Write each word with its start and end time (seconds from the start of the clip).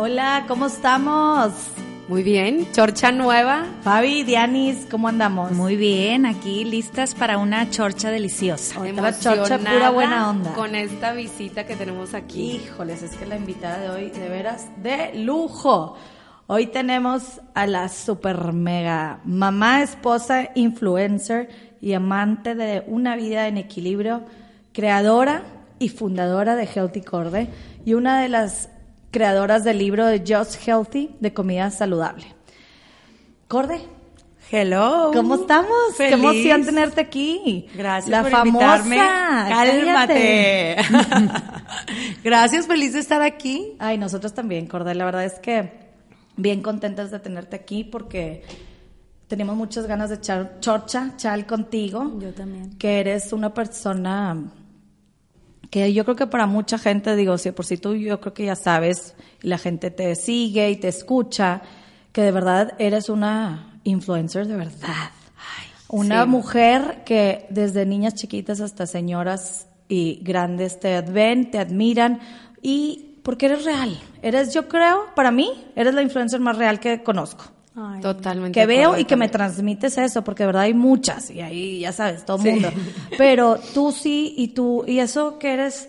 Hola, 0.00 0.44
¿cómo 0.46 0.66
estamos? 0.66 1.52
Muy 2.06 2.22
bien, 2.22 2.70
chorcha 2.70 3.10
nueva. 3.10 3.66
Fabi, 3.82 4.22
Dianis, 4.22 4.86
¿cómo 4.88 5.08
andamos? 5.08 5.50
Muy 5.50 5.74
bien, 5.74 6.24
aquí 6.24 6.64
listas 6.64 7.16
para 7.16 7.36
una 7.36 7.68
chorcha 7.68 8.08
deliciosa. 8.08 8.78
Otra 8.78 9.18
chorcha 9.18 9.58
pura 9.58 9.90
buena 9.90 10.30
onda. 10.30 10.52
Con 10.52 10.76
esta 10.76 11.14
visita 11.14 11.66
que 11.66 11.74
tenemos 11.74 12.14
aquí. 12.14 12.60
Híjoles, 12.64 13.02
es 13.02 13.16
que 13.16 13.26
la 13.26 13.34
invitada 13.38 13.80
de 13.80 13.90
hoy, 13.90 14.10
de 14.10 14.28
veras, 14.28 14.68
de 14.80 15.14
lujo. 15.16 15.96
Hoy 16.46 16.68
tenemos 16.68 17.40
a 17.54 17.66
la 17.66 17.88
super 17.88 18.52
mega 18.52 19.18
mamá, 19.24 19.82
esposa, 19.82 20.50
influencer 20.54 21.48
y 21.80 21.94
amante 21.94 22.54
de 22.54 22.84
una 22.86 23.16
vida 23.16 23.48
en 23.48 23.56
equilibrio, 23.56 24.22
creadora 24.72 25.42
y 25.80 25.88
fundadora 25.88 26.54
de 26.54 26.66
Healthy 26.66 27.00
Corde 27.00 27.48
y 27.84 27.94
una 27.94 28.22
de 28.22 28.28
las 28.28 28.68
creadoras 29.10 29.64
del 29.64 29.78
libro 29.78 30.06
de 30.06 30.20
Just 30.26 30.66
Healthy 30.66 31.16
de 31.20 31.32
comida 31.32 31.70
saludable. 31.70 32.26
Corde. 33.48 33.80
Hello. 34.50 35.10
¿Cómo 35.12 35.34
estamos? 35.34 35.94
Feliz. 35.96 36.14
Qué 36.14 36.20
emoción 36.20 36.64
tenerte 36.64 37.00
aquí. 37.02 37.66
Gracias 37.74 38.10
La 38.10 38.22
por 38.22 38.30
famosa. 38.30 38.78
invitarme. 38.78 38.96
Cálmate. 39.48 40.76
Gracias, 42.24 42.66
feliz 42.66 42.94
de 42.94 43.00
estar 43.00 43.20
aquí. 43.20 43.76
Ay, 43.78 43.98
nosotros 43.98 44.32
también, 44.32 44.66
Corde. 44.66 44.94
La 44.94 45.04
verdad 45.04 45.24
es 45.24 45.38
que 45.38 45.70
bien 46.36 46.62
contentas 46.62 47.10
de 47.10 47.18
tenerte 47.18 47.56
aquí 47.56 47.84
porque 47.84 48.42
tenemos 49.26 49.54
muchas 49.54 49.86
ganas 49.86 50.08
de 50.08 50.16
echar 50.16 50.60
chorcha, 50.60 51.12
chal 51.16 51.44
contigo. 51.46 52.18
Yo 52.18 52.32
también. 52.32 52.70
Que 52.78 53.00
eres 53.00 53.34
una 53.34 53.52
persona 53.52 54.44
que 55.70 55.92
yo 55.92 56.04
creo 56.04 56.16
que 56.16 56.26
para 56.26 56.46
mucha 56.46 56.78
gente, 56.78 57.14
digo, 57.16 57.38
si 57.38 57.50
por 57.52 57.66
si 57.66 57.76
tú 57.76 57.94
yo 57.94 58.20
creo 58.20 58.34
que 58.34 58.46
ya 58.46 58.56
sabes, 58.56 59.14
y 59.42 59.48
la 59.48 59.58
gente 59.58 59.90
te 59.90 60.14
sigue 60.14 60.70
y 60.70 60.76
te 60.76 60.88
escucha, 60.88 61.62
que 62.12 62.22
de 62.22 62.32
verdad 62.32 62.74
eres 62.78 63.08
una 63.08 63.80
influencer 63.84 64.46
de 64.46 64.56
verdad. 64.56 65.10
una 65.88 66.24
sí. 66.24 66.28
mujer 66.28 67.02
que 67.04 67.46
desde 67.50 67.86
niñas 67.86 68.14
chiquitas 68.14 68.60
hasta 68.60 68.86
señoras 68.86 69.66
y 69.88 70.20
grandes 70.22 70.80
te 70.80 71.00
ven, 71.02 71.50
te 71.50 71.58
admiran 71.58 72.20
y 72.62 73.20
porque 73.22 73.46
eres 73.46 73.64
real. 73.64 73.98
Eres, 74.22 74.54
yo 74.54 74.68
creo, 74.68 75.06
para 75.14 75.30
mí, 75.30 75.66
eres 75.76 75.94
la 75.94 76.02
influencer 76.02 76.40
más 76.40 76.56
real 76.56 76.80
que 76.80 77.02
conozco 77.02 77.57
Ay, 77.80 78.00
Totalmente. 78.00 78.58
que 78.58 78.66
veo 78.66 78.98
y 78.98 79.04
que 79.04 79.14
me 79.14 79.28
transmites 79.28 79.96
eso, 79.98 80.24
porque 80.24 80.42
de 80.42 80.48
verdad 80.48 80.62
hay 80.62 80.74
muchas, 80.74 81.30
y 81.30 81.40
ahí 81.40 81.78
ya 81.78 81.92
sabes, 81.92 82.24
todo 82.24 82.38
el 82.44 82.54
mundo. 82.54 82.72
Pero 83.16 83.60
tú 83.72 83.92
sí, 83.92 84.34
y 84.36 84.48
tú, 84.48 84.84
y 84.86 84.98
eso 84.98 85.38
que 85.38 85.52
eres 85.52 85.88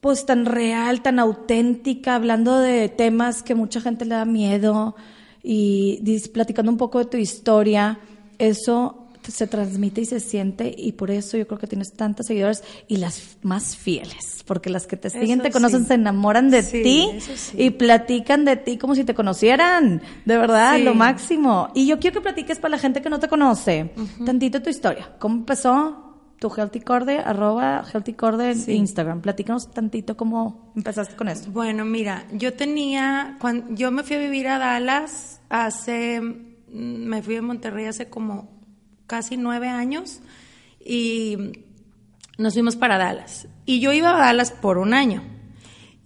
pues 0.00 0.24
tan 0.26 0.46
real, 0.46 1.02
tan 1.02 1.18
auténtica, 1.18 2.14
hablando 2.14 2.60
de 2.60 2.88
temas 2.88 3.42
que 3.42 3.56
mucha 3.56 3.80
gente 3.80 4.04
le 4.04 4.14
da 4.14 4.24
miedo, 4.24 4.94
y 5.42 6.20
platicando 6.32 6.70
un 6.70 6.78
poco 6.78 7.00
de 7.00 7.06
tu 7.06 7.16
historia, 7.16 7.98
eso 8.38 9.07
se 9.32 9.46
transmite 9.46 10.00
y 10.00 10.04
se 10.06 10.20
siente, 10.20 10.74
y 10.76 10.92
por 10.92 11.10
eso 11.10 11.36
yo 11.36 11.46
creo 11.46 11.58
que 11.58 11.66
tienes 11.66 11.92
tantas 11.92 12.26
seguidores 12.26 12.62
y 12.86 12.96
las 12.96 13.36
más 13.42 13.76
fieles, 13.76 14.42
porque 14.46 14.70
las 14.70 14.86
que 14.86 14.96
te 14.96 15.10
siguen, 15.10 15.40
Eso 15.40 15.42
te 15.42 15.50
conocen, 15.50 15.80
sí. 15.82 15.86
se 15.88 15.94
enamoran 15.94 16.50
de 16.50 16.62
Sí, 16.62 16.82
ti 16.82 17.08
sí. 17.20 17.56
y 17.62 17.70
platican 17.70 18.44
de 18.44 18.56
ti 18.56 18.78
como 18.78 18.94
si 18.94 19.04
te 19.04 19.14
conocieran, 19.14 20.02
de 20.24 20.36
verdad, 20.38 20.78
lo 20.80 20.94
máximo. 20.94 21.68
Y 21.74 21.86
yo 21.86 21.98
quiero 21.98 22.14
que 22.16 22.22
platiques 22.22 22.58
para 22.58 22.72
la 22.72 22.78
gente 22.78 23.02
que 23.02 23.10
no 23.10 23.18
te 23.20 23.28
conoce, 23.28 23.90
tantito 24.24 24.62
tu 24.62 24.70
historia. 24.70 25.14
¿Cómo 25.18 25.36
empezó 25.36 26.04
tu 26.38 26.48
Healthy 26.56 26.80
Corde, 26.80 27.18
arroba 27.18 27.84
Healthy 27.92 28.12
Corde 28.14 28.52
en. 28.52 28.70
Instagram? 28.70 29.20
Platícanos 29.20 29.70
tantito 29.72 30.16
cómo 30.16 30.72
empezaste 30.76 31.16
con 31.16 31.28
esto. 31.28 31.50
Bueno, 31.50 31.84
mira, 31.84 32.24
yo 32.32 32.54
tenía, 32.54 33.36
cuando 33.40 33.74
yo 33.74 33.90
me 33.90 34.02
fui 34.04 34.16
a 34.16 34.20
vivir 34.20 34.46
a 34.48 34.58
Dallas 34.58 35.40
hace, 35.48 36.20
mm, 36.20 36.36
me 36.72 37.22
fui 37.22 37.36
a 37.36 37.42
Monterrey 37.42 37.86
hace 37.86 38.08
como 38.08 38.57
casi 39.08 39.36
nueve 39.36 39.68
años 39.68 40.20
y 40.84 41.36
nos 42.38 42.54
fuimos 42.54 42.76
para 42.76 42.96
Dallas. 42.96 43.48
Y 43.66 43.80
yo 43.80 43.92
iba 43.92 44.14
a 44.14 44.18
Dallas 44.18 44.52
por 44.52 44.78
un 44.78 44.94
año. 44.94 45.24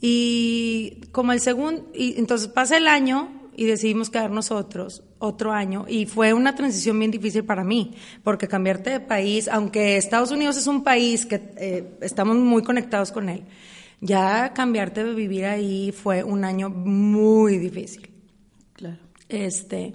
Y 0.00 1.02
como 1.12 1.32
el 1.32 1.40
segundo, 1.40 1.86
y 1.94 2.18
entonces 2.18 2.48
pasa 2.48 2.78
el 2.78 2.88
año 2.88 3.28
y 3.54 3.66
decidimos 3.66 4.08
quedarnos 4.08 4.50
otros, 4.50 5.04
otro 5.18 5.52
año. 5.52 5.84
Y 5.86 6.06
fue 6.06 6.32
una 6.32 6.54
transición 6.54 6.98
bien 6.98 7.10
difícil 7.10 7.44
para 7.44 7.62
mí, 7.62 7.94
porque 8.24 8.48
cambiarte 8.48 8.90
de 8.90 9.00
país, 9.00 9.46
aunque 9.48 9.98
Estados 9.98 10.30
Unidos 10.30 10.56
es 10.56 10.66
un 10.66 10.82
país 10.82 11.26
que 11.26 11.52
eh, 11.56 11.98
estamos 12.00 12.36
muy 12.36 12.62
conectados 12.62 13.12
con 13.12 13.28
él, 13.28 13.44
ya 14.00 14.52
cambiarte 14.54 15.04
de 15.04 15.14
vivir 15.14 15.44
ahí 15.44 15.92
fue 15.92 16.24
un 16.24 16.44
año 16.44 16.70
muy 16.70 17.58
difícil 17.58 18.10
Claro. 18.72 18.98
este, 19.28 19.94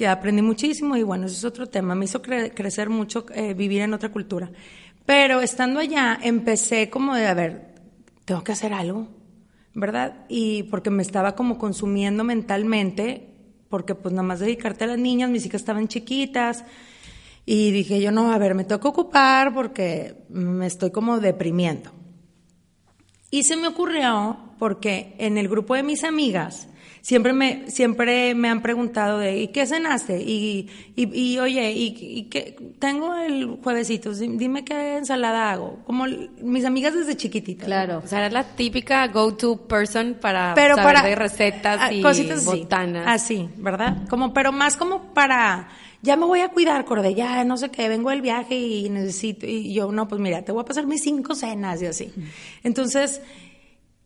que 0.00 0.08
aprendí 0.08 0.40
muchísimo 0.40 0.96
y 0.96 1.02
bueno, 1.02 1.26
eso 1.26 1.36
es 1.36 1.44
otro 1.44 1.66
tema. 1.66 1.94
Me 1.94 2.06
hizo 2.06 2.22
cre- 2.22 2.54
crecer 2.54 2.88
mucho 2.88 3.26
eh, 3.34 3.52
vivir 3.52 3.82
en 3.82 3.92
otra 3.92 4.08
cultura. 4.08 4.50
Pero 5.04 5.42
estando 5.42 5.78
allá, 5.78 6.18
empecé 6.22 6.88
como 6.88 7.14
de, 7.14 7.26
a 7.26 7.34
ver, 7.34 7.74
tengo 8.24 8.42
que 8.42 8.52
hacer 8.52 8.72
algo, 8.72 9.08
¿verdad? 9.74 10.24
Y 10.30 10.62
porque 10.64 10.88
me 10.88 11.02
estaba 11.02 11.36
como 11.36 11.58
consumiendo 11.58 12.24
mentalmente, 12.24 13.28
porque 13.68 13.94
pues 13.94 14.14
nada 14.14 14.26
más 14.26 14.40
dedicarte 14.40 14.84
a 14.84 14.86
las 14.86 14.98
niñas, 14.98 15.28
mis 15.28 15.44
hijas 15.44 15.60
estaban 15.60 15.86
chiquitas. 15.86 16.64
Y 17.44 17.70
dije 17.70 18.00
yo, 18.00 18.10
no, 18.10 18.32
a 18.32 18.38
ver, 18.38 18.54
me 18.54 18.64
tengo 18.64 18.80
que 18.80 18.88
ocupar 18.88 19.52
porque 19.52 20.14
me 20.30 20.66
estoy 20.66 20.92
como 20.92 21.20
deprimiendo. 21.20 21.90
Y 23.30 23.42
se 23.42 23.54
me 23.58 23.68
ocurrió 23.68 24.38
porque 24.58 25.14
en 25.18 25.36
el 25.36 25.46
grupo 25.46 25.74
de 25.74 25.82
mis 25.82 26.04
amigas 26.04 26.68
siempre 27.02 27.32
me, 27.32 27.70
siempre 27.70 28.34
me 28.34 28.48
han 28.48 28.62
preguntado 28.62 29.18
de, 29.18 29.38
¿y 29.40 29.48
qué 29.48 29.66
cenaste? 29.66 30.20
Y, 30.22 30.68
y, 30.96 31.08
y, 31.18 31.38
oye, 31.38 31.72
¿y, 31.72 31.96
y 31.98 32.22
qué? 32.24 32.56
Tengo 32.78 33.14
el 33.14 33.58
juevesito, 33.62 34.12
di- 34.14 34.36
dime 34.36 34.64
qué 34.64 34.96
ensalada 34.98 35.50
hago. 35.50 35.80
Como 35.86 36.06
mis 36.42 36.64
amigas 36.64 36.94
desde 36.94 37.16
chiquititas. 37.16 37.66
Claro. 37.66 38.02
O 38.04 38.06
sea, 38.06 38.20
eres 38.20 38.32
la 38.32 38.44
típica 38.44 39.06
go-to 39.08 39.66
person 39.66 40.16
para 40.20 40.54
Pero 40.54 40.76
saber 40.76 40.94
para 40.94 41.08
de 41.08 41.14
recetas 41.14 41.92
y 41.92 42.02
cositas 42.02 42.38
así. 42.46 42.46
botanas. 42.60 43.04
Así, 43.06 43.48
¿verdad? 43.56 44.06
Como, 44.08 44.32
pero 44.34 44.52
más 44.52 44.76
como 44.76 45.12
para, 45.14 45.68
ya 46.02 46.16
me 46.16 46.26
voy 46.26 46.40
a 46.40 46.48
cuidar, 46.48 46.84
Corde, 46.84 47.14
ya 47.14 47.44
no 47.44 47.56
sé 47.56 47.70
qué, 47.70 47.88
vengo 47.88 48.10
del 48.10 48.22
viaje 48.22 48.56
y 48.58 48.88
necesito, 48.90 49.46
y 49.46 49.72
yo, 49.72 49.90
no, 49.92 50.06
pues 50.08 50.20
mira, 50.20 50.42
te 50.42 50.52
voy 50.52 50.62
a 50.62 50.64
pasar 50.64 50.86
mis 50.86 51.02
cinco 51.02 51.34
cenas 51.34 51.80
y 51.82 51.86
así. 51.86 52.12
Entonces, 52.62 53.20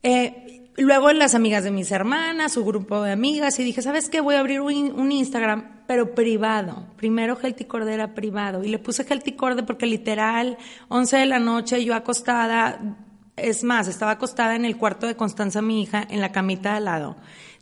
eh, 0.03 0.54
luego 0.77 1.11
las 1.13 1.35
amigas 1.35 1.63
de 1.63 1.71
mis 1.71 1.91
hermanas, 1.91 2.53
su 2.53 2.65
grupo 2.65 3.01
de 3.03 3.11
amigas, 3.11 3.59
y 3.59 3.63
dije, 3.63 3.81
¿sabes 3.81 4.09
qué? 4.09 4.21
Voy 4.21 4.35
a 4.35 4.39
abrir 4.39 4.61
un, 4.61 4.91
un 4.99 5.11
Instagram, 5.11 5.83
pero 5.87 6.13
privado. 6.13 6.87
Primero 6.97 7.37
Healthy 7.41 7.67
era 7.89 8.13
privado. 8.13 8.63
Y 8.63 8.69
le 8.69 8.79
puse 8.79 9.03
Healthy 9.03 9.35
porque 9.65 9.85
literal, 9.85 10.57
11 10.89 11.17
de 11.17 11.25
la 11.25 11.39
noche, 11.39 11.83
yo 11.83 11.95
acostada, 11.95 12.97
es 13.35 13.63
más, 13.63 13.87
estaba 13.87 14.11
acostada 14.11 14.55
en 14.55 14.65
el 14.65 14.77
cuarto 14.77 15.07
de 15.07 15.15
Constanza, 15.15 15.61
mi 15.61 15.81
hija, 15.81 16.05
en 16.09 16.21
la 16.21 16.31
camita 16.31 16.71
de 16.71 16.77
al 16.77 16.85
lado. 16.85 17.15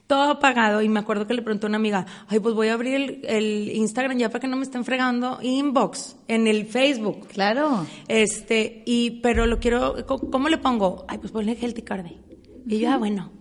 Todo 0.06 0.31
apagado 0.31 0.81
y 0.81 0.90
me 0.90 1.00
acuerdo 1.00 1.25
que 1.25 1.34
le 1.34 1.41
preguntó 1.41 1.68
a 1.68 1.69
una 1.69 1.78
amiga, 1.78 2.06
ay, 2.28 2.40
pues 2.40 2.53
voy 2.53 2.68
a 2.68 2.74
abrir 2.74 2.95
el, 2.95 3.22
el 3.24 3.72
Instagram 3.74 4.18
ya 4.18 4.30
para 4.30 4.41
que 4.41 4.47
no 4.47 4.57
me 4.57 4.63
estén 4.63 4.84
fregando 4.84 5.40
inbox 5.41 6.18
en 6.28 6.45
el 6.45 6.66
Facebook. 6.66 7.28
Claro. 7.30 7.88
Este, 8.09 8.84
y, 8.85 9.22
pero 9.22 9.45
lo 9.45 9.59
quiero, 9.59 10.06
¿cómo 10.06 10.50
le 10.50 10.57
pongo? 10.57 11.06
Ay, 11.07 11.19
pues 11.19 11.31
ponle 11.31 11.57
Healthy. 11.59 12.32
Y 12.68 12.79
yo, 12.79 12.91
ah, 12.91 12.97
bueno, 12.97 13.31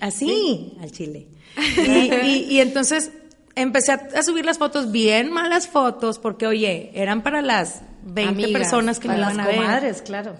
así, 0.00 0.76
al 0.80 0.90
chile. 0.92 1.28
Y, 1.78 2.26
y- 2.26 2.46
y 2.50 2.60
entonces 2.60 3.12
empecé 3.54 3.92
a, 3.92 4.22
subir 4.22 4.44
las 4.44 4.58
fotos, 4.58 4.92
bien 4.92 5.32
malas 5.32 5.66
fotos, 5.68 6.18
porque 6.18 6.46
oye, 6.46 6.90
eran 6.94 7.22
para 7.22 7.40
las 7.42 7.80
20 8.04 8.28
Amigas, 8.44 8.50
personas 8.52 9.00
que 9.00 9.08
me 9.08 9.16
iban 9.16 9.40
a 9.40 9.46
ver. 9.46 9.56
comadres, 9.56 10.02
claro. 10.02 10.36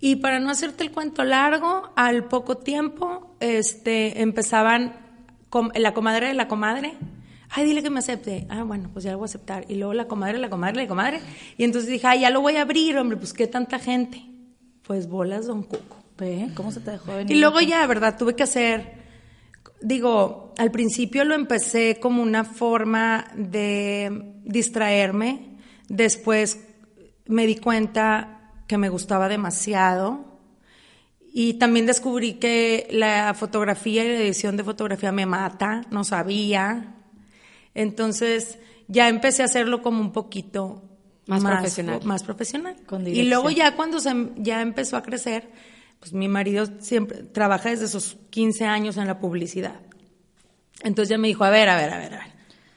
Y 0.00 0.16
para 0.16 0.38
no 0.38 0.50
hacerte 0.50 0.84
el 0.84 0.92
cuento 0.92 1.24
largo, 1.24 1.90
al 1.96 2.24
poco 2.28 2.56
tiempo, 2.58 3.34
este, 3.40 4.22
empezaban 4.22 4.94
com- 5.48 5.70
la 5.74 5.92
comadre 5.92 6.28
de 6.28 6.34
la 6.34 6.46
comadre. 6.46 6.94
Ay, 7.50 7.64
dile 7.64 7.82
que 7.82 7.90
me 7.90 7.98
acepte. 7.98 8.46
Ah, 8.48 8.62
bueno, 8.62 8.90
pues 8.92 9.04
ya 9.04 9.10
lo 9.12 9.18
voy 9.18 9.24
a 9.24 9.30
aceptar. 9.30 9.64
Y 9.68 9.74
luego 9.74 9.94
la 9.94 10.06
comadre, 10.06 10.38
la 10.38 10.50
comadre, 10.50 10.82
la 10.82 10.86
comadre. 10.86 11.20
Y 11.56 11.64
entonces 11.64 11.90
dije, 11.90 12.06
ay, 12.06 12.20
ya 12.20 12.30
lo 12.30 12.40
voy 12.42 12.56
a 12.56 12.62
abrir, 12.62 12.96
hombre, 12.96 13.16
pues 13.16 13.32
qué 13.32 13.48
tanta 13.48 13.78
gente. 13.80 14.22
Pues 14.82 15.08
bolas, 15.08 15.46
don 15.46 15.64
Cuco. 15.64 15.96
Ve, 16.18 16.50
¿Cómo 16.54 16.72
se 16.72 16.80
te 16.80 16.90
dejó 16.90 17.14
venir? 17.14 17.34
Y 17.34 17.38
luego 17.38 17.60
ya, 17.60 17.86
¿verdad? 17.86 18.18
Tuve 18.18 18.34
que 18.34 18.42
hacer, 18.42 18.94
digo, 19.80 20.52
al 20.58 20.70
principio 20.70 21.24
lo 21.24 21.34
empecé 21.34 22.00
como 22.00 22.22
una 22.22 22.44
forma 22.44 23.26
de 23.36 24.34
distraerme, 24.44 25.56
después 25.88 26.58
me 27.26 27.46
di 27.46 27.56
cuenta 27.56 28.52
que 28.66 28.78
me 28.78 28.88
gustaba 28.88 29.28
demasiado 29.28 30.24
y 31.32 31.54
también 31.54 31.86
descubrí 31.86 32.34
que 32.34 32.88
la 32.90 33.32
fotografía 33.34 34.04
y 34.04 34.08
la 34.08 34.20
edición 34.20 34.56
de 34.56 34.64
fotografía 34.64 35.12
me 35.12 35.26
mata, 35.26 35.82
no 35.90 36.02
sabía. 36.02 36.96
Entonces 37.74 38.58
ya 38.88 39.08
empecé 39.08 39.42
a 39.42 39.44
hacerlo 39.44 39.82
como 39.82 40.00
un 40.00 40.12
poquito 40.12 40.82
Más 41.26 41.44
profesional. 41.44 42.00
Más 42.04 42.24
profesional. 42.24 42.76
Con 42.86 43.06
y 43.06 43.22
luego 43.24 43.50
ya 43.50 43.76
cuando 43.76 44.00
se, 44.00 44.12
ya 44.38 44.62
empezó 44.62 44.96
a 44.96 45.02
crecer, 45.02 45.48
pues 46.00 46.12
mi 46.12 46.28
marido 46.28 46.66
siempre 46.80 47.22
trabaja 47.24 47.70
desde 47.70 47.88
sus 47.88 48.16
15 48.30 48.64
años 48.66 48.96
en 48.96 49.06
la 49.06 49.18
publicidad. 49.18 49.80
Entonces 50.82 51.08
ya 51.10 51.18
me 51.18 51.28
dijo, 51.28 51.44
a 51.44 51.50
ver, 51.50 51.68
a 51.68 51.76
ver, 51.76 51.90
a 51.92 51.98
ver, 51.98 52.14
a 52.14 52.18
ver. 52.18 52.28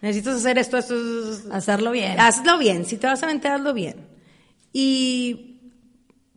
Necesitas 0.01 0.38
hacer 0.38 0.57
esto, 0.57 0.77
esto, 0.77 0.95
esto, 0.95 1.33
esto. 1.33 1.53
Hacerlo 1.53 1.91
bien. 1.91 2.19
Hazlo 2.19 2.57
bien. 2.57 2.85
Si 2.85 2.97
te 2.97 3.06
vas 3.07 3.21
a 3.21 3.27
aventar, 3.27 3.51
hazlo 3.53 3.73
bien. 3.73 4.07
Y 4.73 5.59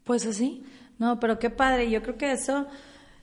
pues 0.04 0.26
así. 0.26 0.62
No, 0.98 1.18
pero 1.20 1.38
qué 1.38 1.50
padre. 1.50 1.90
Yo 1.90 2.02
creo 2.02 2.18
que 2.18 2.32
eso 2.32 2.66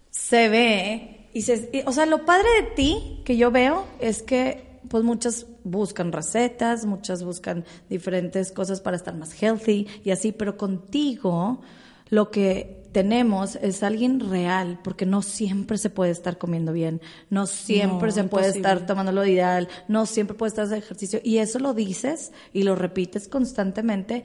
se 0.10 0.50
ve. 0.50 1.30
Y 1.34 1.44
se, 1.44 1.70
y- 1.72 1.84
o 1.86 1.92
sea, 1.94 2.06
lo 2.06 2.26
padre 2.26 2.48
de 2.62 2.72
ti 2.76 3.22
que 3.24 3.38
yo 3.38 3.52
veo 3.52 3.86
es 4.00 4.24
que, 4.24 4.80
pues, 4.90 5.04
muchas 5.04 5.46
buscan 5.64 6.12
recetas, 6.12 6.86
muchas 6.86 7.24
buscan 7.24 7.64
diferentes 7.90 8.52
cosas 8.52 8.82
para 8.82 8.98
estar 8.98 9.16
más 9.16 9.34
healthy 9.42 9.88
y 10.04 10.10
así, 10.12 10.32
pero 10.32 10.58
contigo 10.58 11.62
lo 12.10 12.32
que 12.32 12.81
tenemos 12.92 13.56
es 13.56 13.84
alguien 13.84 14.20
real, 14.20 14.80
porque 14.84 15.06
no 15.06 15.22
siempre 15.22 15.78
se 15.78 15.90
puede 15.90 16.12
estar 16.12 16.38
comiendo 16.38 16.74
bien, 16.74 17.02
no 17.30 17.48
siempre 17.48 18.10
No, 18.10 18.14
se 18.14 18.24
puede 18.26 18.48
imposible. 18.48 18.58
estar 18.70 18.86
tomando 18.86 19.12
lo 19.12 19.26
ideal, 19.26 19.68
no 19.88 20.06
siempre 20.06 20.36
puedes 20.36 20.54
estar 20.54 20.66
haciendo 20.66 20.86
ejercicio. 20.86 21.20
Y 21.24 21.38
eso 21.38 21.60
lo 21.60 21.74
dices 21.74 22.32
y 22.54 22.64
lo 22.64 22.76
repites 22.76 23.28
constantemente. 23.28 24.24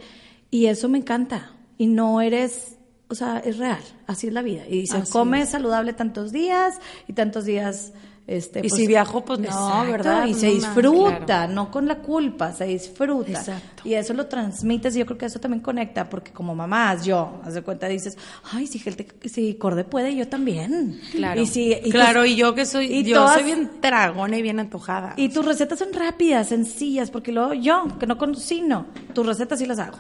Y 0.51 0.67
eso 0.67 0.89
me 0.89 0.99
encanta. 0.99 1.53
Y 1.79 1.87
no 1.87 2.21
eres, 2.21 2.77
o 3.09 3.15
sea, 3.15 3.39
es 3.39 3.59
real. 3.59 3.83
Así 4.07 4.27
es 4.29 4.33
la 4.33 4.43
vida. 4.43 4.63
Y 4.69 4.81
dices, 4.81 5.03
Así 5.03 5.13
come 5.13 5.45
saludable 5.47 5.93
tantos 5.93 6.33
días 6.33 6.79
y 7.07 7.13
tantos 7.13 7.45
días. 7.45 7.93
Este, 8.29 8.61
Y 8.67 8.71
si 8.71 8.89
viajo, 8.89 9.25
pues, 9.25 9.39
no, 9.39 9.45
exacto, 9.47 9.93
¿verdad? 9.93 10.27
Y 10.27 10.33
No 10.33 10.39
se 10.39 10.47
disfruta, 10.49 11.47
no 11.47 11.71
con 11.71 11.87
la 11.87 11.99
culpa, 11.99 12.53
se 12.53 12.65
disfruta. 12.65 13.31
Exacto. 13.31 13.83
Y 13.89 13.95
eso 13.95 14.15
lo 14.15 14.27
transmites 14.27 14.97
y 14.97 14.99
yo 14.99 15.07
creo 15.07 15.17
que 15.17 15.27
eso 15.27 15.39
también 15.39 15.63
conecta, 15.63 16.09
porque 16.09 16.33
como 16.33 16.53
mamás, 16.53 17.05
yo, 17.05 17.41
haz 17.45 17.55
de 17.55 17.63
cuenta, 17.63 17.87
dices, 17.87 18.19
ay, 18.53 18.67
si, 18.67 18.81
gente, 18.81 19.07
si 19.29 19.55
Corde 19.55 19.85
puede, 19.85 20.17
yo 20.17 20.27
también. 20.27 21.01
Claro. 21.13 21.41
Y 21.41 21.47
si, 21.47 21.73
y 21.73 21.91
claro, 21.91 22.23
tus- 22.23 22.31
y 22.31 22.35
yo 22.37 22.53
que 22.55 22.67
soy, 22.67 22.87
y 22.93 23.05
yo 23.05 23.19
todas- 23.19 23.35
soy 23.35 23.45
bien 23.45 23.71
dragona 23.81 24.37
y 24.37 24.43
bien 24.43 24.59
antojada. 24.59 25.15
y 25.17 25.29
tus 25.29 25.45
recetas 25.45 25.79
son 25.79 25.93
rápidas, 25.93 26.49
sencillas, 26.49 27.13
porque 27.13 27.31
luego 27.31 27.55
yo, 27.55 27.87
que 28.01 28.09
no 28.09 28.19
cocino, 28.19 28.87
tus 29.15 29.25
recetas 29.25 29.61
sí 29.61 29.67
las 29.67 29.79
hago. 29.79 29.99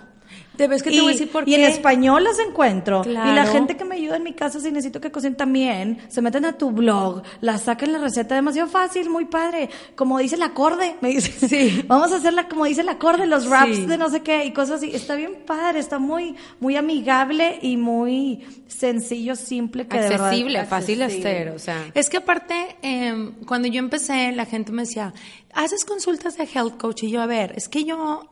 ¿Te 0.56 0.68
ves 0.68 0.82
que 0.82 0.90
te 0.90 0.96
y, 0.96 1.00
voy 1.00 1.10
a 1.10 1.12
decir 1.12 1.30
por 1.30 1.42
y 1.48 1.52
qué? 1.52 1.64
en 1.64 1.70
español 1.70 2.24
las 2.24 2.38
encuentro. 2.38 3.02
Y 3.04 3.10
la 3.10 3.22
Claro. 3.32 3.52
gente 3.52 3.76
que 3.76 3.84
me 3.84 3.96
ayuda 3.96 4.16
en 4.16 4.22
mi 4.22 4.32
casa, 4.32 4.58
si 4.60 4.70
necesito 4.72 5.00
que 5.00 5.10
cocinen 5.10 5.36
también, 5.36 5.98
se 6.08 6.22
meten 6.22 6.44
a 6.44 6.56
tu 6.56 6.70
blog, 6.70 7.22
la 7.40 7.58
sacan 7.58 7.92
la 7.92 7.98
receta 7.98 8.34
demasiado 8.34 8.68
fácil, 8.68 9.10
muy 9.10 9.26
padre. 9.26 9.68
Como 9.94 10.18
dice 10.18 10.36
el 10.36 10.42
acorde, 10.42 10.96
me 11.00 11.10
dice. 11.10 11.48
Sí. 11.48 11.84
Vamos 11.88 12.12
a 12.12 12.16
hacerla 12.16 12.48
como 12.48 12.64
dice 12.64 12.80
el 12.80 12.88
acorde, 12.88 13.26
los 13.26 13.46
raps 13.48 13.76
Sí. 13.76 13.86
de 13.86 13.98
no 13.98 14.08
sé 14.10 14.22
qué 14.22 14.44
y 14.44 14.52
cosas 14.52 14.78
así. 14.78 14.90
Está 14.94 15.14
bien 15.14 15.42
padre, 15.46 15.78
está 15.80 15.98
muy, 15.98 16.34
muy 16.60 16.76
amigable 16.76 17.58
y 17.62 17.76
muy 17.76 18.44
sencillo, 18.68 19.36
simple, 19.36 19.86
que 19.86 19.98
de 19.98 20.08
verdad- 20.08 20.26
accesible, 20.28 20.64
fácil 20.66 21.02
accesible. 21.02 21.30
hacer, 21.30 21.48
o 21.50 21.58
sea. 21.58 21.84
Es 21.94 22.08
que 22.10 22.16
aparte, 22.18 22.54
eh, 22.82 23.32
cuando 23.46 23.68
yo 23.68 23.78
empecé, 23.78 24.32
la 24.32 24.44
gente 24.46 24.72
me 24.72 24.82
decía, 24.82 25.12
¿haces 25.54 25.84
consultas 25.84 26.36
de 26.36 26.44
health 26.52 26.76
coach? 26.76 27.04
Y 27.04 27.10
yo, 27.10 27.20
a 27.22 27.26
ver, 27.26 27.52
es 27.56 27.68
que 27.68 27.84
yo 27.84 28.30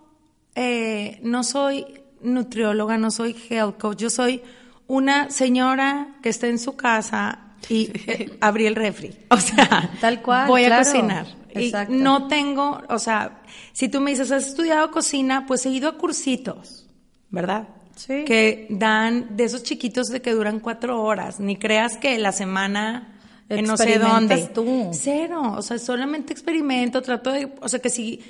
eh, 0.55 1.19
no 1.23 1.43
soy 1.43 1.85
nutrióloga, 2.25 2.99
no 2.99 3.11
soy 3.11 3.37
health 3.49 3.79
coach, 3.79 3.99
yo 3.99 4.11
soy 4.11 4.43
una 4.87 5.31
señora 5.31 6.17
que 6.23 6.29
está 6.29 6.47
en 6.49 6.59
su 6.59 6.77
casa 6.77 7.39
y 7.69 7.91
eh, 8.07 8.37
abrí 8.41 8.67
el 8.67 8.75
refri. 8.75 9.15
O 9.31 9.37
sea, 9.37 9.91
Tal 10.01 10.23
cual, 10.23 10.49
voy 10.49 10.65
a 10.65 10.67
claro. 10.67 10.85
cocinar. 10.85 11.27
Y 11.55 11.67
Exacto. 11.67 11.95
no 11.95 12.27
tengo, 12.27 12.83
o 12.89 12.99
sea, 12.99 13.43
si 13.73 13.89
tú 13.89 14.01
me 14.01 14.11
dices, 14.11 14.33
¿has 14.33 14.49
estudiado 14.49 14.91
cocina? 14.91 15.47
Pues 15.47 15.65
he 15.67 15.71
ido 15.71 15.89
a 15.89 15.97
cursitos, 15.97 16.89
¿verdad? 17.31 17.69
Sí. 17.95 18.25
Que 18.25 18.67
dan 18.71 19.37
de 19.37 19.45
esos 19.45 19.63
chiquitos 19.63 20.09
de 20.09 20.21
que 20.21 20.33
duran 20.33 20.59
cuatro 20.59 21.01
horas. 21.01 21.39
Ni 21.39 21.57
creas 21.57 21.97
que 21.97 22.19
la 22.19 22.33
semana 22.33 23.15
en 23.49 23.67
no 23.67 23.77
sé 23.77 23.99
dónde. 23.99 24.51
Tú. 24.53 24.91
Cero. 24.93 25.55
O 25.57 25.63
sea, 25.63 25.79
solamente 25.79 26.33
experimento, 26.33 27.03
trato 27.03 27.31
de, 27.31 27.53
o 27.61 27.69
sea, 27.69 27.81
que 27.81 27.91
si, 27.91 28.21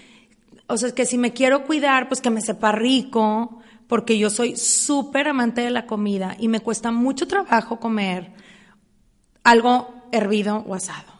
o 0.67 0.77
sea, 0.77 0.93
que 0.93 1.07
si 1.07 1.19
me 1.19 1.33
quiero 1.33 1.65
cuidar, 1.65 2.09
pues 2.09 2.21
que 2.21 2.31
me 2.31 2.41
sepa 2.41 2.73
rico, 2.73 3.61
porque 3.89 4.19
yo 4.19 4.31
soy 4.31 4.57
súper 4.57 5.29
amante 5.29 5.61
de 5.61 5.71
la 5.71 5.87
comida 5.87 6.37
y 6.39 6.49
me 6.49 6.61
cuesta 6.61 6.91
mucho 6.91 7.29
trabajo 7.29 7.81
comer 7.81 8.33
algo 9.43 10.09
hervido 10.13 10.65
o 10.67 10.75
asado. 10.75 11.13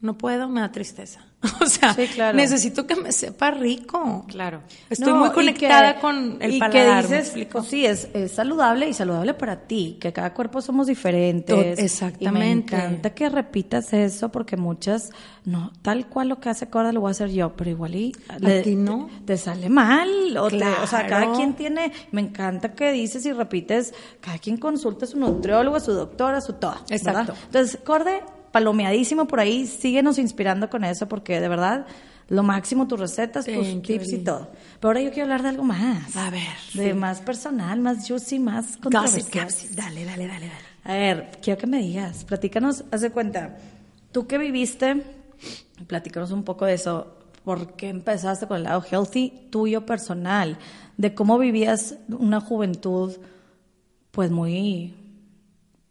No 0.00 0.16
puedo, 0.18 0.48
me 0.48 0.60
da 0.60 0.70
tristeza. 0.70 1.24
O 1.60 1.66
sea, 1.66 1.94
Sí, 1.94 2.06
claro. 2.08 2.36
necesito 2.36 2.86
que 2.86 2.96
me 2.96 3.12
sepa 3.12 3.50
rico. 3.50 4.24
Claro. 4.28 4.62
Estoy 4.90 5.12
No, 5.12 5.18
muy 5.20 5.30
conectada 5.30 5.94
que- 5.96 6.00
con 6.00 6.38
el 6.40 6.54
y 6.54 6.58
paladar. 6.58 7.04
que 7.04 7.10
¿me 7.10 7.22
dices, 7.22 7.48
sí, 7.68 7.86
es, 7.86 8.08
es 8.14 8.32
saludable 8.32 8.88
y 8.88 8.94
saludable 8.94 9.34
para 9.34 9.60
ti, 9.66 9.98
que 10.00 10.12
cada 10.12 10.32
cuerpo 10.34 10.60
somos 10.62 10.86
diferentes. 10.86 11.54
To- 11.54 11.60
Y 11.62 11.64
me 11.64 11.72
exactamente. 11.82 12.74
encanta 12.76 13.10
que 13.14 13.28
repitas 13.28 13.92
eso 13.92 14.30
porque 14.30 14.56
muchas, 14.56 15.10
no, 15.44 15.72
tal 15.82 16.06
cual 16.08 16.28
lo 16.28 16.40
que 16.40 16.48
hace 16.48 16.68
Corda 16.68 16.92
lo 16.92 17.00
voy 17.00 17.08
a 17.08 17.12
hacer 17.12 17.30
yo, 17.30 17.54
pero 17.56 17.70
igual 17.70 17.94
y 17.94 18.12
¿A 18.28 18.38
ti 18.62 18.74
no? 18.76 19.08
Te, 19.24 19.36
sale 19.36 19.68
mal. 19.68 20.36
O, 20.38 20.48
te- 20.48 20.56
o 20.82 20.86
sea, 20.86 21.06
cada 21.06 21.32
quien 21.34 21.54
tiene, 21.54 21.92
me 22.10 22.20
encanta 22.22 22.72
que 22.74 22.90
dices 22.92 23.24
y 23.26 23.32
repites, 23.32 23.92
cada 24.20 24.38
quien 24.38 24.56
consulta 24.56 25.04
a 25.04 25.08
su 25.08 25.18
nutriólogo, 25.18 25.76
a 25.76 25.80
su 25.80 25.92
doctora, 25.92 26.38
a 26.38 26.40
su 26.40 26.54
todo. 26.54 26.76
Exacto. 26.88 27.18
¿verdad? 27.32 27.34
Entonces, 27.46 27.78
Corde, 27.84 28.22
palomeadísimo 28.54 29.26
por 29.26 29.40
ahí, 29.40 29.66
síguenos 29.66 30.16
inspirando 30.16 30.70
con 30.70 30.84
eso 30.84 31.08
porque 31.08 31.40
de 31.40 31.48
verdad, 31.48 31.86
lo 32.28 32.44
máximo 32.44 32.86
tus 32.86 33.00
recetas, 33.00 33.46
tus 33.46 33.66
Thank 33.66 33.82
tips 33.84 34.12
y 34.12 34.18
todo. 34.18 34.48
Pero 34.78 34.90
ahora 34.90 35.00
yo 35.00 35.10
quiero 35.10 35.24
hablar 35.24 35.42
de 35.42 35.48
algo 35.48 35.64
más. 35.64 36.14
A 36.16 36.30
ver, 36.30 36.46
De 36.72 36.92
sí. 36.92 36.94
más 36.94 37.20
personal, 37.20 37.80
más 37.80 38.06
juicy, 38.08 38.38
más 38.38 38.76
controversial. 38.76 39.46
gossip. 39.46 39.70
Dale, 39.72 40.04
dale, 40.04 40.28
dale, 40.28 40.46
dale. 40.46 40.64
A 40.84 40.92
ver, 40.94 41.30
quiero 41.42 41.58
que 41.58 41.66
me 41.66 41.78
digas, 41.78 42.24
platícanos, 42.24 42.84
haz 42.92 43.00
de 43.00 43.10
cuenta, 43.10 43.56
tú 44.12 44.28
que 44.28 44.38
viviste, 44.38 45.02
platícanos 45.88 46.30
un 46.30 46.44
poco 46.44 46.64
de 46.64 46.74
eso, 46.74 47.18
¿por 47.44 47.74
qué 47.74 47.88
empezaste 47.88 48.46
con 48.46 48.58
el 48.58 48.62
lado 48.62 48.84
healthy 48.88 49.48
tuyo 49.50 49.84
personal? 49.84 50.58
De 50.96 51.12
cómo 51.12 51.38
vivías 51.38 51.96
una 52.08 52.40
juventud, 52.40 53.14
pues 54.12 54.30
muy 54.30 54.94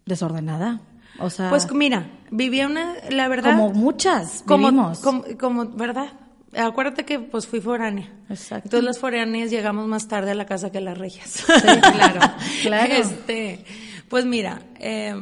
desordenada. 0.05 0.79
O 1.19 1.29
sea, 1.29 1.49
Pues 1.49 1.71
mira, 1.71 2.07
vivía 2.31 2.65
una, 2.67 2.93
la 3.09 3.27
verdad. 3.27 3.51
como 3.55 3.71
muchas 3.71 4.43
como, 4.47 4.67
vivimos. 4.69 4.99
como, 4.99 5.23
como- 5.39 5.65
¿verdad? 5.65 6.13
Acuérdate 6.55 7.03
que 7.05 7.19
pues 7.19 7.47
fui 7.47 7.61
foránea. 7.61 8.11
Exacto. 8.29 8.65
Entonces 8.67 8.83
las 8.85 8.99
foráneas 8.99 9.49
llegamos 9.49 9.87
más 9.87 10.07
tarde 10.07 10.31
a 10.31 10.35
la 10.35 10.45
casa 10.45 10.71
que 10.71 10.81
las 10.81 10.97
regias. 10.97 11.43
claro, 11.45 12.19
claro. 12.63 12.93
Este, 12.93 13.63
pues 14.07 14.25
mira, 14.25 14.61
eh, 14.79 15.15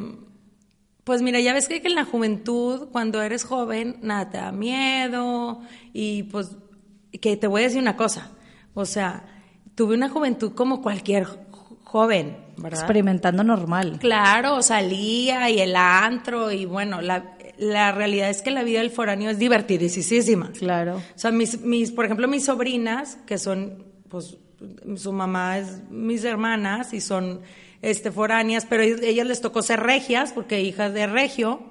pues 1.04 1.22
mira, 1.22 1.40
ya 1.40 1.54
ves 1.54 1.68
que, 1.68 1.82
que 1.82 1.88
en 1.88 1.96
la 1.96 2.06
juventud, 2.06 2.90
cuando 2.92 3.22
eres 3.22 3.44
joven, 3.44 3.98
nada 4.02 4.30
te 4.30 4.38
da 4.38 4.52
miedo 4.52 5.62
y 5.94 6.24
pues 6.24 6.56
que 7.22 7.36
te 7.38 7.48
voy 7.48 7.62
a 7.62 7.66
decir 7.66 7.82
una 7.82 7.98
cosa, 7.98 8.32
o 8.74 8.86
sea, 8.86 9.26
tuve 9.76 9.96
una 9.96 10.10
juventud 10.10 10.54
como 10.54 10.82
cualquier 10.82 11.26
jo- 11.26 11.38
joven, 11.84 12.38
¿verdad? 12.62 12.80
experimentando 12.80 13.44
normal. 13.44 13.98
Claro, 14.00 14.62
salía 14.62 15.50
y 15.50 15.60
el 15.60 15.76
antro 15.76 16.52
y 16.52 16.66
bueno, 16.66 17.02
la, 17.02 17.36
la 17.58 17.92
realidad 17.92 18.30
es 18.30 18.42
que 18.42 18.52
la 18.52 18.64
vida 18.64 18.80
del 18.80 18.92
foráneo 18.92 19.30
es 19.30 19.38
divertidísima. 19.38 20.52
Claro. 20.58 20.98
O 20.98 21.20
sea, 21.20 21.32
mis, 21.32 21.62
mis, 21.62 21.92
por 21.92 22.06
ejemplo, 22.06 22.28
mis 22.28 22.46
sobrinas, 22.46 23.18
que 23.26 23.38
son, 23.38 23.86
pues, 24.10 24.38
su 24.96 25.12
mamá 25.12 25.58
es 25.58 25.82
mis 25.90 26.24
hermanas 26.24 26.94
y 26.94 27.02
son 27.02 27.42
este, 27.82 28.12
foráneas, 28.12 28.66
pero 28.66 28.84
ellas, 28.84 29.02
ellas 29.02 29.28
les 29.28 29.42
tocó 29.42 29.62
ser 29.62 29.80
regias, 29.80 30.34
porque 30.34 30.62
hijas 30.62 30.94
de 30.94 31.08
regio, 31.08 31.62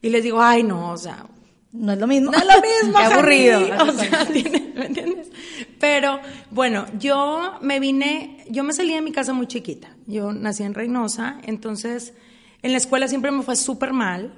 y 0.00 0.10
les 0.10 0.22
digo, 0.22 0.42
ay, 0.42 0.62
no, 0.62 0.90
o 0.90 0.96
sea, 0.96 1.26
No 1.72 1.92
es 1.92 1.98
lo 1.98 2.06
mismo. 2.06 2.30
no 2.32 2.38
es 2.38 2.44
lo 2.44 2.60
mismo, 2.60 2.98
Qué 2.98 3.04
aburrido. 3.04 3.60
O 3.60 3.92
sea, 3.92 4.26
¿me 4.74 4.86
entiendes? 4.86 5.30
Pero, 5.78 6.20
bueno, 6.50 6.86
yo 6.98 7.58
me 7.60 7.80
vine, 7.80 8.44
yo 8.50 8.64
me 8.64 8.72
salí 8.72 8.92
de 8.94 9.00
mi 9.02 9.12
casa 9.12 9.32
muy 9.32 9.46
chiquita. 9.46 9.91
Yo 10.06 10.32
nací 10.32 10.62
en 10.62 10.74
Reynosa, 10.74 11.38
entonces 11.44 12.14
en 12.62 12.72
la 12.72 12.78
escuela 12.78 13.08
siempre 13.08 13.30
me 13.30 13.42
fue 13.42 13.56
súper 13.56 13.92
mal. 13.92 14.32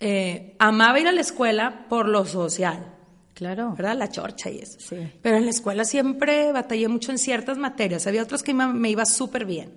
Eh, 0.00 0.54
amaba 0.58 0.98
ir 1.00 1.06
a 1.08 1.12
la 1.12 1.20
escuela 1.20 1.86
por 1.88 2.08
lo 2.08 2.24
social, 2.26 2.92
Claro. 3.34 3.74
¿verdad? 3.76 3.96
La 3.96 4.08
chorcha 4.10 4.50
y 4.50 4.58
eso. 4.58 4.78
Sí. 4.80 4.96
Pero 5.22 5.36
en 5.36 5.44
la 5.44 5.50
escuela 5.50 5.84
siempre 5.84 6.52
batallé 6.52 6.88
mucho 6.88 7.10
en 7.10 7.18
ciertas 7.18 7.58
materias. 7.58 8.06
Había 8.06 8.22
otras 8.22 8.42
que 8.42 8.52
me, 8.54 8.90
iba 8.90 9.04
súper 9.06 9.44
bien. 9.44 9.72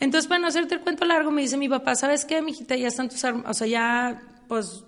Entonces, 0.00 0.26
para 0.26 0.40
no 0.40 0.48
hacerte 0.48 0.74
el 0.74 0.80
cuento 0.80 1.04
largo, 1.04 1.30
me 1.30 1.42
dice 1.42 1.56
mi 1.56 1.68
papá, 1.68 1.94
¿sabes 1.94 2.24
qué, 2.24 2.42
mijita? 2.42 2.74
Ya 2.76 2.88
están 2.88 3.08
tus 3.08 3.22
hermanos, 3.22 3.50
o 3.50 3.54
sea, 3.54 3.66
ya, 3.68 4.22
pues, 4.48 4.84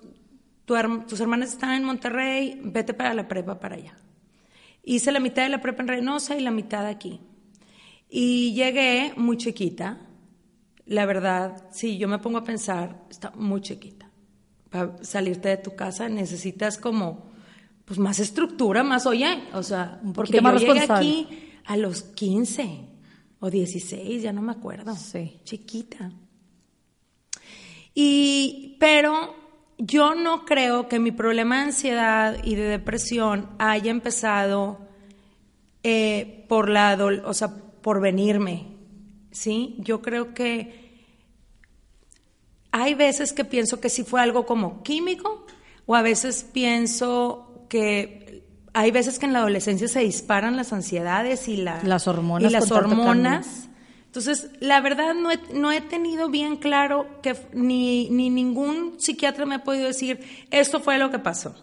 tu 0.65 0.75
herm- 0.75 1.07
tus 1.07 1.21
hermanas 1.21 1.51
están 1.53 1.71
en 1.71 1.85
Monterrey, 1.85 2.61
vete 2.65 2.93
para 2.93 3.15
la 3.15 3.29
prepa 3.29 3.61
para 3.61 3.77
allá. 3.77 3.97
Hice 4.83 5.13
la 5.13 5.21
mitad 5.21 5.43
de 5.45 5.49
la 5.51 5.61
prepa 5.61 5.83
en 5.83 5.89
Reynosa 5.89 6.37
y 6.37 6.41
la 6.41 6.51
mitad 6.51 6.85
aquí. 6.87 7.21
Y 8.09 8.55
llegué 8.55 9.13
muy 9.17 9.37
chiquita. 9.37 10.01
La 10.87 11.07
verdad, 11.07 11.69
si 11.73 11.99
yo 11.99 12.09
me 12.09 12.19
pongo 12.19 12.39
a 12.39 12.45
pensar, 12.45 13.05
está 13.11 13.33
muy 13.33 13.61
chiquita. 13.61 14.09
Para 14.71 15.03
salirte 15.03 15.49
de 15.49 15.57
tu 15.57 15.75
casa 15.75 16.09
necesitas 16.09 16.79
como, 16.79 17.31
pues, 17.85 17.99
más 17.99 18.19
estructura, 18.19 18.85
más, 18.85 19.07
oye, 19.07 19.45
o 19.53 19.63
sea, 19.63 20.01
Un 20.03 20.13
porque 20.13 20.41
más 20.41 20.61
yo 20.61 20.75
llegué 20.75 20.87
aquí 20.93 21.29
a 21.65 21.77
los 21.77 22.03
15. 22.03 22.89
o 23.41 23.51
16, 23.51 24.23
ya 24.23 24.33
no 24.33 24.43
me 24.43 24.53
acuerdo. 24.53 24.95
Sí. 24.95 25.41
Chiquita. 25.45 26.11
Y, 27.95 28.77
pero 28.79 29.35
yo 29.79 30.15
no 30.15 30.45
creo 30.45 30.89
que 30.89 30.99
mi 30.99 31.13
problema 31.13 31.57
de 31.57 31.63
ansiedad 31.63 32.37
y 32.45 32.55
de 32.55 32.65
depresión 32.65 33.51
haya 33.59 33.91
empezado 33.91 34.79
eh, 35.83 36.45
por 36.49 36.69
la, 36.69 36.97
o 37.25 37.35
sea, 37.35 37.55
por 37.87 38.01
venirme, 38.01 38.67
¿sí? 39.31 39.77
Yo 39.79 40.03
creo 40.03 40.35
que 40.35 41.05
hay 42.73 42.95
veces 42.95 43.33
que 43.33 43.45
pienso 43.45 43.81
que 43.81 43.89
sí 43.91 44.03
fue 44.03 44.21
algo 44.21 44.45
como 44.45 44.83
químico, 44.83 45.47
o 45.87 45.95
a 45.95 46.03
veces 46.03 46.45
pienso 46.53 47.65
que 47.69 48.43
hay 48.75 48.91
veces 48.91 49.21
que 49.21 49.27
en 49.27 49.33
la 49.35 49.39
adolescencia 49.39 49.87
se 49.87 50.01
disparan 50.01 50.57
las 50.57 50.73
ansiedades 50.73 51.47
y, 51.47 51.59
la- 51.59 51.81
Las 51.85 52.09
hormonas 52.09 52.51
y 52.51 52.53
las 52.53 52.73
hormonas. 52.73 53.69
Entonces, 54.07 54.51
la 54.59 54.81
verdad 54.81 55.15
no 55.15 55.31
he, 55.31 55.39
no 55.55 55.71
he 55.71 55.81
tenido 55.81 56.29
bien 56.29 56.57
claro 56.57 57.07
que 57.23 57.37
ni, 57.53 58.11
ni 58.11 58.31
ningún 58.31 58.95
psiquiatra 58.99 59.47
me 59.47 59.55
ha 59.55 59.63
podido 59.63 59.87
decir 59.87 60.19
esto 60.51 60.81
fue 60.81 60.99
lo 60.99 61.13
que 61.13 61.21
pasó. 61.21 61.55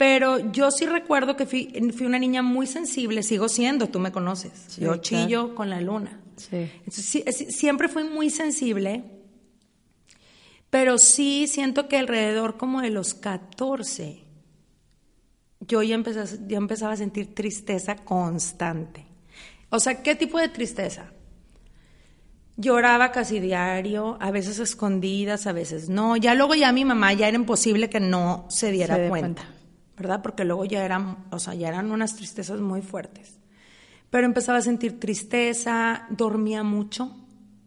Pero 0.00 0.50
yo 0.50 0.70
sí 0.70 0.86
recuerdo 0.86 1.36
que 1.36 1.44
fui, 1.44 1.70
fui 1.94 2.06
una 2.06 2.18
niña 2.18 2.40
muy 2.40 2.66
sensible, 2.66 3.22
sigo 3.22 3.50
siendo, 3.50 3.90
tú 3.90 3.98
me 3.98 4.10
conoces. 4.10 4.52
Sí, 4.68 4.80
yo 4.80 4.92
claro. 4.92 5.02
chillo 5.02 5.54
con 5.54 5.68
la 5.68 5.82
luna. 5.82 6.18
Sí. 6.36 6.70
Entonces, 6.78 7.04
sí, 7.04 7.22
sí, 7.30 7.50
siempre 7.50 7.86
fui 7.86 8.04
muy 8.04 8.30
sensible, 8.30 9.04
pero 10.70 10.96
sí 10.96 11.46
siento 11.48 11.86
que 11.86 11.98
alrededor 11.98 12.56
como 12.56 12.80
de 12.80 12.88
los 12.88 13.12
14, 13.12 14.24
yo 15.68 15.82
ya, 15.82 15.96
empecé, 15.96 16.38
ya 16.48 16.56
empezaba 16.56 16.94
a 16.94 16.96
sentir 16.96 17.34
tristeza 17.34 17.96
constante. 17.96 19.04
O 19.68 19.80
sea, 19.80 20.02
¿qué 20.02 20.14
tipo 20.14 20.38
de 20.38 20.48
tristeza? 20.48 21.12
Lloraba 22.56 23.12
casi 23.12 23.38
diario, 23.38 24.16
a 24.18 24.30
veces 24.30 24.60
escondidas, 24.60 25.46
a 25.46 25.52
veces 25.52 25.90
no. 25.90 26.16
Ya 26.16 26.34
luego 26.34 26.54
ya 26.54 26.72
mi 26.72 26.86
mamá 26.86 27.12
ya 27.12 27.28
era 27.28 27.36
imposible 27.36 27.90
que 27.90 28.00
no 28.00 28.46
se 28.48 28.70
diera 28.72 28.94
Se 28.94 29.02
dé 29.02 29.08
cuenta, 29.10 29.42
cuenta. 29.42 29.59
¿Verdad? 30.00 30.22
Porque 30.22 30.44
luego 30.44 30.64
ya 30.64 30.82
eran, 30.84 31.18
o 31.30 31.38
sea, 31.38 31.54
ya 31.54 31.68
eran 31.68 31.92
unas 31.92 32.16
tristezas 32.16 32.58
muy 32.60 32.80
fuertes. 32.80 33.38
Pero 34.08 34.26
empezaba 34.26 34.58
a 34.58 34.62
sentir 34.62 34.98
tristeza, 34.98 36.06
dormía 36.10 36.62
mucho, 36.64 37.14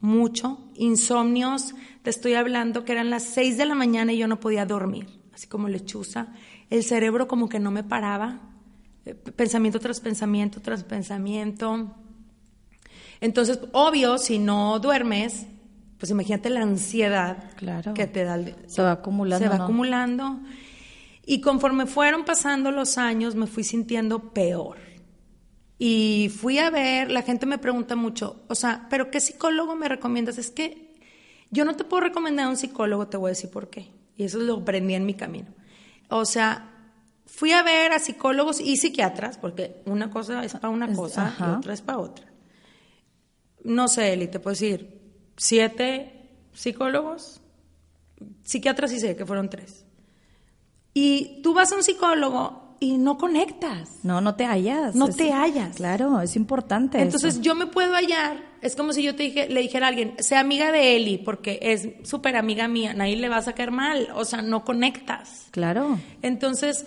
mucho, 0.02 0.60
insomnios. 0.76 1.76
Te 2.02 2.10
estoy 2.10 2.34
hablando 2.34 2.84
que 2.84 2.92
eran 2.92 3.10
las 3.12 3.24
6 3.24 3.58
de 3.58 3.66
la 3.68 3.76
mañana 3.76 4.12
y 4.14 4.18
yo 4.18 4.28
no 4.28 4.40
podía 4.40 4.66
dormir, 4.66 5.08
así 5.34 5.48
como 5.48 5.70
lechuza. 5.70 6.28
El 6.70 6.84
cerebro 6.84 7.28
como 7.28 7.48
que 7.48 7.60
no 7.60 7.70
me 7.72 7.84
paraba, 7.84 8.42
eh, 9.06 9.14
pensamiento 9.14 9.80
tras 9.80 10.00
pensamiento 10.00 10.60
tras 10.60 10.84
pensamiento. 10.84 11.96
Entonces, 13.22 13.60
obvio, 13.72 14.18
si 14.18 14.40
no 14.40 14.80
duermes, 14.80 15.46
pues 15.98 16.12
imagínate 16.12 16.50
la 16.50 16.62
ansiedad 16.62 17.52
Claro. 17.56 17.94
que 17.94 18.08
te 18.08 18.26
da 18.26 18.36
el, 18.36 18.56
Se 18.68 18.82
va 18.82 18.92
acumulando. 18.92 19.46
se 19.46 19.50
va 19.50 19.58
¿no? 19.60 19.64
acumulando. 19.64 20.40
Y 21.26 21.42
conforme 21.42 21.86
fueron 21.86 22.26
pasando 22.26 22.72
los 22.72 22.98
años, 22.98 23.36
me 23.36 23.48
fui 23.48 23.64
sintiendo 23.64 24.34
peor. 24.34 24.78
Y 25.80 26.32
fui 26.36 26.60
a 26.60 26.70
ver, 26.70 27.12
la 27.12 27.24
gente 27.24 27.46
me 27.46 27.58
pregunta 27.58 27.96
mucho, 27.96 28.44
o 28.48 28.56
sea, 28.56 28.88
¿pero 28.90 29.10
qué 29.10 29.20
psicólogo 29.20 29.76
me 29.76 29.90
recomiendas? 29.90 30.38
Es 30.38 30.52
que 30.52 30.94
yo 31.50 31.66
no 31.66 31.76
te 31.76 31.84
puedo 31.84 32.02
recomendar 32.02 32.46
a 32.46 32.50
un 32.50 32.58
psicólogo, 32.58 33.08
te 33.08 33.18
voy 33.18 33.30
a 33.30 33.36
decir 33.36 33.50
por 33.50 33.70
qué. 33.70 33.92
Y 34.16 34.24
eso 34.24 34.40
lo 34.40 34.58
aprendí 34.58 34.94
en 34.94 35.06
mi 35.06 35.14
camino. 35.14 35.54
O 36.10 36.26
sea, 36.26 36.72
fui 37.26 37.52
a 37.52 37.64
ver 37.64 37.92
a 37.92 38.00
psicólogos 38.00 38.60
y 38.60 38.78
psiquiatras, 38.78 39.38
porque 39.38 39.82
una 39.86 40.10
cosa 40.10 40.44
es 40.44 40.54
para 40.54 40.70
una 40.70 40.94
cosa 40.94 41.28
ajá. 41.28 41.54
y 41.54 41.58
otra 41.58 41.74
es 41.74 41.82
para 41.82 42.00
otra. 42.00 42.26
No 43.64 43.88
sé, 43.88 44.14
Eli, 44.14 44.28
te 44.28 44.40
puedo 44.40 44.54
decir, 44.54 45.02
siete 45.38 46.30
psicólogos, 46.54 47.42
psiquiatras 48.44 48.92
sí 48.92 49.00
sé 49.00 49.16
que 49.16 49.26
fueron 49.26 49.50
tres. 49.50 49.83
Y 50.94 51.42
tú 51.42 51.54
vas 51.54 51.72
a 51.72 51.76
un 51.76 51.84
psicólogo 51.84 52.76
y 52.80 52.98
no 52.98 53.18
conectas. 53.18 53.90
No, 54.04 54.20
no 54.22 54.36
te 54.36 54.46
hallas. 54.46 54.94
No 54.96 55.08
Es- 55.08 55.16
te 55.16 55.32
hallas. 55.32 55.76
Claro, 55.78 56.20
es 56.22 56.36
importante. 56.36 57.02
Entonces 57.02 57.36
eso. 57.36 57.42
yo 57.42 57.56
me 57.56 57.66
puedo 57.68 57.94
hallar. 57.96 58.38
Es 58.62 58.76
como 58.76 58.94
si 58.94 59.04
yo 59.04 59.16
te 59.16 59.24
dije, 59.24 59.48
le 59.50 59.62
dijera 59.62 59.88
a 59.88 59.90
alguien, 59.90 60.14
sea 60.20 60.40
amiga 60.40 60.72
de 60.72 60.96
Eli, 60.96 61.18
porque 61.18 61.60
es 61.62 61.88
súper 62.04 62.36
amiga 62.38 62.68
mía, 62.68 62.94
nadie 62.94 63.16
le 63.18 63.30
va 63.30 63.38
a 63.38 63.42
sacar 63.42 63.72
mal. 63.72 64.10
O 64.16 64.24
sea, 64.26 64.42
no 64.42 64.64
conectas. 64.64 65.48
Claro. 65.52 65.98
Entonces, 66.22 66.86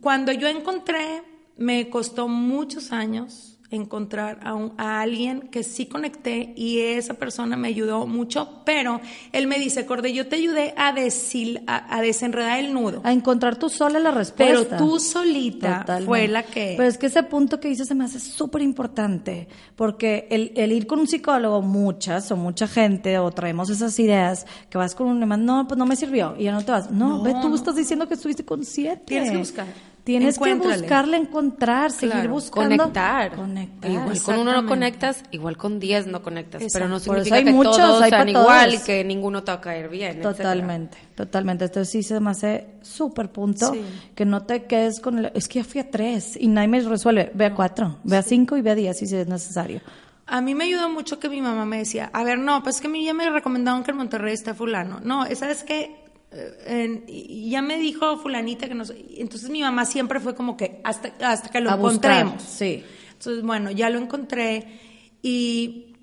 cuando 0.00 0.32
yo 0.32 0.48
encontré, 0.48 1.22
me 1.56 1.90
costó 1.90 2.28
muchos 2.28 2.92
años 2.92 3.51
encontrar 3.76 4.38
a, 4.42 4.54
un- 4.54 4.72
a 4.78 5.00
alguien 5.00 5.48
que 5.50 5.62
sí 5.62 5.86
conecté 5.86 6.52
y 6.56 6.78
esa 6.80 7.14
persona 7.14 7.56
me 7.56 7.68
ayudó 7.68 8.06
mucho, 8.06 8.60
pero 8.64 9.00
él 9.32 9.46
me 9.46 9.58
dice, 9.58 9.86
Corde, 9.86 10.12
yo 10.12 10.28
te 10.28 10.36
ayudé 10.36 10.74
a, 10.76 10.94
desil- 10.94 11.62
a, 11.66 11.96
a 11.96 12.00
desenredar 12.02 12.58
el 12.60 12.72
nudo, 12.74 13.00
A 13.04 13.12
encontrar 13.12 13.56
tú 13.56 13.68
sola 13.68 13.98
la 13.98 14.10
pero 14.10 14.18
respuesta. 14.18 14.76
tú 14.76 14.98
solita 14.98 15.80
Totalmente. 15.80 16.06
fue 16.06 16.28
la 16.28 16.42
que... 16.42 16.74
Pero 16.76 16.88
es 16.88 16.98
que 16.98 17.06
ese 17.06 17.22
punto 17.22 17.60
que 17.60 17.68
dices 17.68 17.88
se 17.88 17.94
me 17.94 18.04
hace 18.04 18.20
súper 18.20 18.62
importante, 18.62 19.48
porque 19.76 20.26
el, 20.30 20.52
el 20.56 20.72
ir 20.72 20.86
con 20.86 21.00
un 21.00 21.06
psicólogo, 21.06 21.62
muchas 21.62 22.30
o 22.30 22.36
mucha 22.36 22.66
gente, 22.68 23.18
o 23.18 23.30
traemos 23.30 23.70
esas 23.70 23.98
ideas, 23.98 24.46
que 24.70 24.78
vas 24.78 24.94
con 24.94 25.06
un 25.08 25.20
demás, 25.20 25.38
no, 25.38 25.66
pues 25.66 25.78
no 25.78 25.86
me 25.86 25.96
sirvió, 25.96 26.34
y 26.38 26.44
ya 26.44 26.52
no 26.52 26.64
te 26.64 26.72
vas. 26.72 26.90
No, 26.90 27.18
No, 27.18 27.22
ve, 27.22 27.32
tú 27.40 27.48
no. 27.48 27.54
estás 27.54 27.76
diciendo 27.76 28.06
que 28.06 28.14
estuviste 28.14 28.44
con 28.44 28.64
siete. 28.64 29.02
Tienes 29.06 29.30
que 29.30 29.36
buscar. 29.38 29.66
Tienes 30.04 30.36
que 30.36 30.54
buscarle, 30.54 31.16
encontrar, 31.16 31.92
seguir 31.92 32.12
Claro, 32.14 32.30
buscando. 32.30 32.76
Conectar. 32.76 33.36
Conectar. 33.36 33.88
Igual 33.90 34.20
con 34.22 34.38
uno 34.40 34.52
no 34.62 34.66
conectas, 34.68 35.22
igual 35.30 35.56
con 35.56 35.78
10 35.78 36.08
no 36.08 36.22
conectas. 36.22 36.60
Pero 36.72 36.88
no 36.88 36.98
significa 36.98 37.36
hay 37.36 37.44
que 37.44 37.52
muchos, 37.52 37.76
todos 37.76 38.02
hay 38.02 38.10
sean 38.10 38.28
igual 38.30 38.70
todos. 38.70 38.82
y 38.82 38.86
que 38.86 39.04
ninguno 39.04 39.44
te 39.44 39.52
va 39.52 39.58
a 39.58 39.60
caer 39.60 39.88
bien. 39.88 40.10
etcétera. 40.18 40.32
Totalmente, 40.34 40.98
totalmente. 41.14 41.64
Entonces 41.66 41.90
sí 41.92 42.02
se 42.02 42.18
me 42.18 42.30
hace 42.30 42.66
súper 42.82 43.30
punto 43.30 43.72
Sí. 43.72 43.80
que 44.16 44.24
no 44.24 44.42
te 44.44 44.64
quedes 44.64 44.98
con 44.98 45.18
el, 45.20 45.30
es 45.34 45.46
que 45.46 45.60
ya 45.60 45.64
fui 45.64 45.80
a 45.80 45.88
tres 45.88 46.36
y 46.40 46.48
nadie 46.48 46.66
me 46.68 46.80
resuelve. 46.80 47.30
Ve 47.34 47.46
a 47.46 47.54
cuatro, 47.54 47.98
ve 48.02 48.16
a 48.16 48.22
cinco 48.22 48.56
y 48.56 48.62
ve 48.62 48.72
a 48.72 48.74
diez 48.74 48.98
si 48.98 49.04
es 49.04 49.28
necesario. 49.28 49.80
A 50.26 50.40
mí 50.40 50.54
me 50.54 50.64
ayudó 50.64 50.88
mucho 50.88 51.18
que 51.20 51.28
mi 51.28 51.40
mamá 51.42 51.64
me 51.66 51.78
decía, 51.78 52.10
a 52.12 52.24
ver, 52.24 52.38
no, 52.38 52.62
pues 52.62 52.76
es 52.76 52.80
que 52.80 52.86
a 52.88 52.90
mí 52.90 53.04
ya 53.04 53.12
me 53.12 53.28
recomendaron 53.28 53.84
que 53.84 53.90
en 53.90 53.98
Monterrey 53.98 54.32
está 54.32 54.54
fulano. 54.54 54.98
No, 55.04 55.26
¿sabes 55.36 55.62
qué? 55.62 56.01
Eh, 56.34 56.54
en- 56.66 57.04
y 57.08 57.50
ya 57.50 57.60
me 57.62 57.78
dijo 57.78 58.16
fulanita 58.18 58.66
que 58.68 58.74
no. 58.74 58.84
Entonces 59.16 59.50
mi 59.50 59.60
mamá 59.60 59.84
siempre 59.84 60.18
fue 60.20 60.34
como 60.34 60.56
que 60.56 60.80
hasta, 60.84 61.12
hasta 61.28 61.50
que 61.50 61.60
lo 61.60 61.70
A 61.70 61.76
buscar, 61.76 62.12
encontremos. 62.20 62.42
sí. 62.42 62.82
Entonces, 63.12 63.44
bueno, 63.44 63.70
ya 63.70 63.88
lo 63.90 63.98
encontré 63.98 64.80
y 65.22 65.94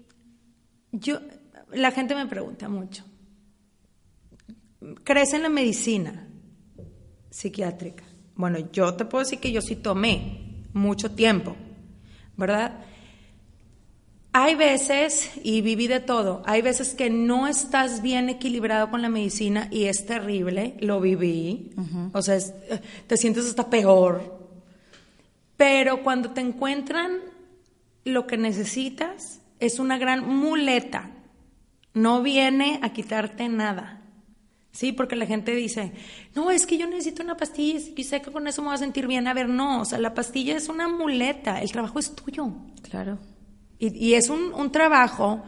yo, 0.91 1.19
la 1.73 1.91
gente 1.91 2.15
me 2.15 2.25
pregunta 2.27 2.69
mucho, 2.69 3.03
¿crees 5.03 5.33
en 5.33 5.43
la 5.43 5.49
medicina 5.49 6.27
psiquiátrica? 7.29 8.03
Bueno, 8.35 8.59
yo 8.71 8.93
te 8.93 9.05
puedo 9.05 9.23
decir 9.23 9.39
que 9.39 9.51
yo 9.51 9.61
sí 9.61 9.75
tomé 9.75 10.63
mucho 10.73 11.11
tiempo, 11.11 11.55
¿verdad? 12.37 12.79
Hay 14.31 14.53
veces, 14.55 15.31
y 15.43 15.61
viví 15.61 15.87
de 15.87 15.99
todo, 15.99 16.43
hay 16.45 16.61
veces 16.61 16.93
que 16.93 17.09
no 17.09 17.47
estás 17.47 18.01
bien 18.03 18.29
equilibrado 18.29 18.91
con 18.91 19.01
la 19.01 19.09
medicina 19.09 19.67
y 19.71 19.85
es 19.85 20.05
terrible, 20.05 20.75
lo 20.81 21.01
viví, 21.01 21.71
o 22.13 22.21
sea, 22.21 22.35
es- 22.35 22.53
te 23.07 23.17
sientes 23.17 23.45
hasta 23.47 23.71
peor, 23.71 24.37
pero 25.57 26.03
cuando 26.03 26.29
te 26.31 26.41
encuentran 26.41 27.17
lo 28.05 28.27
que 28.27 28.37
necesitas, 28.37 29.41
es 29.59 29.79
una 29.79 29.97
gran 29.97 30.27
muleta, 30.27 31.09
no 31.95 32.21
viene 32.21 32.79
a 32.83 32.93
quitarte 32.93 33.49
nada. 33.49 33.95
Sí, 34.71 34.91
porque 34.91 35.15
la 35.15 35.25
gente 35.25 35.53
dice, 35.55 35.91
no, 36.35 36.51
es 36.51 36.67
que 36.67 36.77
yo 36.77 36.85
necesito 36.87 37.23
una 37.23 37.35
pastilla 37.35 37.79
y 37.95 38.03
sé 38.03 38.21
que 38.21 38.31
con 38.31 38.47
eso 38.47 38.61
me 38.61 38.67
voy 38.67 38.75
a 38.75 38.77
sentir 38.77 39.07
bien. 39.07 39.27
A 39.27 39.33
ver, 39.33 39.49
no, 39.49 39.81
o 39.81 39.85
sea, 39.85 39.97
la 39.97 40.13
pastilla 40.13 40.55
es 40.55 40.69
una 40.69 40.87
muleta, 40.87 41.59
el 41.61 41.71
trabajo 41.71 41.97
es 41.97 42.13
tuyo. 42.15 42.49
Claro. 42.83 43.17
Y, 43.79 43.97
y 43.97 44.13
es 44.13 44.29
un, 44.29 44.53
un 44.53 44.71
trabajo 44.71 45.41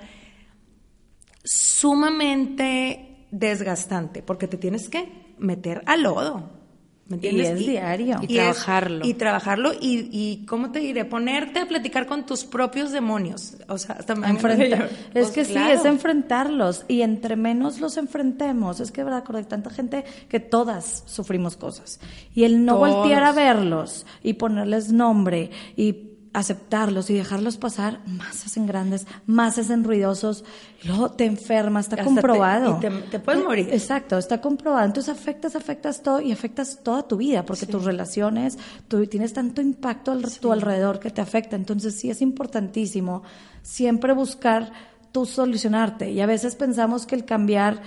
sumamente 1.43 3.27
desgastante, 3.31 4.23
porque 4.23 4.47
te 4.47 4.57
tienes 4.57 4.89
que 4.89 5.11
meter 5.37 5.81
al 5.85 6.03
lodo. 6.03 6.61
¿Me 7.07 7.15
entiendes? 7.15 7.49
es 7.49 7.59
diario. 7.59 8.19
Y 8.21 8.35
trabajarlo. 8.35 9.05
y 9.05 9.13
trabajarlo 9.15 9.73
y, 9.73 10.07
y, 10.13 10.45
¿cómo 10.45 10.71
te 10.71 10.79
diré? 10.79 11.03
Ponerte 11.03 11.59
a 11.59 11.67
platicar 11.67 12.05
con 12.07 12.25
tus 12.25 12.45
propios 12.45 12.93
demonios. 12.93 13.57
O 13.67 13.77
sea, 13.77 13.95
hasta. 13.95 14.13
Es 14.21 14.87
Pues 15.11 15.31
que 15.31 15.43
sí, 15.43 15.57
es 15.57 15.83
enfrentarlos. 15.83 16.85
Y 16.87 17.01
entre 17.01 17.35
menos 17.35 17.81
los 17.81 17.97
enfrentemos, 17.97 18.79
es 18.79 18.93
que, 18.93 19.03
verdad, 19.03 19.23
hay 19.33 19.43
tanta 19.43 19.69
gente 19.71 20.05
que 20.29 20.39
todas 20.39 21.03
sufrimos 21.05 21.57
cosas. 21.57 21.99
Y 22.33 22.45
el 22.45 22.63
no 22.63 22.77
Todos. 22.77 22.95
voltear 22.95 23.23
a 23.25 23.33
verlos 23.33 24.05
y 24.23 24.33
ponerles 24.33 24.93
nombre 24.93 25.49
y 25.75 26.10
aceptarlos 26.33 27.09
y 27.09 27.13
dejarlos 27.15 27.57
pasar, 27.57 27.99
más 28.07 28.45
hacen 28.45 28.65
grandes, 28.65 29.05
más 29.25 29.57
hacen 29.57 29.83
ruidosos, 29.83 30.45
y 30.81 30.87
luego 30.87 31.11
te 31.11 31.25
enfermas, 31.25 31.85
está 31.85 31.95
Hasta 31.97 32.05
comprobado. 32.05 32.77
te- 32.79 32.87
y 32.87 32.89
te- 32.89 33.01
te 33.09 33.19
puedes 33.19 33.43
morir. 33.43 33.67
Exacto, 33.71 34.17
está 34.17 34.39
comprobado. 34.39 34.85
Entonces 34.85 35.13
afectas, 35.13 35.55
afectas 35.57 36.01
todo 36.01 36.21
y 36.21 36.31
afectas 36.31 36.79
toda 36.83 37.03
tu 37.07 37.17
vida, 37.17 37.45
porque 37.45 37.65
tus 37.65 37.83
relaciones, 37.83 38.57
tú 38.87 39.05
tienes 39.07 39.33
tanto 39.33 39.61
impacto 39.61 40.13
a 40.13 40.17
tu 40.39 40.51
alrededor 40.53 40.99
que 40.99 41.09
te 41.11 41.19
afecta. 41.21 41.55
Entonces 41.57 41.95
sí 41.99 42.09
es 42.09 42.21
importantísimo 42.21 43.23
siempre 43.61 44.13
buscar 44.13 44.71
tú 45.11 45.25
solucionarte. 45.25 46.11
Y 46.11 46.21
a 46.21 46.25
veces 46.25 46.55
pensamos 46.55 47.05
que 47.05 47.15
el 47.15 47.25
cambiar 47.25 47.81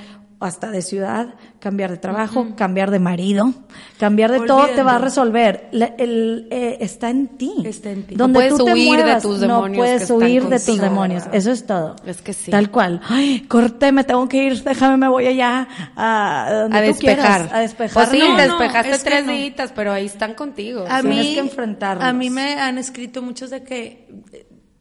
hasta 0.44 0.70
de 0.70 0.82
ciudad, 0.82 1.34
cambiar 1.60 1.90
de 1.90 1.96
trabajo, 1.96 2.48
cambiar 2.56 2.90
de 2.90 2.98
marido, 2.98 3.52
cambiar 3.98 4.30
de 4.32 4.40
todo 4.46 4.66
te 4.68 4.82
va 4.82 4.96
a 4.96 4.98
resolver. 4.98 5.68
La- 5.72 5.94
el, 5.98 6.48
eh, 6.50 6.78
está 6.80 7.10
en 7.10 7.28
ti. 7.38 7.52
Está 7.64 7.90
en 7.90 8.02
ti. 8.04 8.14
Donde 8.14 8.48
No 8.50 8.56
tú 8.56 8.64
puedes 8.64 8.74
te 8.76 8.80
huir 8.90 9.04
de 9.04 9.20
tus 9.20 9.34
no 9.34 9.38
demonios 9.38 9.76
puedes 9.78 9.96
que 9.98 10.02
están 10.04 10.16
huir 10.22 10.44
de 10.48 10.60
tus 10.60 10.80
demonios. 10.80 11.24
Eso 11.32 11.50
es 11.50 11.66
todo. 11.66 11.96
Es 12.06 12.20
que 12.22 12.32
sí. 12.32 12.50
Tal 12.50 12.70
cual. 12.70 13.00
Ay, 13.08 13.40
corté, 13.48 13.92
me 13.92 14.04
tengo 14.04 14.28
que 14.28 14.44
ir, 14.44 14.62
déjame, 14.62 14.96
me 14.96 15.08
voy 15.08 15.26
allá 15.26 15.66
a, 15.96 16.48
donde 16.62 16.76
a 16.78 16.80
tú 16.82 16.86
despejar. 16.88 17.40
quieras, 17.42 17.52
a 17.52 17.58
despejar. 17.60 18.08
O 18.08 18.10
sí, 18.10 18.18
No, 18.18 18.28
no, 18.30 18.36
despejaste 18.36 18.98
tres 18.98 19.24
no. 19.26 19.32
días, 19.32 19.72
pero 19.74 19.92
ahí 19.92 20.06
están 20.06 20.34
contigo. 20.34 20.84
A 20.88 21.00
Tienes 21.00 21.18
mí, 21.26 21.34
que 21.34 21.40
enfrentarlos. 21.40 22.04
a 22.04 22.12
mí 22.12 22.30
me 22.30 22.54
han 22.60 22.78
escrito 22.78 23.22
muchos 23.22 23.50
de 23.50 23.62
que 23.62 24.08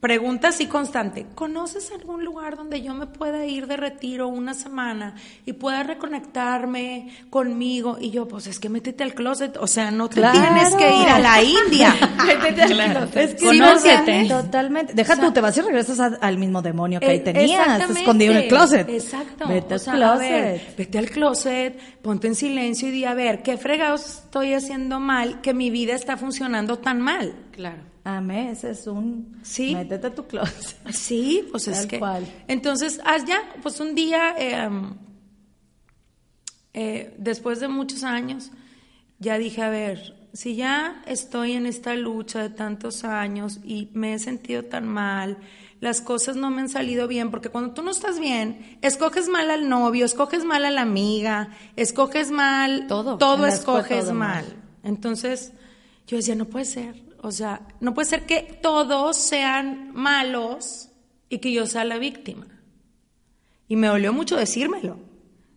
eh, 0.04 0.08
preguntas 0.14 0.60
y 0.62 0.68
constante. 0.68 1.26
¿Conoces 1.34 1.92
algún 1.92 2.26
lugar 2.26 2.58
donde 2.58 2.82
yo 2.82 2.94
me 2.94 3.08
pueda 3.08 3.46
ir 3.46 3.68
de 3.68 3.78
retiro 3.78 4.28
una 4.28 4.54
semana 4.54 5.16
y 5.46 5.54
pueda 5.54 5.84
reconectarme 5.84 7.10
conmigo? 7.30 7.98
Y 8.00 8.12
yo, 8.12 8.28
pues 8.28 8.48
es 8.48 8.60
que 8.60 8.70
métete 8.70 9.04
al 9.04 9.14
closet, 9.14 9.58
o 9.58 9.68
sea, 9.68 9.92
no 9.92 10.10
te 10.10 10.16
Claro. 10.18 10.40
tienes 10.40 10.76
que 10.76 10.88
ir 10.90 11.08
a 11.08 11.20
la 11.20 11.42
India. 11.42 11.96
Es 13.16 13.36
que 13.36 13.46
Conócete. 13.46 14.24
no, 14.24 14.42
totalmente. 14.44 14.94
Deja 14.94 15.14
O 15.14 15.16
sea, 15.16 15.26
tú, 15.26 15.32
te 15.34 15.42
vas 15.42 15.58
y 15.58 15.62
regresas 15.62 16.00
a- 16.00 16.18
al 16.22 16.38
mismo 16.38 16.62
demonio 16.62 17.00
que 17.00 17.06
ahí 17.08 17.18
Eh, 17.18 17.20
tenías, 17.22 17.62
exactamente. 17.62 18.00
escondido 18.02 18.32
en 18.34 18.38
el 18.40 18.48
closet. 18.48 18.90
Exacto. 18.90 19.48
Vete 19.48 19.74
O 19.74 19.74
al 19.76 19.80
sea, 19.80 19.94
a 19.94 19.96
closet. 19.98 20.30
ver, 20.32 20.62
vete 20.78 20.98
al 20.98 21.10
closet, 21.10 21.80
ponte 22.02 22.28
en 22.28 22.36
silencio 22.36 22.88
y 22.90 22.92
di, 22.92 23.06
a 23.06 23.14
ver, 23.14 23.42
¿qué 23.44 23.58
fregados 23.58 24.06
estoy 24.26 24.54
haciendo 24.54 25.00
mal 25.00 25.42
que 25.42 25.54
mi 25.54 25.70
vida 25.70 25.94
está 25.96 26.18
funcionando 26.18 26.80
tan 26.80 27.02
mal? 27.02 27.34
Claro. 27.54 27.84
Amé, 28.04 28.52
ese 28.52 28.72
es 28.72 28.88
un... 28.88 29.40
Sí. 29.44 29.76
Métete 29.76 30.08
a 30.08 30.16
tu 30.16 30.26
closet. 30.26 30.76
Sí, 30.92 31.48
pues 31.52 31.68
es 31.68 31.86
que. 31.86 32.00
cual. 32.00 32.26
Entonces, 32.48 33.00
haz 33.06 33.26
ya, 33.26 33.42
pues 33.62 33.80
un 33.80 33.94
día, 33.94 34.36
eh, 34.38 34.70
eh, 36.74 37.14
después 37.18 37.60
de 37.60 37.68
muchos 37.68 38.04
años, 38.04 38.50
ya 39.20 39.38
dije, 39.38 39.62
a 39.62 39.70
ver, 39.70 40.16
si 40.34 40.56
ya 40.56 41.04
estoy 41.06 41.52
en 41.52 41.68
esta 41.68 41.96
lucha 41.96 42.42
de 42.42 42.50
tantos 42.50 43.04
años 43.04 43.60
y 43.64 43.90
me 43.94 44.16
he 44.16 44.20
sentido 44.20 44.64
tan 44.64 44.88
mal, 44.88 45.38
las 45.80 46.02
cosas 46.02 46.36
no 46.36 46.50
me 46.50 46.62
han 46.62 46.70
salido 46.70 47.08
bien, 47.08 47.30
porque 47.30 47.50
cuando 47.50 47.74
tú 47.76 47.84
no 47.84 47.92
estás 47.92 48.20
bien, 48.20 48.80
escoges 48.82 49.30
mal 49.30 49.52
al 49.52 49.70
novio, 49.70 50.06
escoges 50.06 50.44
mal 50.44 50.66
a 50.66 50.72
la 50.72 50.82
amiga, 50.82 51.50
escoges 51.76 52.32
mal, 52.32 52.88
Todo. 52.88 53.18
todo 53.18 53.46
escoges 53.46 54.06
todo 54.06 54.14
mal. 54.16 54.44
mal. 54.44 54.56
Entonces, 54.84 55.52
yo 56.08 56.18
decía, 56.18 56.36
no 56.36 56.46
puede 56.46 56.66
ser. 56.66 57.12
O 57.24 57.32
sea, 57.32 57.62
no 57.80 57.94
puede 57.94 58.10
ser 58.10 58.25
que 58.25 58.60
todos 58.62 59.15
sean 59.18 59.92
malos 59.94 60.89
y 61.30 61.38
que 61.39 61.53
yo 61.53 61.65
sea 61.65 61.86
la 61.86 61.98
víctima. 61.98 62.46
Y 63.70 63.77
me 63.77 63.88
dolió 63.88 64.12
mucho 64.12 64.36
decírmelo. 64.36 65.00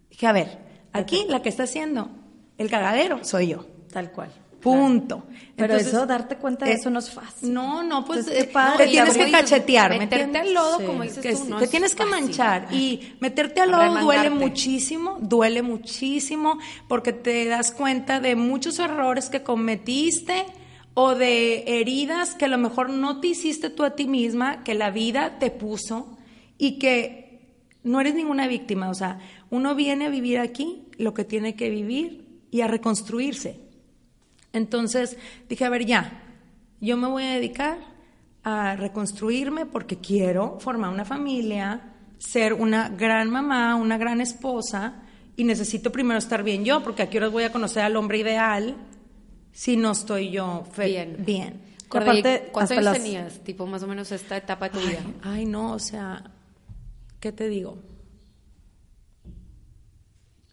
Dije, 0.08 0.28
a 0.28 0.32
ver, 0.32 0.58
aquí 0.92 1.26
la 1.28 1.42
que 1.42 1.49
está 1.49 1.64
haciendo 1.64 2.08
el 2.56 2.70
cagadero 2.70 3.25
soy 3.25 3.49
yo. 3.49 3.66
Tal 3.92 4.12
cual. 4.12 4.30
Punto. 4.61 5.25
Pero 5.56 5.73
Entonces, 5.75 5.88
eso, 5.92 6.06
darte 6.06 6.37
cuenta 6.37 6.66
de 6.66 6.73
eh, 6.73 6.75
eso 6.75 6.88
no 6.88 7.00
es 7.00 7.11
fácil. 7.11 7.52
No, 7.52 7.82
no, 7.82 8.04
pues 8.04 8.20
Entonces, 8.20 8.44
eh, 8.44 8.50
padre. 8.52 8.85
te 8.85 8.90
tienes 8.92 9.16
que 9.16 9.30
cachetear, 9.30 9.90
¿me 9.90 9.99
meterte 9.99 10.38
al 10.38 10.54
lodo, 10.54 10.78
Sí. 10.78 10.85
como 10.87 11.02
dices 11.02 11.18
Que 11.18 11.32
tú, 11.35 11.44
no 11.46 11.58
te 11.58 11.64
es 11.64 11.70
tienes 11.70 11.94
que 11.96 12.04
manchar 12.04 12.68
y 12.73 13.14
meterte 13.20 13.61
al 13.61 13.73
lodo 13.73 14.00
duele 14.00 14.30
muchísimo, 14.30 15.18
duele 15.20 15.62
muchísimo 15.62 16.58
porque 16.88 17.12
te 17.12 17.44
das 17.46 17.73
cuenta 17.73 18.20
de 18.20 18.37
muchos 18.37 18.78
errores 18.78 19.30
que 19.30 19.42
cometiste 19.42 20.46
o 20.99 21.15
de 21.15 21.79
heridas 21.79 22.35
que 22.35 22.47
a 22.47 22.49
lo 22.49 22.57
mejor 22.57 22.88
no 22.88 23.21
te 23.21 23.26
hiciste 23.29 23.69
tú 23.69 23.85
a 23.85 23.95
ti 23.95 24.07
misma, 24.07 24.65
que 24.65 24.75
la 24.75 24.91
vida 24.91 25.38
te 25.38 25.50
puso 25.50 26.17
y 26.57 26.79
que 26.79 27.59
no 27.85 28.00
eres 28.00 28.15
ninguna 28.15 28.49
víctima, 28.49 28.89
o 28.89 28.95
sea, 28.95 29.19
uno 29.50 29.75
viene 29.75 30.06
a 30.06 30.09
vivir 30.09 30.39
aquí 30.39 30.87
lo 30.97 31.13
que 31.13 31.25
tiene 31.25 31.54
que 31.54 31.69
vivir 31.69 32.41
y 32.50 32.63
a 32.63 32.67
reconstruirse. 32.67 33.61
Entonces 34.54 35.19
dije, 35.50 35.67
a 35.67 35.69
ver, 35.69 35.85
ya, 35.85 36.23
yo 36.80 36.97
me 36.97 37.09
voy 37.09 37.25
a 37.25 37.32
dedicar 37.32 37.76
a 38.43 38.75
reconstruirme 38.75 39.67
porque 39.67 39.99
quiero 39.99 40.59
formar 40.61 40.95
una 40.95 41.04
familia, 41.04 41.93
ser 42.17 42.54
una 42.54 42.89
gran 42.89 43.28
mamá, 43.28 43.76
una 43.76 43.99
gran 43.99 44.23
esposa 44.23 45.02
y 45.37 45.45
necesito 45.45 45.93
primero 45.93 46.19
estar 46.19 46.43
bien 46.43 46.65
yo, 46.65 46.82
porque 46.82 47.02
a 47.02 47.11
qué 47.11 47.19
horas 47.19 47.32
voy 47.32 47.45
a 47.45 47.52
conocer 47.52 47.82
al 47.82 47.97
hombre 47.97 48.17
ideal 48.17 48.76
si 49.56 49.76
no 49.78 49.92
estoy 49.92 50.30
yo 50.30 50.64
Bien. 50.76 51.16
bien. 51.25 51.62
Aparte, 51.88 52.50
¿Cuántos 52.52 52.73
años 52.73 52.84
las- 52.84 52.99
tenías? 52.99 53.38
Tipo, 53.42 53.66
más 53.66 53.82
o 53.82 53.86
menos 53.86 54.12
esta 54.12 54.36
etapa 54.36 54.69
de 54.69 54.78
tu 54.78 54.86
vida. 54.86 55.00
Ay, 55.23 55.47
no, 55.47 55.73
o 55.73 55.78
sea, 55.78 56.30
¿qué 57.21 57.32
te 57.32 57.49
digo? 57.49 57.78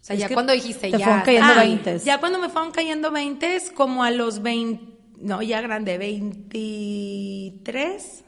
sea, 0.00 0.14
es 0.16 0.20
ya 0.22 0.28
cuando 0.32 0.54
dijiste 0.54 0.90
te 0.90 0.96
ya. 0.98 1.04
fueron 1.04 1.22
cayendo 1.22 1.52
Ah, 1.52 1.58
20. 1.60 1.98
Ya 1.98 2.18
cuando 2.20 2.38
me 2.38 2.48
fueron 2.48 2.72
cayendo 2.72 3.10
20, 3.10 3.58
como 3.74 4.04
a 4.04 4.10
los 4.10 4.40
20, 4.42 4.94
no, 5.18 5.42
ya 5.42 5.60
grande, 5.60 5.98
23, 5.98 8.24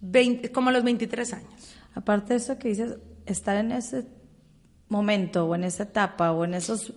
20, 0.00 0.52
como 0.52 0.70
a 0.70 0.72
los 0.72 0.84
23 0.84 1.32
años. 1.32 1.50
Aparte 1.94 2.34
de 2.34 2.38
eso 2.38 2.58
que 2.58 2.68
dices, 2.68 2.96
estar 3.26 3.56
en 3.56 3.72
ese 3.72 4.06
momento 4.88 5.46
o 5.46 5.54
en 5.54 5.64
esa 5.64 5.82
etapa 5.84 6.32
o 6.32 6.44
en 6.44 6.54
esos, 6.54 6.92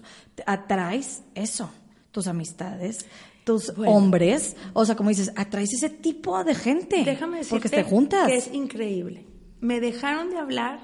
atraes 0.45 1.23
eso, 1.35 1.71
tus 2.11 2.27
amistades, 2.27 3.05
tus 3.43 3.73
Bueno. 3.75 3.93
hombres, 3.93 4.55
o 4.73 4.85
sea, 4.85 4.95
como 4.95 5.09
dices, 5.09 5.31
atraes 5.35 5.73
ese 5.73 5.89
tipo 5.89 6.43
de 6.43 6.53
gente. 6.55 7.03
Déjame 7.03 7.37
decirte 7.39 7.55
Porque 7.55 7.69
te 7.69 7.83
juntas. 7.83 8.27
que 8.27 8.35
es 8.37 8.53
increíble. 8.53 9.25
Me 9.59 9.79
dejaron 9.79 10.29
de 10.29 10.37
hablar 10.37 10.79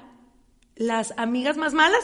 las 0.76 1.12
amigas 1.16 1.56
más 1.56 1.74
malas. 1.74 2.00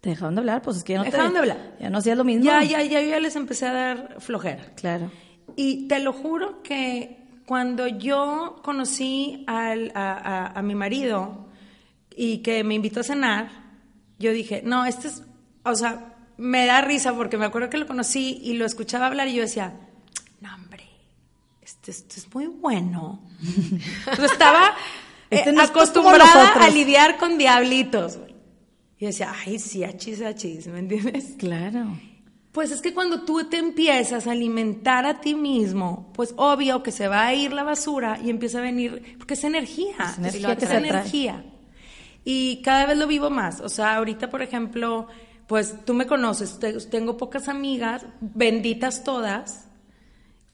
Te 0.00 0.10
dejaron 0.10 0.34
de 0.36 0.40
hablar, 0.40 0.62
pues 0.62 0.76
es 0.78 0.84
que 0.84 0.92
ya 0.94 0.98
no 1.00 1.04
te... 1.04 1.10
Dejaron 1.10 1.32
de 1.32 1.38
hablar. 1.40 1.76
Ya 1.80 1.90
no 1.90 1.98
hacías 1.98 2.16
lo 2.16 2.24
mismo. 2.24 2.44
Ya, 2.44 2.62
ya, 2.62 2.82
ya, 2.82 3.00
yo 3.02 3.08
ya 3.10 3.20
les 3.20 3.34
empecé 3.36 3.66
a 3.66 3.72
dar 3.72 4.16
flojera. 4.20 4.72
Claro. 4.76 5.10
Y 5.56 5.88
te 5.88 5.98
lo 5.98 6.12
juro 6.12 6.62
que 6.62 7.16
cuando 7.46 7.86
yo 7.88 8.60
conocí 8.62 9.44
al- 9.48 9.90
a, 9.94 10.12
a- 10.12 10.46
a 10.58 10.62
mi 10.62 10.74
marido 10.74 11.48
y 12.14 12.38
que 12.38 12.62
me 12.62 12.74
invitó 12.74 13.00
a 13.00 13.04
cenar, 13.04 13.50
yo 14.18 14.32
dije, 14.32 14.62
no, 14.64 14.84
este 14.84 15.08
es, 15.08 15.22
o 15.64 15.74
sea, 15.74 16.07
me 16.38 16.66
da 16.66 16.80
risa 16.80 17.14
porque 17.14 17.36
me 17.36 17.44
acuerdo 17.46 17.68
que 17.68 17.78
lo 17.78 17.86
conocí 17.86 18.40
y 18.42 18.54
lo 18.54 18.64
escuchaba 18.64 19.06
hablar 19.06 19.28
y 19.28 19.34
yo 19.34 19.42
decía, 19.42 19.74
no, 20.40 20.54
hombre, 20.54 20.84
este, 21.60 21.90
este 21.90 22.20
es 22.20 22.34
muy 22.34 22.46
bueno. 22.46 23.20
Entonces 24.06 24.32
estaba 24.32 24.74
Este 25.30 25.50
eh, 25.50 25.52
no 25.52 25.62
es 25.62 25.70
como 25.70 25.82
acostumbrada 25.82 26.54
a 26.54 26.70
lidiar 26.70 27.18
con 27.18 27.36
diablitos. 27.36 28.18
Y 28.98 29.02
yo 29.02 29.06
decía, 29.08 29.32
ay, 29.44 29.58
sí, 29.58 29.84
achis, 29.84 30.22
achis, 30.22 30.66
¿me 30.68 30.78
entiendes? 30.78 31.34
Claro. 31.38 31.98
Pues 32.52 32.70
es 32.70 32.80
que 32.80 32.94
cuando 32.94 33.22
tú 33.22 33.44
te 33.48 33.58
empiezas 33.58 34.26
a 34.26 34.32
alimentar 34.32 35.06
a 35.06 35.20
ti 35.20 35.34
mismo, 35.34 36.10
pues 36.14 36.34
obvio 36.36 36.82
que 36.82 36.90
se 36.92 37.06
va 37.06 37.26
a 37.26 37.34
ir 37.34 37.52
la 37.52 37.62
basura 37.62 38.18
y 38.24 38.30
empieza 38.30 38.58
a 38.58 38.62
venir, 38.62 39.16
porque 39.18 39.34
es 39.34 39.44
energía, 39.44 39.94
Es 40.12 40.18
energía 40.18 40.52
es 40.52 40.58
que 40.58 40.66
se 40.66 40.76
atrae. 40.76 40.88
energía. 40.90 41.44
Y 42.24 42.62
cada 42.62 42.86
vez 42.86 42.96
lo 42.96 43.06
vivo 43.06 43.30
más. 43.30 43.60
O 43.60 43.68
sea, 43.68 43.96
ahorita, 43.96 44.30
por 44.30 44.42
ejemplo, 44.42 45.08
pues 45.48 45.84
tú 45.84 45.94
me 45.94 46.06
conoces, 46.06 46.58
te- 46.60 46.74
tengo 46.86 47.16
pocas 47.16 47.48
amigas, 47.48 48.06
benditas 48.20 49.02
todas, 49.02 49.66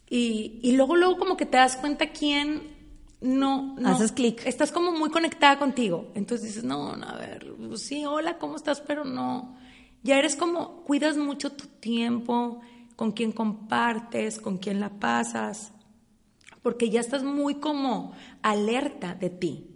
y, 0.09 0.61
y 0.63 0.73
luego, 0.73 0.97
luego 0.97 1.19
como 1.19 1.37
que 1.37 1.45
te 1.47 1.57
das 1.59 1.77
cuenta 1.77 2.11
quién 2.11 2.73
no, 3.21 3.75
no 3.79 3.89
Haces 3.89 4.13
clic. 4.13 4.47
Estás 4.47 4.71
como 4.71 4.93
muy 4.93 5.11
conectada 5.11 5.59
contigo. 5.59 6.11
Entonces 6.15 6.47
dices, 6.49 6.65
no, 6.65 6.95
no, 6.95 7.07
a 7.09 7.17
ver, 7.17 7.53
pues 7.69 7.83
sí, 7.83 8.05
hola, 8.05 8.39
¿cómo 8.39 8.57
estás? 8.57 8.81
Pero 8.83 9.05
no. 9.05 9.57
Ya 10.03 10.19
eres 10.19 10.37
como, 10.37 10.83
cuidas 10.85 11.17
mucho 11.17 11.51
tu 11.53 11.67
tiempo, 11.67 12.61
con 12.97 13.13
quién 13.13 13.33
compartes, 13.33 14.39
con 14.39 14.59
quién 14.59 14.79
la 14.79 14.91
pasas, 14.91 15.73
porque 16.63 16.91
ya 16.91 17.01
estás 17.01 17.25
muy 17.25 17.55
como 17.57 18.13
alerta 18.43 19.15
de 19.15 19.31
ti. 19.31 19.67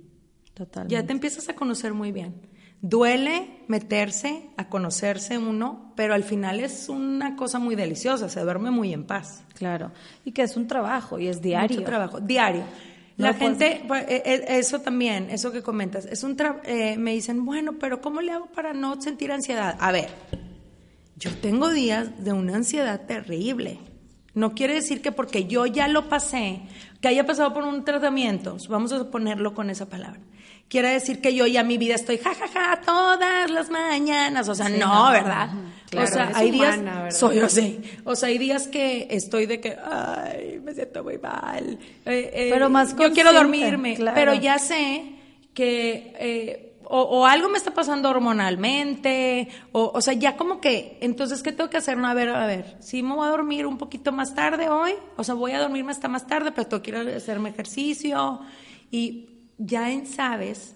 Totalmente. 0.54 0.94
Ya 0.94 1.06
te 1.06 1.12
empiezas 1.12 1.48
a 1.48 1.54
conocer 1.54 1.94
muy 1.94 2.12
bien. 2.12 2.34
Duele 2.80 3.64
meterse 3.66 4.50
a 4.56 4.68
conocerse 4.68 5.36
uno, 5.36 5.92
pero 5.96 6.14
al 6.14 6.22
final 6.22 6.60
es 6.60 6.88
una 6.88 7.34
cosa 7.34 7.58
muy 7.58 7.74
deliciosa, 7.74 8.28
se 8.28 8.40
duerme 8.40 8.70
muy 8.70 8.92
en 8.92 9.04
paz. 9.04 9.42
Claro. 9.54 9.90
Y 10.24 10.30
que 10.32 10.42
es 10.42 10.56
un 10.56 10.68
trabajo 10.68 11.18
y 11.18 11.26
es 11.26 11.42
diario. 11.42 11.76
Mucho 11.78 11.86
trabajo, 11.86 12.20
diario. 12.20 12.62
La 13.16 13.34
gente, 13.34 13.82
pues, 13.88 14.04
eh, 14.08 14.22
eh, 14.24 14.44
eso 14.48 14.80
también, 14.80 15.28
eso 15.30 15.50
que 15.50 15.60
comentas, 15.60 16.06
es 16.06 16.22
un 16.22 16.36
tra- 16.36 16.60
eh, 16.64 16.96
me 16.96 17.12
dicen, 17.14 17.44
bueno, 17.44 17.72
pero 17.80 18.00
¿cómo 18.00 18.20
le 18.20 18.30
hago 18.30 18.46
para 18.46 18.72
no 18.74 19.02
sentir 19.02 19.32
ansiedad? 19.32 19.76
A 19.80 19.90
ver, 19.90 20.08
yo 21.16 21.34
tengo 21.38 21.70
días 21.70 22.22
de 22.22 22.32
una 22.32 22.54
ansiedad 22.54 23.06
terrible. 23.06 23.80
No 24.34 24.54
quiere 24.54 24.74
decir 24.74 25.02
que 25.02 25.10
porque 25.10 25.46
yo 25.46 25.66
ya 25.66 25.88
lo 25.88 26.08
pasé, 26.08 26.60
que 27.00 27.08
haya 27.08 27.26
pasado 27.26 27.52
por 27.52 27.64
un 27.64 27.84
tratamiento, 27.84 28.56
vamos 28.68 28.92
a 28.92 29.10
ponerlo 29.10 29.52
con 29.52 29.68
esa 29.68 29.86
palabra. 29.88 30.20
Quiere 30.68 30.90
decir 30.90 31.20
que 31.20 31.34
yo 31.34 31.46
ya 31.46 31.64
mi 31.64 31.78
vida 31.78 31.94
estoy 31.94 32.18
jajaja 32.18 32.80
todas 32.84 33.50
las 33.50 33.70
mañanas, 33.70 34.48
o 34.48 34.54
sea, 34.54 34.68
no, 34.68 35.10
¿verdad? 35.10 35.48
Claro, 35.90 36.06
o 36.06 36.12
sea, 36.12 36.30
hay 36.34 36.50
días 36.50 36.76
¿verdad? 36.82 37.10
soy 37.10 37.38
así. 37.38 37.80
O 38.04 38.14
sea, 38.14 38.28
hay 38.28 38.36
días 38.36 38.66
que 38.68 39.08
estoy 39.10 39.46
de 39.46 39.60
que 39.60 39.74
ay, 39.82 40.60
me 40.62 40.74
siento 40.74 41.02
muy 41.02 41.16
mal. 41.16 41.78
Eh, 42.04 42.30
eh, 42.34 42.48
Pero 42.52 42.68
más 42.68 42.94
yo 42.96 43.10
quiero 43.12 43.32
dormirme, 43.32 43.94
claro. 43.96 44.14
pero 44.14 44.34
ya 44.34 44.58
sé 44.58 45.14
que 45.54 46.12
eh, 46.18 46.68
o, 46.84 47.00
o 47.00 47.26
algo 47.26 47.48
me 47.48 47.58
está 47.58 47.72
pasando 47.72 48.10
hormonalmente, 48.10 49.48
o, 49.72 49.90
o 49.94 50.00
sea, 50.00 50.14
ya 50.14 50.36
como 50.36 50.60
que, 50.60 50.98
entonces, 51.00 51.42
¿qué 51.42 51.52
tengo 51.52 51.70
que 51.70 51.76
hacer? 51.76 51.96
No, 51.96 52.06
a 52.08 52.14
ver, 52.14 52.30
a 52.30 52.46
ver, 52.46 52.76
si 52.80 53.02
me 53.02 53.14
voy 53.14 53.26
a 53.26 53.30
dormir 53.30 53.66
un 53.66 53.78
poquito 53.78 54.12
más 54.12 54.34
tarde 54.34 54.68
hoy, 54.68 54.92
o 55.16 55.24
sea, 55.24 55.34
voy 55.34 55.52
a 55.52 55.60
dormirme 55.60 55.92
hasta 55.92 56.08
más 56.08 56.26
tarde, 56.26 56.52
pero 56.52 56.66
tengo 56.66 56.82
que 56.82 56.90
ir 56.90 56.96
a 56.96 57.16
hacerme 57.16 57.50
ejercicio, 57.50 58.40
y 58.90 59.27
ya 59.58 59.90
en- 59.90 60.06
sabes 60.06 60.74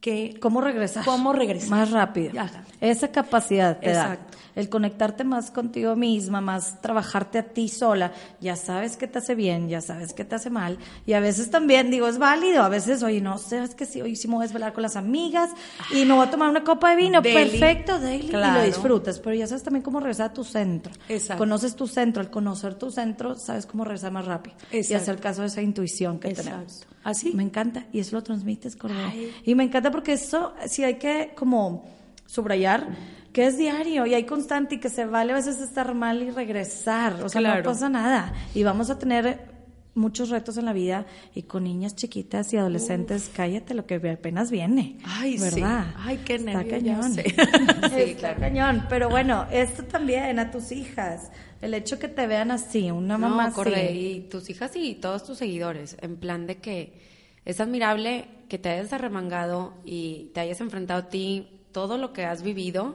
que... 0.00 0.36
¿Cómo 0.40 0.60
regresar? 0.60 1.04
¿Cómo 1.04 1.32
regresar? 1.32 1.70
Más 1.70 1.90
rápido. 1.90 2.38
Ajá. 2.40 2.64
Esa 2.80 3.08
capacidad 3.08 3.78
te 3.78 3.88
Exacto. 3.90 4.36
da. 4.53 4.53
El 4.54 4.68
conectarte 4.68 5.24
más 5.24 5.50
contigo 5.50 5.96
misma, 5.96 6.40
más 6.40 6.80
trabajarte 6.80 7.38
a 7.38 7.42
ti 7.42 7.68
sola. 7.68 8.12
Ya 8.40 8.56
sabes 8.56 8.96
qué 8.96 9.06
te 9.06 9.18
hace 9.18 9.34
bien, 9.34 9.68
ya 9.68 9.80
sabes 9.80 10.12
qué 10.12 10.24
te 10.24 10.34
hace 10.36 10.50
mal. 10.50 10.78
Y 11.06 11.12
a 11.14 11.20
veces 11.20 11.50
también 11.50 11.90
digo, 11.90 12.06
es 12.06 12.18
válido. 12.18 12.62
A 12.62 12.68
veces, 12.68 13.02
oye, 13.02 13.20
no 13.20 13.38
sé, 13.38 13.62
es 13.62 13.74
que 13.74 13.86
sí, 13.86 14.00
hoy 14.00 14.16
sí 14.16 14.28
me 14.28 14.34
voy 14.34 14.44
a 14.44 14.46
desvelar 14.46 14.72
con 14.72 14.82
las 14.82 14.96
amigas 14.96 15.50
y 15.90 16.04
me 16.04 16.14
voy 16.14 16.26
a 16.26 16.30
tomar 16.30 16.48
una 16.50 16.62
copa 16.64 16.90
de 16.90 16.96
vino. 16.96 17.20
Daily. 17.20 17.50
Perfecto, 17.58 17.98
daily. 17.98 18.28
Y 18.28 18.32
lo 18.32 18.62
disfrutas. 18.62 19.18
Pero 19.18 19.34
ya 19.34 19.46
sabes 19.46 19.62
también 19.62 19.82
cómo 19.82 20.00
regresar 20.00 20.30
a 20.30 20.32
tu 20.32 20.44
centro. 20.44 20.92
Exacto. 21.08 21.38
Conoces 21.38 21.74
tu 21.74 21.86
centro. 21.86 22.20
Al 22.20 22.30
conocer 22.30 22.74
tu 22.74 22.90
centro, 22.90 23.34
sabes 23.36 23.66
cómo 23.66 23.84
regresar 23.84 24.12
más 24.12 24.24
rápido. 24.24 24.56
Y 24.70 24.78
Exacto. 24.78 25.02
hacer 25.02 25.20
caso 25.20 25.40
de 25.42 25.48
esa 25.48 25.62
intuición 25.62 26.18
que 26.18 26.28
Exacto. 26.28 26.50
tenemos. 26.50 26.86
¿Así? 27.02 27.32
Me 27.34 27.42
encanta. 27.42 27.86
Y 27.92 28.00
eso 28.00 28.16
lo 28.16 28.22
transmites, 28.22 28.76
Cordero. 28.76 29.10
Y 29.44 29.54
me 29.54 29.64
encanta 29.64 29.90
porque 29.90 30.12
eso 30.14 30.54
sí 30.66 30.84
hay 30.84 30.94
que 30.94 31.32
como 31.34 31.84
subrayar 32.26 32.88
que 33.34 33.46
es 33.46 33.58
diario 33.58 34.06
y 34.06 34.14
hay 34.14 34.24
constante 34.24 34.76
y 34.76 34.78
que 34.80 34.88
se 34.88 35.04
vale 35.06 35.32
a 35.32 35.34
veces 35.34 35.60
estar 35.60 35.92
mal 35.94 36.22
y 36.22 36.30
regresar. 36.30 37.22
O 37.22 37.28
sea, 37.28 37.40
Claro. 37.40 37.62
no 37.64 37.70
pasa 37.70 37.88
nada. 37.88 38.32
Y 38.54 38.62
vamos 38.62 38.88
a 38.90 38.98
tener 38.98 39.52
muchos 39.96 40.30
retos 40.30 40.56
en 40.56 40.64
la 40.64 40.72
vida 40.72 41.04
y 41.34 41.42
con 41.42 41.64
niñas 41.64 41.94
chiquitas 41.96 42.52
y 42.52 42.56
adolescentes, 42.56 43.30
cállate 43.34 43.74
lo 43.74 43.86
que 43.86 43.96
apenas 43.96 44.50
viene. 44.50 44.98
Ay, 45.04 45.36
sí. 45.36 45.44
¿verdad? 45.44 45.86
Ay, 45.98 46.20
qué 46.24 46.36
Está 46.36 46.50
nervio, 46.52 46.78
ya 46.78 46.94
cañón. 47.00 47.14
Sí, 47.14 47.22
Está 47.26 48.18
claro. 48.18 48.40
cañón. 48.40 48.86
Pero 48.88 49.08
bueno, 49.10 49.46
esto 49.50 49.82
también 49.84 50.38
a 50.38 50.50
tus 50.52 50.70
hijas. 50.72 51.30
El 51.60 51.74
hecho 51.74 51.98
que 51.98 52.08
te 52.08 52.26
vean 52.28 52.50
así, 52.52 52.90
una 52.90 53.18
mamá 53.18 53.48
No, 53.48 53.52
corre, 53.54 53.88
así. 53.88 53.98
y 53.98 54.20
tus 54.28 54.48
hijas 54.50 54.76
y 54.76 54.94
todos 54.94 55.24
tus 55.24 55.38
seguidores, 55.38 55.96
en 56.02 56.16
plan 56.16 56.46
de 56.46 56.58
que 56.58 57.00
es 57.44 57.60
admirable 57.60 58.26
que 58.48 58.58
te 58.58 58.68
hayas 58.68 58.92
arremangado 58.92 59.74
y 59.84 60.30
te 60.34 60.40
hayas 60.40 60.60
enfrentado 60.60 61.00
a 61.00 61.08
ti 61.08 61.48
todo 61.72 61.98
lo 61.98 62.12
que 62.12 62.24
has 62.24 62.42
vivido 62.42 62.94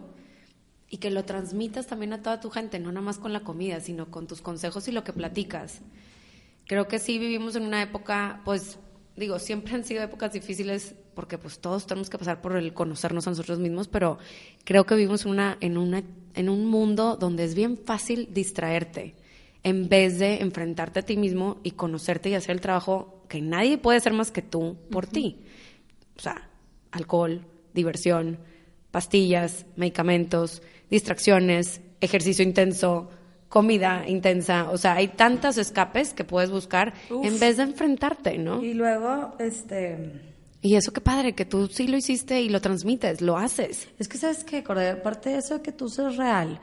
y 0.90 0.98
que 0.98 1.12
lo 1.12 1.24
transmitas 1.26 1.88
también 1.88 2.14
a 2.14 2.22
toda 2.22 2.40
tu 2.40 2.50
gente, 2.50 2.80
no 2.80 2.92
nada 2.92 3.06
más 3.06 3.20
con 3.20 3.34
la 3.34 3.42
comida, 3.42 3.80
sino 3.80 4.10
con 4.10 4.28
tus 4.28 4.42
consejos 4.42 4.88
y 4.88 4.92
lo 4.92 5.04
que 5.04 5.14
platicas. 5.14 5.82
Creo 6.68 6.88
que 6.88 7.00
sí 7.00 7.20
vivimos 7.20 7.56
en 7.56 7.64
una 7.64 7.82
época, 7.82 8.42
pues, 8.46 8.80
digo, 9.16 9.40
siempre 9.40 9.76
han 9.76 9.84
sido 9.84 10.02
épocas 10.02 10.34
difíciles 10.34 10.96
porque 11.14 11.38
pues 11.38 11.60
todos 11.60 11.86
tenemos 11.86 12.10
que 12.10 12.18
pasar 12.18 12.42
por 12.42 12.56
el 12.56 12.74
conocernos 12.74 13.28
a 13.28 13.32
nosotros 13.32 13.60
mismos, 13.60 13.88
pero 13.88 14.18
creo 14.64 14.86
que 14.86 14.96
vivimos 14.96 15.26
una, 15.26 15.58
en 15.60 15.78
una, 15.78 16.04
en 16.34 16.50
un 16.50 16.66
mundo 16.66 17.18
donde 17.18 17.44
es 17.44 17.56
bien 17.56 17.78
fácil 17.78 18.30
distraerte 18.34 19.16
en 19.64 19.90
vez 19.90 20.20
de 20.20 20.38
enfrentarte 20.38 21.00
a 21.00 21.06
ti 21.06 21.18
mismo 21.18 21.60
y 21.64 21.72
conocerte 21.72 22.30
y 22.30 22.36
hacer 22.36 22.52
el 22.52 22.62
trabajo 22.62 23.24
que 23.28 23.42
nadie 23.42 23.78
puede 23.78 23.98
hacer 23.98 24.14
más 24.14 24.32
que 24.32 24.42
tú 24.42 24.78
por 24.90 25.08
ti. 25.08 25.40
O 26.18 26.22
sea, 26.22 26.50
alcohol, 26.92 27.46
diversión, 27.74 28.40
pastillas, 28.92 29.66
medicamentos, 29.76 30.62
distracciones, 30.90 31.82
ejercicio 32.02 32.44
intenso, 32.44 33.10
comida 33.50 34.06
intensa. 34.08 34.70
O 34.70 34.78
sea, 34.78 34.94
hay 34.94 35.10
tantos 35.10 35.58
escapes 35.58 36.14
que 36.14 36.24
puedes 36.24 36.52
buscar 36.52 36.94
en 37.10 37.40
vez 37.40 37.58
de 37.58 37.64
enfrentarte, 37.64 38.38
¿no? 38.38 38.64
Y 38.64 38.74
luego, 38.74 39.36
este... 39.40 40.30
Y 40.62 40.76
eso 40.76 40.92
qué 40.92 41.00
padre, 41.00 41.34
que 41.34 41.46
tú 41.46 41.68
sí 41.68 41.88
lo 41.88 41.96
hiciste 41.96 42.42
y 42.42 42.50
lo 42.50 42.60
transmites, 42.60 43.22
lo 43.22 43.38
haces. 43.38 43.88
Es 43.98 44.10
que 44.10 44.18
sabes 44.18 44.44
que, 44.44 44.62
Cordero, 44.62 44.98
aparte 44.98 45.30
de 45.30 45.38
eso 45.38 45.56
de 45.56 45.62
que 45.62 45.72
tú 45.72 45.88
seas 45.88 46.18
real, 46.18 46.60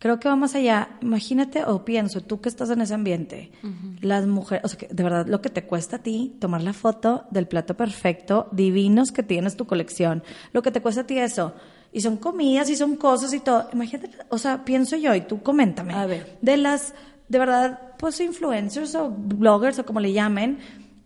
creo 0.00 0.18
que 0.18 0.28
va 0.28 0.34
más 0.34 0.56
allá. 0.56 0.96
Imagínate 1.02 1.62
o 1.64 1.84
pienso, 1.84 2.22
tú 2.22 2.40
que 2.40 2.48
estás 2.48 2.70
en 2.70 2.80
ese 2.80 2.94
ambiente, 2.94 3.52
las 4.00 4.26
mujeres, 4.26 4.64
o 4.64 4.68
sea, 4.68 4.78
que 4.78 4.88
de 4.88 5.02
verdad 5.04 5.26
lo 5.28 5.40
que 5.40 5.50
te 5.50 5.64
cuesta 5.64 5.96
a 5.96 6.02
ti 6.02 6.36
tomar 6.40 6.62
la 6.62 6.72
foto 6.72 7.26
del 7.30 7.46
plato 7.46 7.76
perfecto, 7.76 8.48
divinos 8.50 9.12
que 9.12 9.22
tienes 9.22 9.56
tu 9.56 9.66
colección, 9.66 10.24
lo 10.52 10.62
que 10.62 10.72
te 10.72 10.80
cuesta 10.80 11.02
a 11.02 11.06
ti 11.06 11.18
eso. 11.18 11.54
Y 11.92 12.00
son 12.00 12.16
comidas 12.16 12.70
y 12.70 12.76
son 12.76 12.96
cosas 12.96 13.34
y 13.34 13.40
todo. 13.40 13.68
Imagínate, 13.72 14.10
o 14.28 14.38
sea, 14.38 14.64
pienso 14.64 14.96
yo 14.96 15.14
y 15.14 15.22
tú 15.22 15.42
coméntame. 15.42 15.92
A 15.92 16.06
ver. 16.06 16.38
De 16.40 16.56
las, 16.56 16.94
de 17.28 17.38
verdad, 17.38 17.96
pues 17.98 18.20
influencers 18.20 18.94
o 18.94 19.10
bloggers 19.10 19.80
o 19.80 19.84
como 19.84 20.00
le 20.00 20.12
llamen, 20.12 20.58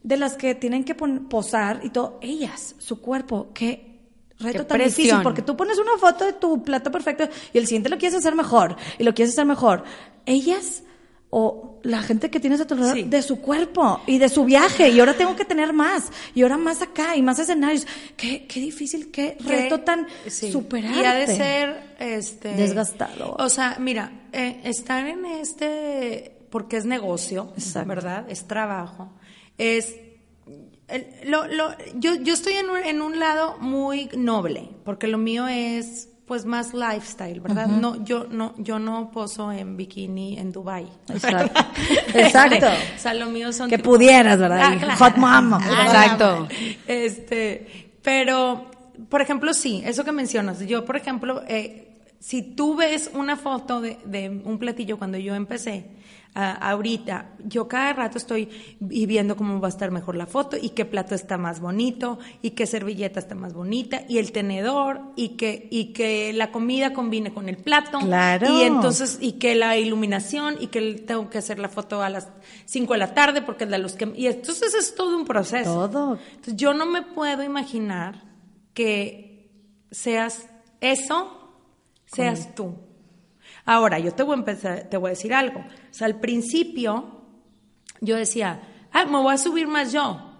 de 0.02 0.18
las 0.18 0.37
que 0.37 0.54
tienen 0.54 0.85
que 0.85 0.94
posar 0.94 1.80
y 1.83 1.90
todo, 1.90 2.18
ellas, 2.20 2.76
su 2.78 3.00
cuerpo, 3.00 3.48
qué 3.54 3.93
reto 4.44 4.66
tan 4.66 4.78
difícil, 4.78 5.04
presión. 5.04 5.22
porque 5.22 5.42
tú 5.42 5.57
pones 5.57 5.78
una 5.78 5.96
foto 5.98 6.24
de 6.24 6.35
tu 6.35 6.62
plato 6.62 6.90
perfecto 6.90 7.28
y 7.52 7.59
el 7.59 7.66
siguiente 7.66 7.88
lo 7.88 7.98
quieres 7.98 8.16
hacer 8.18 8.35
mejor 8.35 8.76
y 8.98 9.04
lo 9.04 9.14
quieres 9.14 9.35
hacer 9.35 9.46
mejor. 9.46 9.85
Ellas 10.26 10.83
o 11.37 11.80
la 11.83 12.00
gente 12.00 12.30
que 12.30 12.38
tienes 12.38 12.61
a 12.61 12.66
tu 12.66 12.74
alrededor 12.74 12.96
Sí. 12.98 13.02
de 13.04 13.20
su 13.22 13.40
cuerpo 13.40 14.00
y 14.07 14.18
de 14.18 14.28
su 14.28 14.44
viaje 14.44 14.90
y 14.90 15.00
ahora 15.00 15.14
tengo 15.14 15.35
que 15.35 15.44
tener 15.44 15.72
más 15.72 16.11
y 16.33 16.42
ahora 16.42 16.59
más 16.59 16.80
acá 16.80 17.16
y 17.16 17.22
más 17.22 17.40
escenarios. 17.40 17.87
Qué, 18.16 18.46
qué 18.46 18.61
difícil, 18.61 19.11
qué 19.11 19.37
reto 19.44 19.80
tan 19.80 20.07
Sí. 20.28 20.52
superarte. 20.52 21.00
Y 21.00 21.04
ha 21.04 21.14
de 21.14 21.26
ser 21.26 21.96
este 21.98 22.50
Desgastador. 22.50 23.35
O 23.40 23.48
sea, 23.48 23.76
mira, 23.80 24.12
eh, 24.33 24.61
estar 24.64 25.04
en 25.09 25.24
este 25.26 26.37
porque 26.50 26.76
es 26.76 26.85
negocio, 26.85 27.52
Exacto. 27.57 27.88
¿verdad? 27.88 28.26
Es 28.28 28.46
trabajo. 28.46 29.12
Es 29.59 29.96
lo, 31.24 31.46
lo- 31.46 31.74
yo, 31.96 32.14
yo 32.16 32.35
estoy 32.35 32.54
en 32.54 32.70
un, 32.70 32.76
en 32.78 33.02
un 33.02 33.18
lado 33.18 33.57
muy 33.61 34.09
noble, 34.16 34.68
porque 34.85 35.07
lo 35.09 35.18
mío 35.18 35.46
es 35.48 36.09
pues 36.26 36.46
más 36.46 36.72
lifestyle, 36.72 37.40
¿verdad? 37.40 37.66
No, 37.66 38.02
yo 38.02 38.26
no, 38.30 38.54
yo 38.57 38.78
no 38.78 39.11
poso 39.11 39.52
en 39.52 39.76
bikini 39.76 40.38
en 40.38 40.52
Dubai. 40.52 40.87
Exacto. 41.11 41.61
Exacto. 42.14 42.66
o 42.66 42.98
sea, 42.98 43.12
lo 43.12 43.26
mío 43.26 43.52
son 43.52 43.68
Que 43.68 43.76
tipo- 43.76 43.90
pudieras, 43.90 44.38
¿verdad? 44.38 44.61
Ah, 44.62 44.76
claro. 44.78 44.96
Hot 44.98 45.16
mama. 45.16 45.59
Ah, 45.62 45.83
Exacto. 45.85 46.48
Este, 46.87 47.90
pero, 48.02 48.70
por 49.11 49.20
ejemplo, 49.20 49.52
sí, 49.52 49.83
eso 49.85 50.02
que 50.04 50.12
mencionas. 50.12 50.61
Yo, 50.66 50.85
por 50.87 50.96
ejemplo, 50.96 51.42
eh, 51.46 51.88
si 52.20 52.40
tú 52.42 52.74
ves 52.74 53.11
una 53.12 53.37
foto 53.37 53.83
de, 53.83 53.98
de 54.07 54.30
un 54.30 54.59
platillo 54.59 54.96
cuando 54.96 55.18
yo 55.18 55.35
empecé, 55.35 55.85
ah, 56.35 56.53
ahorita, 56.70 57.33
yo 57.44 57.68
cada 57.68 57.92
rato 57.92 58.18
estoy 58.18 58.49
viendo 58.81 59.37
cómo 59.37 59.61
va 59.61 59.68
a 59.68 59.70
estar 59.70 59.90
mejor 59.90 60.16
la 60.16 60.27
foto 60.27 60.57
y 60.61 60.70
qué 60.70 60.85
plato 60.85 61.14
está 61.14 61.38
más 61.38 61.61
bonito 61.61 62.18
y 62.42 62.51
qué 62.51 62.66
servilleta 62.66 63.20
está 63.20 63.35
más 63.35 63.53
bonita 63.55 64.03
y 64.09 64.18
el 64.18 64.33
tenedor 64.33 65.01
y 65.16 65.31
que, 65.31 65.68
y 65.70 65.92
que 65.92 66.33
la 66.33 66.51
comida 66.51 66.92
combine 66.92 67.33
con 67.33 67.49
el 67.49 67.57
plato. 67.57 67.99
Claro. 68.01 68.59
Y 68.59 68.62
entonces, 68.62 69.18
y 69.20 69.33
que 69.33 69.55
la 69.55 69.77
iluminación 69.77 70.57
y 70.61 70.68
que 70.68 70.94
tengo 70.94 71.31
que 71.31 71.38
hacer 71.38 71.59
la 71.59 71.68
foto 71.68 72.03
a 72.03 72.11
las 72.11 72.29
5 72.66 72.92
de 72.92 72.99
la 72.99 73.14
tarde 73.14 73.42
porque 73.42 73.64
es 73.64 73.70
la 73.70 73.79
luz 73.79 73.94
que... 73.94 74.12
Y 74.16 74.27
entonces 74.27 74.75
es 74.75 74.94
todo 74.94 75.16
un 75.16 75.25
proceso. 75.25 75.88
Todo. 75.88 76.18
Entonces, 76.31 76.57
yo 76.57 76.75
no 76.75 76.87
me 76.87 77.03
puedo 77.03 77.42
imaginar 77.42 78.23
que 78.73 79.51
seas 79.90 80.49
eso, 80.81 81.53
seas 82.07 82.55
tú. 82.55 82.75
Ahora, 83.64 83.98
yo 83.98 84.12
te 84.12 84.22
voy 84.22 84.35
a 84.35 84.38
empezar, 84.38 84.88
te 84.90 84.96
voy 84.96 85.09
a 85.09 85.11
decir 85.11 85.33
algo. 85.33 85.61
O 85.61 85.94
sea, 85.94 86.07
al 86.07 86.20
principio 86.20 87.22
yo 88.00 88.16
decía, 88.16 88.87
ah, 88.92 89.07
me 89.07 89.18
voy 89.18 89.35
a 89.35 89.38
subir 89.38 89.66
más 89.66 89.92
yo. 89.92 90.33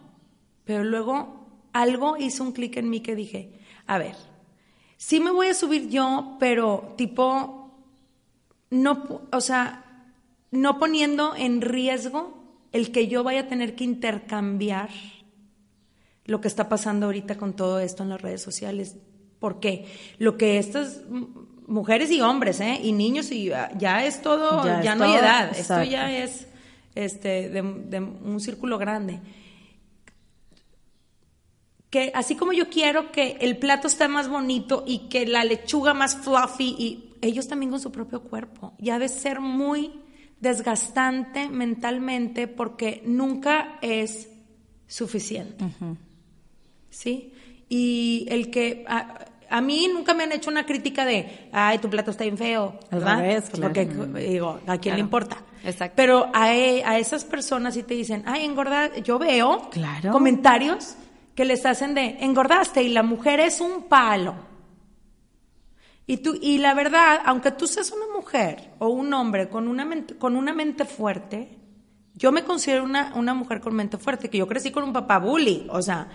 Pero 0.65 0.85
luego 0.85 1.47
algo 1.73 2.17
hizo 2.17 2.45
un 2.45 2.53
clic 2.53 2.77
en 2.77 2.91
mí 2.91 3.01
que 3.01 3.15
dije, 3.15 3.59
a 3.87 3.99
ver, 3.99 4.15
sí 4.97 5.21
me 5.21 5.31
voy 5.31 5.49
a 5.49 5.55
subir 5.55 5.89
yo, 5.89 6.37
pero 6.39 6.95
tipo, 6.97 7.75
no, 8.71 9.23
o 9.33 9.41
sea, 9.41 9.85
no 10.51 10.79
poniendo 10.79 11.35
en 11.37 11.61
riesgo 11.61 12.45
el 12.73 12.93
que 12.93 13.09
yo 13.09 13.23
vaya 13.23 13.43
a 13.43 13.49
tener 13.49 13.75
que 13.75 13.85
intercambiar 13.85 14.91
lo 16.27 16.41
que 16.41 16.49
está 16.49 16.69
pasando 16.69 17.07
ahorita 17.07 17.37
con 17.37 17.55
todo 17.55 17.81
esto 17.81 18.03
en 18.03 18.09
las 18.09 18.23
redes 18.23 18.43
sociales. 18.43 18.97
¿Por 19.39 19.61
qué? 19.61 19.87
Lo 20.19 20.37
que 20.39 20.59
estas 20.59 21.03
mujeres 21.66 22.11
y 22.11 22.20
hombres, 22.20 22.61
¿eh? 22.61 22.81
Y 22.83 22.92
niños 22.92 23.31
y 23.31 23.53
ah, 23.53 23.70
ya 23.77 24.05
es 24.05 24.22
todo, 24.22 24.64
Ya 24.64 24.83
ya, 24.83 24.92
es 24.92 24.98
no 24.98 25.05
hay 25.05 25.14
edad. 25.14 25.48
exacto. 25.48 25.83
Esto 25.83 25.90
ya 25.92 26.12
es 26.16 26.46
este 26.94 27.48
de, 27.48 27.62
de 27.62 28.00
un 28.00 28.40
círculo 28.40 28.79
grande. 28.79 29.20
Que 31.90 32.11
así 32.14 32.35
como 32.35 32.53
yo 32.53 32.68
quiero 32.68 33.12
que 33.12 33.38
el 33.40 33.57
plato 33.59 33.87
esté 33.87 34.09
más 34.09 34.29
bonito 34.29 34.83
y 34.87 35.09
que 35.09 35.27
la 35.27 35.44
lechuga 35.44 35.94
más 35.94 36.16
fluffy 36.16 36.74
y 36.79 37.14
ellos 37.22 37.46
también 37.46 37.70
con 37.70 37.81
su 37.81 37.92
propio 37.92 38.22
cuerpo. 38.22 38.74
Ya 38.79 38.98
de 38.98 39.09
ser 39.09 39.40
muy 39.40 39.92
desgastante 40.40 41.48
mentalmente 41.48 42.48
porque 42.48 43.03
nunca 43.07 43.79
es 43.81 44.29
suficiente. 44.88 45.64
¿Sí? 46.90 47.33
Y 47.68 48.27
el 48.29 48.50
que 48.50 48.85
a, 48.88 49.24
a 49.57 49.61
mí 49.61 49.87
nunca 49.87 50.14
me 50.14 50.25
han 50.25 50.33
hecho 50.33 50.51
una 50.51 50.67
crítica 50.67 51.05
de, 51.05 51.49
ay, 51.53 51.79
tu 51.79 51.88
plato 51.88 52.11
está 52.11 52.25
bien 52.25 52.37
feo, 52.37 52.77
¿verdad? 52.90 53.23
Porque 53.62 53.87
claro. 53.87 54.07
digo, 54.14 54.61
¿a 54.67 54.79
quién 54.79 54.97
le 54.97 55.01
importa? 55.01 55.37
Exacto. 55.62 55.95
Pero 55.95 56.29
a, 56.35 56.53
e- 56.53 56.83
a 56.85 56.99
esas 56.99 57.25
personas 57.25 57.75
sí 57.75 57.85
te 57.85 57.95
dicen, 57.95 58.25
ay, 58.27 58.45
engorda, 58.45 58.97
yo 58.97 59.17
veo 59.17 59.71
Claro. 59.71 60.11
comentarios 60.11 60.97
que 61.37 61.45
les 61.45 61.64
hacen 61.67 61.95
de, 61.95 62.17
engordaste 62.19 62.83
y 62.83 62.88
la 62.88 63.05
mujer 63.05 63.38
es 63.38 63.61
un 63.61 63.85
palo. 63.85 64.35
Y, 66.05 66.17
tú, 66.17 66.37
y 66.43 66.59
la 66.59 66.75
verdad, 66.75 67.21
aunque 67.25 67.53
tú 67.53 67.69
seas 67.69 67.93
una 67.93 68.12
mujer 68.12 68.73
o 68.81 68.88
un 68.88 69.14
hombre 69.14 69.49
con 69.49 69.69
una 69.69 69.85
mente, 69.85 70.17
con 70.17 70.35
una 70.35 70.53
mente 70.53 70.85
fuerte, 70.85 71.61
yo 72.14 72.33
me 72.33 72.43
considero 72.43 72.83
una, 72.83 73.12
una 73.14 73.35
mujer 73.35 73.61
con 73.61 73.73
mente 73.77 73.99
fuerte, 73.99 74.29
que 74.29 74.38
yo 74.38 74.49
crecí 74.49 74.73
con 74.73 74.83
un 74.83 74.93
papá 74.93 75.19
bully, 75.21 75.69
o 75.71 75.81
sea, 75.81 76.09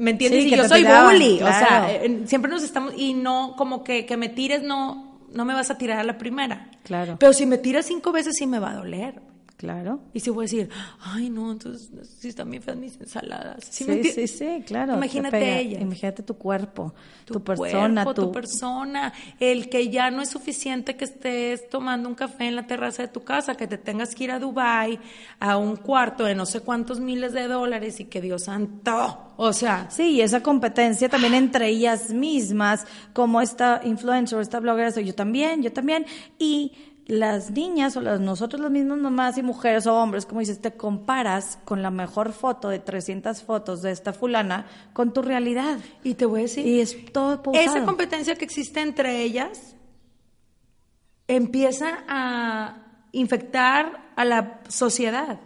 ¿me 0.00 0.10
entiendes? 0.12 0.42
Sí, 0.42 0.48
y 0.48 0.50
que 0.50 0.56
yo 0.56 0.68
soy 0.68 0.80
tiraban, 0.80 1.12
bully, 1.12 1.42
o 1.42 1.46
sea, 1.46 1.92
eh, 1.92 2.22
siempre 2.26 2.50
nos 2.50 2.62
estamos, 2.62 2.94
y 2.96 3.14
no, 3.14 3.54
como 3.56 3.84
que, 3.84 4.06
que 4.06 4.16
me 4.16 4.28
tires, 4.28 4.62
no, 4.62 5.20
no 5.32 5.44
me 5.44 5.54
vas 5.54 5.70
a 5.70 5.78
tirar 5.78 5.98
a 5.98 6.04
la 6.04 6.18
primera. 6.18 6.70
Claro. 6.82 7.16
Pero 7.18 7.32
si 7.32 7.46
me 7.46 7.58
tiras 7.58 7.86
cinco 7.86 8.10
veces 8.10 8.34
sí 8.36 8.46
me 8.46 8.58
va 8.58 8.72
a 8.72 8.74
doler. 8.74 9.20
Claro. 9.60 10.00
Y 10.14 10.20
si 10.20 10.30
voy 10.30 10.44
a 10.44 10.46
decir, 10.46 10.70
ay, 11.00 11.28
no, 11.28 11.52
entonces 11.52 11.90
sí 12.18 12.28
están 12.28 12.50
bien 12.50 12.62
feas 12.62 12.78
mis 12.78 12.98
ensaladas. 12.98 13.62
¿Sí 13.68 13.84
Sí, 13.84 14.04
sí, 14.04 14.26
sí, 14.26 14.64
claro. 14.66 14.92
te 14.92 14.96
Imagínate 14.96 15.60
ella. 15.60 15.80
Imagínate 15.80 16.22
tu 16.22 16.38
cuerpo, 16.38 16.94
tu, 17.26 17.34
Tu 17.34 17.44
persona, 17.44 18.04
cuerpo, 18.04 18.22
tu... 18.22 18.26
tu 18.28 18.32
persona, 18.32 19.12
el 19.38 19.68
que 19.68 19.90
ya 19.90 20.10
no 20.10 20.22
es 20.22 20.30
suficiente 20.30 20.96
que 20.96 21.04
estés 21.04 21.68
tomando 21.68 22.08
un 22.08 22.14
café 22.14 22.48
en 22.48 22.56
la 22.56 22.66
terraza 22.66 23.02
de 23.02 23.08
tu 23.08 23.22
casa, 23.22 23.54
que 23.54 23.66
te 23.66 23.76
tengas 23.76 24.14
que 24.14 24.24
ir 24.24 24.30
a 24.30 24.38
Dubai 24.38 24.98
a 25.40 25.58
un 25.58 25.76
cuarto 25.76 26.24
de 26.24 26.34
no 26.34 26.46
sé 26.46 26.60
cuántos 26.60 26.98
miles 26.98 27.34
de 27.34 27.46
dólares 27.46 28.00
y 28.00 28.06
que 28.06 28.22
Dios 28.22 28.44
santo, 28.44 29.34
o 29.36 29.52
sea, 29.52 29.90
Sí, 29.90 30.12
y 30.12 30.20
esa 30.22 30.42
competencia 30.42 31.10
también 31.10 31.34
entre 31.34 31.68
ellas 31.68 32.14
mismas, 32.14 32.86
como 33.12 33.42
esta 33.42 33.82
influencer, 33.84 34.40
esta 34.40 34.58
blogger, 34.58 34.90
soy 34.90 35.04
yo 35.04 35.14
también, 35.14 35.62
yo 35.62 35.70
también, 35.70 36.06
y 36.38 36.72
las 37.10 37.50
niñas 37.50 37.96
o 37.96 38.00
las 38.00 38.20
nosotros 38.20 38.60
las 38.60 38.70
mismas 38.70 38.98
mamás 38.98 39.36
y 39.36 39.42
mujeres 39.42 39.86
o 39.86 39.94
hombres, 39.96 40.26
como 40.26 40.40
dices, 40.40 40.60
te 40.60 40.72
comparas 40.72 41.58
con 41.64 41.82
la 41.82 41.90
mejor 41.90 42.32
foto 42.32 42.68
de 42.68 42.78
300 42.78 43.42
fotos 43.42 43.82
de 43.82 43.90
esta 43.90 44.12
fulana 44.12 44.66
con 44.92 45.12
tu 45.12 45.20
realidad. 45.22 45.78
y 46.04 46.14
te 46.14 46.24
voy 46.26 46.40
a 46.40 46.42
decir, 46.44 46.66
Y 46.66 46.80
es 46.80 46.96
todo 47.12 47.42
pausado. 47.42 47.64
esa 47.76 47.84
competencia 47.84 48.34
que 48.36 48.44
existe 48.44 48.80
entre 48.80 49.22
ellas 49.22 49.76
empieza 51.28 52.04
a 52.08 52.76
infectar 53.12 54.12
a 54.16 54.24
la 54.24 54.60
sociedad. 54.68 55.40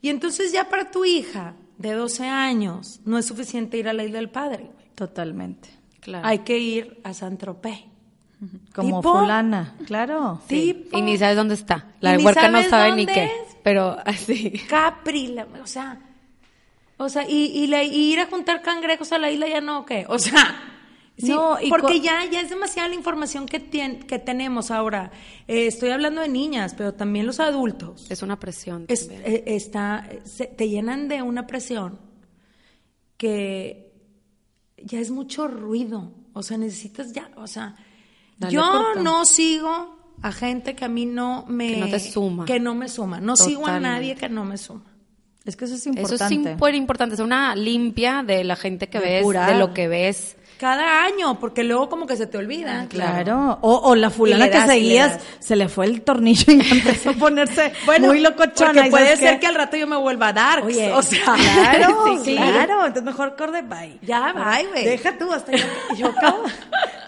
Y 0.00 0.08
entonces 0.08 0.52
ya 0.52 0.68
para 0.68 0.90
tu 0.90 1.04
hija 1.04 1.54
de 1.78 1.92
12 1.92 2.26
años 2.26 3.00
no 3.04 3.18
es 3.18 3.26
suficiente 3.26 3.76
ir 3.78 3.88
a 3.88 3.92
la 3.92 4.04
isla 4.04 4.18
del 4.18 4.30
padre. 4.30 4.70
Totalmente. 4.94 5.68
Claro. 6.00 6.26
Hay 6.26 6.40
que 6.40 6.58
ir 6.58 7.00
a 7.04 7.14
San 7.14 7.38
Tropez. 7.38 7.78
Como 8.74 9.00
Tipo- 9.00 9.20
fulana, 9.20 9.74
claro. 9.86 10.40
Tipo 10.48 10.98
Y 10.98 11.02
ni 11.02 11.16
sabes 11.18 11.36
dónde 11.36 11.54
está. 11.54 11.86
La 12.00 12.16
huerca 12.18 12.48
no 12.48 12.62
sabe 12.62 12.92
ni 12.96 13.06
qué. 13.06 13.24
es. 13.24 13.30
Pero 13.62 13.96
así. 14.04 14.50
Capri, 14.68 15.28
la- 15.28 15.46
o 15.62 15.66
sea, 15.66 16.00
o 16.96 17.08
sea, 17.08 17.28
y, 17.28 17.46
y 17.46 17.66
la- 17.68 17.82
y 17.84 18.12
ir 18.12 18.20
a 18.20 18.26
juntar 18.26 18.62
cangrejos 18.62 19.12
a 19.12 19.18
la 19.18 19.30
isla 19.30 19.48
ya 19.48 19.60
no, 19.60 19.80
¿o 19.80 19.84
¿qué? 19.86 20.04
O 20.08 20.18
sea, 20.18 20.60
sí, 21.16 21.28
No, 21.28 21.60
y 21.60 21.68
porque 21.68 22.00
ya, 22.00 22.24
ya 22.30 22.40
es 22.40 22.50
demasiada 22.50 22.88
la 22.88 22.94
información 22.96 23.46
que, 23.46 23.60
tien- 23.70 24.04
que 24.06 24.18
tenemos 24.18 24.70
ahora. 24.70 25.12
Eh, 25.46 25.66
estoy 25.68 25.90
hablando 25.90 26.20
de 26.20 26.28
niñas, 26.28 26.74
pero 26.76 26.94
también 26.94 27.26
los 27.26 27.38
adultos. 27.40 28.10
Es 28.10 28.22
una 28.22 28.38
presión. 28.40 28.86
Es- 28.88 29.08
eh, 29.10 29.44
está, 29.46 30.08
se- 30.24 30.46
te 30.46 30.68
llenan 30.68 31.06
de 31.08 31.22
una 31.22 31.46
presión 31.46 32.00
que 33.16 33.92
ya 34.82 34.98
es 34.98 35.10
mucho 35.10 35.46
ruido. 35.48 36.12
O 36.34 36.42
sea, 36.42 36.56
necesitas 36.58 37.12
ya, 37.12 37.30
o 37.36 37.46
sea, 37.46 37.76
Dale 38.42 38.54
yo 38.54 38.94
no 38.96 39.24
sigo 39.24 39.96
a 40.22 40.32
gente 40.32 40.74
que 40.74 40.84
a 40.84 40.88
mí 40.88 41.06
no 41.06 41.44
me... 41.48 41.74
Que 41.74 41.80
no 41.80 41.88
te 41.88 42.00
suma. 42.00 42.44
Que 42.44 42.60
no 42.60 42.74
me 42.74 42.88
suma. 42.88 43.20
No 43.20 43.36
sigo 43.36 43.66
a 43.66 43.80
nadie 43.80 44.14
que 44.14 44.28
no 44.28 44.44
me 44.44 44.58
suma. 44.58 44.84
Es 45.44 45.56
que 45.56 45.64
eso 45.64 45.74
es 45.74 45.80
Eso 45.80 45.88
importante. 45.88 46.50
es 46.50 46.54
súper 46.54 46.74
importante. 46.74 47.14
Es 47.14 47.20
una 47.20 47.56
limpia 47.56 48.22
de 48.22 48.44
la 48.44 48.54
gente 48.56 48.88
que 48.88 49.00
ves, 49.00 49.26
de 49.26 49.54
lo 49.56 49.74
que 49.74 49.88
ves. 49.88 50.36
Cada 50.62 51.02
año, 51.02 51.40
porque 51.40 51.64
luego 51.64 51.88
como 51.88 52.06
que 52.06 52.16
se 52.16 52.28
te 52.28 52.38
olvida. 52.38 52.86
Claro. 52.88 53.58
O, 53.62 53.78
o 53.78 53.94
la 53.96 54.10
fulana 54.10 54.48
que 54.48 54.60
seguías, 54.60 55.18
se 55.40 55.56
le 55.56 55.68
fue 55.68 55.86
el 55.86 56.02
tornillo 56.02 56.52
y 56.52 56.60
empezó 56.60 57.10
a 57.10 57.12
ponerse 57.18 57.72
muy 58.00 58.20
locochona. 58.20 58.72
Porque 58.72 58.86
¿y 58.86 58.90
puede 58.90 59.16
ser 59.16 59.34
qué? 59.34 59.40
que 59.40 59.46
al 59.48 59.56
rato 59.56 59.76
yo 59.76 59.88
me 59.88 59.96
vuelva 59.96 60.28
a 60.28 60.32
dar. 60.32 60.62
Oye, 60.62 60.92
o 60.92 61.02
sea, 61.02 61.34
claro, 61.34 62.16
sí, 62.24 62.36
claro. 62.36 62.86
Entonces 62.86 63.02
mejor 63.02 63.34
corre, 63.34 63.62
bye. 63.62 63.98
Ya, 64.02 64.32
bye, 64.32 64.68
güey. 64.68 64.84
Deja 64.84 65.18
tú, 65.18 65.32
hasta 65.32 65.50
yo, 65.50 65.64
yo 65.96 66.06
acabo, 66.06 66.44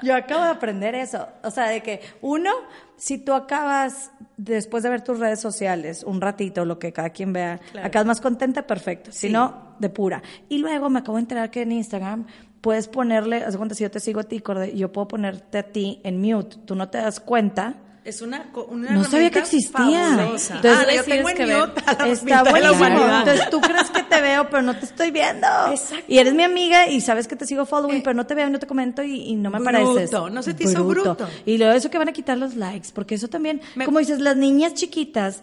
yo 0.03 0.17
acabo 0.17 0.43
de 0.43 0.51
aprender 0.51 0.97
eso. 0.97 1.29
O 1.45 1.51
sea, 1.53 1.69
de 1.69 1.81
que 1.81 2.01
uno, 2.23 2.51
si 2.97 3.19
tú 3.19 3.35
acabas, 3.35 4.11
después 4.37 4.83
de 4.83 4.91
ver 4.91 5.03
tus 5.03 5.21
redes 5.21 5.41
sociales, 5.41 6.03
un 6.03 6.21
ratito, 6.21 6.65
lo 6.65 6.81
que 6.81 6.93
cada 6.93 7.11
quien 7.11 7.33
vea, 7.33 7.61
Claro. 7.71 7.87
acabas 7.87 8.07
más 8.07 8.21
contenta, 8.21 8.67
perfecto. 8.67 9.13
Si 9.13 9.29
Sí. 9.29 9.33
no, 9.33 9.77
de 9.79 9.91
pura. 9.91 10.25
Y 10.49 10.59
luego 10.59 10.91
me 10.91 10.99
acabo 10.99 11.19
de 11.19 11.21
enterar 11.23 11.53
que 11.53 11.63
en 11.63 11.71
Instagram 11.71 12.27
puedes 12.65 12.89
ponerle, 12.89 13.45
haz 13.45 13.59
cuenta, 13.59 13.75
si 13.75 13.83
yo 13.85 13.91
te 13.91 14.01
sigo 14.01 14.21
a 14.21 14.25
ti, 14.25 14.41
Corde, 14.41 14.75
yo 14.75 14.91
puedo 14.91 15.07
ponerte 15.07 15.59
a 15.59 15.63
ti 15.65 16.01
en 16.03 16.19
mute. 16.19 16.57
Tú 16.65 16.75
no 16.75 16.89
te 16.89 16.97
das 16.97 17.21
cuenta. 17.21 17.75
Es 18.07 18.21
una, 18.23 18.51
una 18.69 18.91
No 18.93 19.05
sabía 19.05 19.31
que 19.31 19.39
existía. 19.41 19.73
fabulosa. 20.17 20.57
Entonces, 20.57 20.87
ah, 20.91 20.95
yo 20.95 21.05
tengo 21.05 21.29
en 21.31 21.37
que 21.37 21.47
mute 21.47 21.81
Está 22.13 22.43
buenísimo. 22.43 22.87
Entonces 23.19 23.51
tú 23.51 23.61
crees 23.61 23.91
que 23.91 24.03
te 24.03 24.21
veo, 24.23 24.49
pero 24.51 24.63
no 24.63 24.77
te 24.79 24.85
estoy 24.87 25.11
viendo. 25.11 25.47
Exacto. 25.71 26.05
Y 26.09 26.19
eres 26.19 26.33
mi 26.35 26.43
amiga 26.43 26.87
y 26.89 27.01
sabes 27.03 27.27
que 27.29 27.37
te 27.37 27.47
sigo 27.47 27.65
following, 27.67 27.99
Eh, 27.99 28.03
pero 28.03 28.15
no 28.15 28.27
te 28.27 28.35
veo 28.35 28.49
y 28.49 28.51
no 28.51 28.59
te 28.59 28.67
comento 28.67 29.03
y, 29.03 29.23
y 29.29 29.37
no 29.37 29.51
me 29.51 29.59
bruto, 29.59 29.73
pareces. 29.73 30.11
¿no 30.33 30.43
se 30.43 30.53
te 30.55 30.65
hizo 30.65 30.85
bruto? 30.85 31.17
Y 31.47 31.57
luego 31.59 31.73
eso 31.75 31.91
que 31.91 31.97
van 31.99 32.09
a 32.09 32.13
quitar 32.13 32.37
los 32.39 32.57
likes, 32.57 32.89
porque 32.95 33.15
eso 33.15 33.29
también, 33.29 33.61
Me- 33.75 33.85
como 33.87 33.99
dices, 34.01 34.21
las 34.21 34.37
niñas 34.37 34.75
chiquitas. 34.75 35.43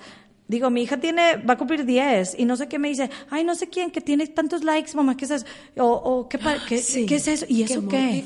Digo, 0.51 0.69
mi 0.69 0.81
hija 0.83 0.97
tiene, 0.97 1.37
va 1.37 1.53
a 1.53 1.57
cumplir 1.57 1.85
10 1.85 2.35
y 2.37 2.43
no 2.43 2.57
sé 2.57 2.67
qué 2.67 2.77
me 2.77 2.89
dice, 2.89 3.09
ay, 3.29 3.45
no 3.45 3.55
sé 3.55 3.69
quién, 3.69 3.89
que 3.89 4.01
tiene 4.01 4.27
tantos 4.27 4.65
likes, 4.65 4.93
mamá, 4.95 5.15
¿qué 5.15 5.23
es 5.23 5.31
eso? 5.31 5.45
O, 5.77 5.85
o 5.85 6.27
¿qué, 6.27 6.37
qué, 6.67 6.77
Sí, 6.79 7.05
¿qué 7.05 7.15
es 7.15 7.27
eso? 7.29 7.45
¿Y 7.47 7.63
eso 7.63 7.87
qué? 7.87 8.21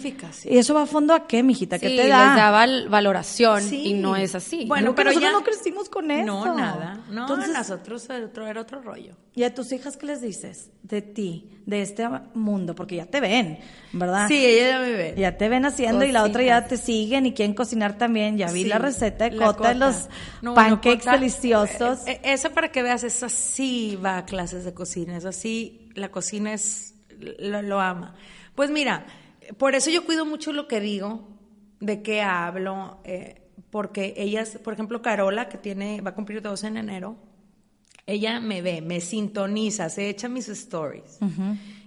¿Y 0.46 0.58
eso 0.58 0.74
va 0.74 0.82
a 0.82 0.86
fondo 0.88 1.14
a 1.14 1.28
qué, 1.28 1.44
mijita? 1.44 1.78
¿Qué 1.78 1.90
Sí, 1.90 1.96
te 1.98 2.08
da? 2.08 2.26
les 2.26 2.36
da 2.36 2.50
val- 2.50 2.90
valoración 2.90 3.62
Sí. 3.62 3.84
y 3.90 3.94
no 3.94 4.16
es 4.16 4.34
así. 4.34 4.66
Bueno, 4.66 4.88
No, 4.88 4.96
pero 4.96 5.12
nosotros 5.12 5.32
ya- 5.32 5.38
no 5.38 5.44
crecimos 5.44 5.88
con 5.88 6.10
eso. 6.10 6.26
No, 6.26 6.56
nada. 6.56 7.04
No, 7.12 7.22
Entonces, 7.22 7.52
nosotros 7.54 8.10
era 8.10 8.26
otro, 8.26 8.48
era 8.48 8.62
otro 8.62 8.82
rollo. 8.82 9.16
¿Y 9.36 9.44
a 9.44 9.54
tus 9.54 9.72
hijas 9.72 9.96
qué 9.96 10.06
les 10.08 10.22
dices 10.22 10.70
de 10.82 11.02
ti, 11.04 11.50
de 11.66 11.82
este 11.82 12.08
mundo? 12.34 12.74
Porque 12.74 12.96
ya 12.96 13.06
te 13.06 13.20
ven, 13.20 13.60
¿verdad? 13.92 14.28
Sí, 14.30 14.38
ella 14.46 14.70
ya 14.70 14.80
me 14.80 14.92
ve. 14.94 15.14
Ya 15.18 15.38
te 15.38 15.50
ven 15.50 15.66
haciendo 15.66 16.06
y 16.06 16.12
la 16.14 16.24
otra 16.24 16.42
ya 16.42 16.66
te 16.68 16.78
siguen 16.78 17.26
y 17.26 17.34
quieren 17.34 17.54
cocinar 17.54 17.98
también. 17.98 18.38
Ya 18.38 18.50
vi 18.52 18.64
la 18.64 18.80
receta 18.80 19.26
de 19.30 19.36
la 19.36 19.46
Cota, 19.48 19.70
de 19.70 19.76
los 19.76 20.08
No, 20.42 20.54
bueno, 20.54 20.76
pancakes 20.82 21.00
Cota, 21.00 21.12
deliciosos. 21.18 22.08
eh, 22.08 22.14
eh, 22.14 22.14
esa 22.23 22.49
para 22.51 22.71
que 22.71 22.82
veas, 22.84 23.04
esa 23.04 23.30
sí 23.30 23.97
va 24.04 24.17
a 24.19 24.25
clases 24.25 24.63
de 24.65 24.73
cocina, 24.73 25.17
esa 25.17 25.32
sí, 25.32 25.89
la 25.95 26.10
cocina 26.12 26.54
es, 26.54 26.95
lo, 27.39 27.62
lo 27.62 27.80
ama. 27.80 28.15
Pues 28.56 28.69
mira, 28.71 29.06
por 29.58 29.75
eso 29.75 29.89
yo 29.89 30.06
cuido 30.06 30.25
mucho 30.25 30.51
lo 30.54 30.67
que 30.67 30.80
digo, 30.80 31.28
de 31.80 32.01
qué 32.01 32.21
hablo, 32.21 32.99
eh, 33.04 33.41
porque 33.69 34.13
ellas, 34.17 34.58
por 34.63 34.73
ejemplo, 34.73 35.01
Carola, 35.01 35.49
que 35.49 35.58
tiene, 35.58 36.01
va 36.01 36.12
a 36.12 36.15
cumplir 36.15 36.41
12 36.41 36.67
en 36.67 36.78
enero, 36.78 37.17
ella 38.08 38.39
me 38.39 38.62
ve, 38.62 38.82
me 38.82 39.01
sintoniza, 39.01 39.89
se 39.89 40.10
echa 40.10 40.30
mis 40.30 40.47
stories. 40.47 41.17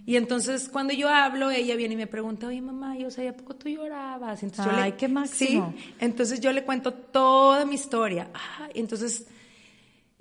Y 0.04 0.16
entonces 0.16 0.68
cuando 0.68 0.92
yo 0.94 1.08
hablo, 1.10 1.50
ella 1.50 1.76
viene 1.76 1.94
y 1.94 1.96
me 1.96 2.06
pregunta, 2.06 2.46
oye 2.48 2.60
mamá, 2.62 2.96
yo 2.96 3.10
sabía 3.10 3.36
poco 3.36 3.54
tú 3.54 3.68
llorabas. 3.68 4.42
Entonces, 4.42 4.64
yo 4.64 4.72
Ay, 4.72 4.90
le- 4.92 4.96
qué 4.96 5.06
máximo. 5.08 5.74
Sí, 5.76 5.94
entonces 6.00 6.40
yo 6.40 6.50
le 6.52 6.64
cuento 6.64 6.92
toda 6.92 7.64
mi 7.66 7.74
historia. 7.74 8.30
Ah, 8.34 8.68
y 8.74 8.80
entonces 8.80 9.26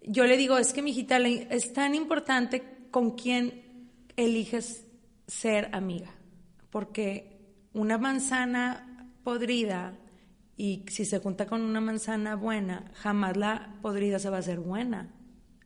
yo 0.07 0.25
le 0.25 0.37
digo, 0.37 0.57
es 0.57 0.73
que 0.73 0.81
mi 0.81 0.91
hijita, 0.91 1.17
es 1.19 1.73
tan 1.73 1.93
importante 1.95 2.63
con 2.91 3.11
quién 3.11 3.63
eliges 4.15 4.85
ser 5.27 5.69
amiga, 5.73 6.11
porque 6.69 7.37
una 7.73 7.97
manzana 7.97 9.11
podrida 9.23 9.93
y 10.55 10.83
si 10.87 11.05
se 11.05 11.19
junta 11.19 11.45
con 11.45 11.61
una 11.61 11.81
manzana 11.81 12.35
buena, 12.35 12.91
jamás 12.95 13.37
la 13.37 13.75
podrida 13.81 14.17
se 14.17 14.29
va 14.29 14.37
a 14.37 14.39
hacer 14.39 14.59
buena. 14.59 15.13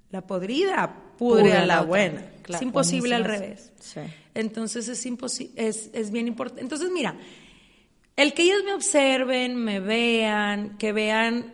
La 0.09 0.27
podrida 0.27 1.13
pudre 1.17 1.53
a 1.53 1.65
la 1.65 1.81
buena. 1.83 2.25
Claro, 2.41 2.57
es 2.57 2.61
imposible 2.63 3.15
al 3.15 3.23
revés. 3.23 3.71
Sí. 3.79 4.01
Entonces 4.33 4.89
es 4.89 5.05
imposible, 5.05 5.53
es, 5.55 5.89
es 5.93 6.11
bien 6.11 6.27
importante. 6.27 6.61
Entonces, 6.61 6.89
mira, 6.91 7.15
el 8.17 8.33
que 8.33 8.43
ellos 8.43 8.63
me 8.65 8.73
observen, 8.73 9.55
me 9.55 9.79
vean, 9.79 10.77
que 10.77 10.91
vean 10.91 11.53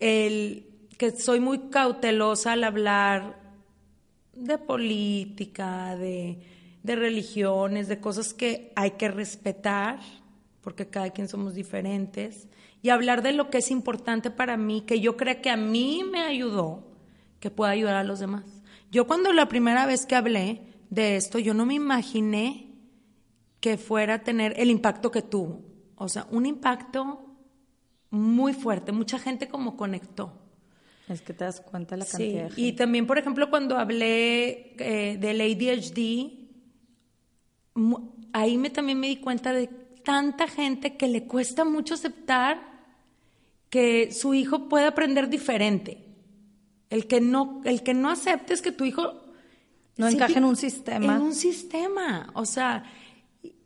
el 0.00 0.67
que 0.98 1.12
soy 1.12 1.40
muy 1.40 1.70
cautelosa 1.70 2.52
al 2.52 2.64
hablar 2.64 3.40
de 4.34 4.58
política, 4.58 5.96
de, 5.96 6.40
de 6.82 6.96
religiones, 6.96 7.88
de 7.88 8.00
cosas 8.00 8.34
que 8.34 8.72
hay 8.76 8.92
que 8.92 9.08
respetar, 9.08 10.00
porque 10.60 10.88
cada 10.88 11.10
quien 11.10 11.28
somos 11.28 11.54
diferentes, 11.54 12.48
y 12.82 12.90
hablar 12.90 13.22
de 13.22 13.32
lo 13.32 13.48
que 13.48 13.58
es 13.58 13.70
importante 13.70 14.30
para 14.30 14.56
mí, 14.56 14.82
que 14.82 15.00
yo 15.00 15.16
creo 15.16 15.40
que 15.40 15.50
a 15.50 15.56
mí 15.56 16.02
me 16.10 16.20
ayudó, 16.20 16.84
que 17.40 17.50
pueda 17.50 17.70
ayudar 17.70 17.94
a 17.94 18.04
los 18.04 18.18
demás. 18.18 18.44
Yo 18.90 19.06
cuando 19.06 19.32
la 19.32 19.48
primera 19.48 19.86
vez 19.86 20.04
que 20.04 20.16
hablé 20.16 20.62
de 20.90 21.16
esto, 21.16 21.38
yo 21.38 21.54
no 21.54 21.64
me 21.64 21.74
imaginé 21.74 22.72
que 23.60 23.76
fuera 23.76 24.14
a 24.14 24.22
tener 24.24 24.58
el 24.58 24.70
impacto 24.70 25.10
que 25.10 25.22
tuvo. 25.22 25.62
O 25.96 26.08
sea, 26.08 26.26
un 26.30 26.46
impacto 26.46 27.24
muy 28.10 28.52
fuerte, 28.52 28.92
mucha 28.92 29.18
gente 29.18 29.48
como 29.48 29.76
conectó. 29.76 30.47
Es 31.08 31.22
que 31.22 31.32
te 31.32 31.44
das 31.44 31.60
cuenta 31.60 31.94
de 31.96 32.00
la 32.00 32.06
cantidad 32.06 32.42
de 32.44 32.48
gente. 32.50 32.60
Y 32.60 32.72
también, 32.72 33.06
por 33.06 33.18
ejemplo, 33.18 33.48
cuando 33.50 33.76
hablé 33.78 34.74
eh, 34.78 35.16
del 35.18 35.40
ADHD, 35.40 36.48
ahí 38.32 38.58
me, 38.58 38.70
también 38.70 38.98
me 39.00 39.08
di 39.08 39.16
cuenta 39.16 39.52
de 39.52 39.68
tanta 40.04 40.48
gente 40.48 40.96
que 40.96 41.08
le 41.08 41.24
cuesta 41.26 41.64
mucho 41.64 41.94
aceptar 41.94 42.60
que 43.70 44.12
su 44.12 44.34
hijo 44.34 44.68
puede 44.68 44.86
aprender 44.86 45.28
diferente. 45.28 46.04
El 46.90 47.06
que 47.06 47.20
no, 47.20 47.60
el 47.64 47.82
que 47.82 47.92
no 47.94 48.10
aceptes 48.10 48.62
que 48.62 48.72
tu 48.72 48.84
hijo 48.84 49.12
No 49.98 50.08
sí 50.08 50.14
encaja 50.14 50.32
ti- 50.32 50.38
en 50.38 50.44
un 50.44 50.56
sistema. 50.56 51.16
En 51.16 51.22
un 51.22 51.34
sistema. 51.34 52.30
O 52.34 52.46
sea, 52.46 52.84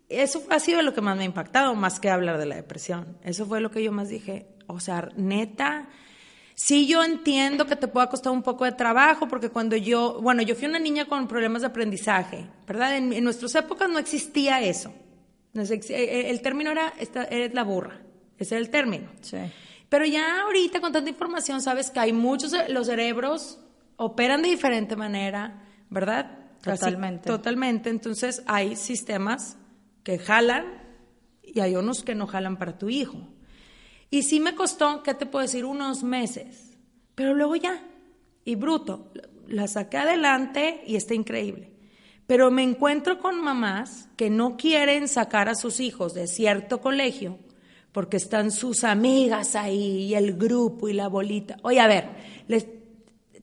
eso 0.09 0.42
ha 0.50 0.59
sido 0.59 0.83
lo 0.83 0.92
que 0.92 1.00
más 1.00 1.16
me 1.16 1.22
ha 1.22 1.26
impactado, 1.26 1.74
más 1.76 2.00
que 2.00 2.11
hablar 2.11 2.38
de 2.38 2.46
la 2.46 2.57
depresión. 2.57 3.16
Eso 3.22 3.46
fue 3.46 3.61
lo 3.61 3.70
que 3.70 3.83
yo 3.83 3.92
más 3.92 4.09
dije. 4.09 4.46
O 4.66 4.81
sea, 4.81 5.09
neta, 5.16 5.88
sí 6.55 6.87
yo 6.87 7.03
entiendo 7.03 7.67
que 7.67 7.77
te 7.77 7.88
pueda 7.88 8.09
costar 8.09 8.33
un 8.33 8.43
poco 8.43 8.65
de 8.65 8.73
trabajo, 8.73 9.29
porque 9.29 9.49
cuando 9.51 9.77
yo, 9.77 10.21
bueno, 10.21 10.43
yo 10.43 10.55
fui 10.55 10.67
una 10.69 10.79
niña 10.79 11.07
con 11.07 11.27
problemas 11.29 11.62
de 11.62 11.69
aprendizaje, 11.69 12.47
¿verdad? 12.67 12.97
En, 12.97 13.12
en 13.12 13.25
nuestras 13.25 13.55
épocas 13.55 13.88
no 13.91 13.99
existía 13.99 14.61
eso. 14.62 14.93
Ex- 15.55 15.91
eh, 15.91 16.31
El 16.31 16.41
término 16.43 16.71
era, 16.71 16.93
esta, 16.99 17.25
eres 17.25 17.53
la 17.55 17.62
burra. 17.65 18.01
Ese 18.38 18.55
era 18.55 18.61
el 18.65 18.71
término. 18.71 19.11
Sí. 19.21 19.37
Pero 19.88 20.05
ya 20.07 20.43
ahorita 20.43 20.81
con 20.81 20.93
tanta 20.93 21.11
información 21.11 21.61
sabes 21.61 21.91
que 21.91 22.01
hay 22.01 22.12
muchos, 22.12 22.55
los 22.69 22.87
cerebros 22.87 23.59
operan 23.97 24.41
de 24.43 24.49
diferente 24.49 24.97
manera, 24.97 25.62
¿verdad? 25.91 26.38
Totalmente. 26.62 27.27
totalmente. 27.27 27.91
Entonces 27.91 28.43
hay 28.47 28.77
sistemas 28.77 29.57
que 30.03 30.19
jalan 30.19 30.65
y 31.43 31.61
hay 31.61 31.77
unos 31.77 32.03
que 32.03 32.15
no 32.15 32.27
jalan 32.27 32.57
para 32.57 32.79
tu 32.79 32.88
hijo. 32.88 33.29
Y 34.12 34.22
sí 34.25 34.38
me 34.40 34.55
costó, 34.55 35.03
¿qué 35.03 35.14
te 35.14 35.25
puedo 35.27 35.42
decir? 35.42 35.64
Unos 35.64 36.03
meses. 36.05 36.77
Pero 37.14 37.35
luego 37.35 37.57
ya. 37.57 37.83
Y 38.44 38.55
bruto. 38.57 39.11
La 39.48 39.66
saqué 39.66 39.96
adelante 39.96 40.85
y 40.87 40.96
está 40.96 41.14
increíble. 41.14 41.72
Pero 42.27 42.51
me 42.51 42.62
encuentro 42.62 43.18
con 43.18 43.40
mamás 43.42 44.09
que 44.16 44.29
no 44.31 44.57
quieren 44.59 45.09
sacar 45.09 45.48
a 45.48 45.55
sus 45.55 45.81
hijos 45.81 46.12
de 46.14 46.27
cierto 46.27 46.81
colegio 46.81 47.38
porque 47.90 48.16
están 48.18 48.51
sus 48.51 48.85
amigas 48.85 49.55
ahí 49.57 50.05
y 50.05 50.14
el 50.14 50.35
grupo 50.35 50.88
y 50.88 50.92
la 50.92 51.09
bolita. 51.09 51.57
Oye, 51.62 51.81
a 51.81 51.87
ver, 51.87 52.05
les- 52.48 52.66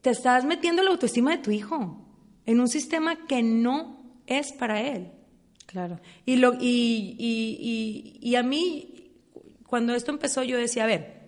te 0.02 0.12
estás 0.12 0.46
metiendo 0.46 0.82
la 0.84 0.92
autoestima 0.92 1.32
de 1.32 1.44
tu 1.44 1.52
hijo 1.52 2.06
en 2.46 2.60
un 2.60 2.68
sistema 2.68 3.28
que 3.28 3.42
no 3.44 4.02
es 4.28 4.52
para 4.54 4.82
él. 4.82 5.12
Claro. 5.68 6.00
Y, 6.26 6.38
lo, 6.38 6.54
y, 6.56 7.16
y, 7.20 8.18
y, 8.22 8.28
y 8.28 8.36
a 8.36 8.42
mí, 8.44 8.89
cuando 9.70 9.94
esto 9.94 10.12
empezó, 10.12 10.44
yo 10.44 10.58
decía, 10.58 10.84
a 10.84 10.88
ver, 10.88 11.20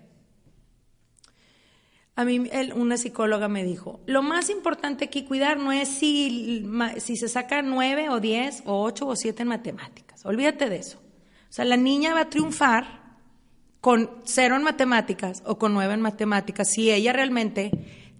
a 2.15 2.25
mí 2.25 2.49
el- 2.51 2.73
una 2.73 2.97
psicóloga 2.97 3.47
me 3.47 3.63
dijo, 3.63 4.01
lo 4.05 4.21
más 4.21 4.49
importante 4.49 5.05
aquí 5.05 5.23
cuidar 5.23 5.57
no 5.57 5.71
es 5.71 5.87
si, 5.87 6.65
si 6.97 7.15
se 7.17 7.29
saca 7.29 7.61
nueve 7.61 8.09
o 8.09 8.19
diez 8.19 8.63
o 8.65 8.83
ocho 8.83 9.07
o 9.07 9.15
siete 9.15 9.43
en 9.43 9.47
matemáticas. 9.49 10.25
Olvídate 10.25 10.69
de 10.69 10.77
eso. 10.77 10.97
O 11.49 11.53
sea, 11.53 11.65
la 11.65 11.77
niña 11.77 12.13
va 12.13 12.21
a 12.21 12.29
triunfar 12.29 13.01
con 13.79 14.09
cero 14.25 14.55
en 14.55 14.63
matemáticas 14.63 15.41
o 15.45 15.57
con 15.57 15.73
nueve 15.73 15.93
en 15.93 16.01
matemáticas 16.01 16.69
si 16.69 16.91
ella 16.91 17.13
realmente 17.13 17.71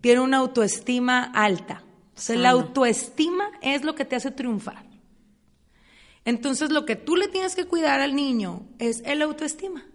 tiene 0.01 0.21
una 0.21 0.37
autoestima 0.37 1.23
alta. 1.33 1.83
O 2.15 2.19
sea, 2.19 2.35
la 2.37 2.49
Sana. 2.51 2.61
autoestima 2.63 3.51
es 3.61 3.83
lo 3.83 3.93
que 3.95 4.05
te 4.05 4.15
hace 4.15 4.31
triunfar. 4.31 4.85
Entonces, 6.25 6.71
lo 6.71 6.85
que 6.85 6.95
tú 6.95 7.15
le 7.15 7.27
tienes 7.27 7.55
que 7.55 7.65
cuidar 7.65 7.99
al 7.99 8.15
niño 8.15 8.63
es 8.79 9.01
el 9.05 9.21
autoestima. 9.21 9.85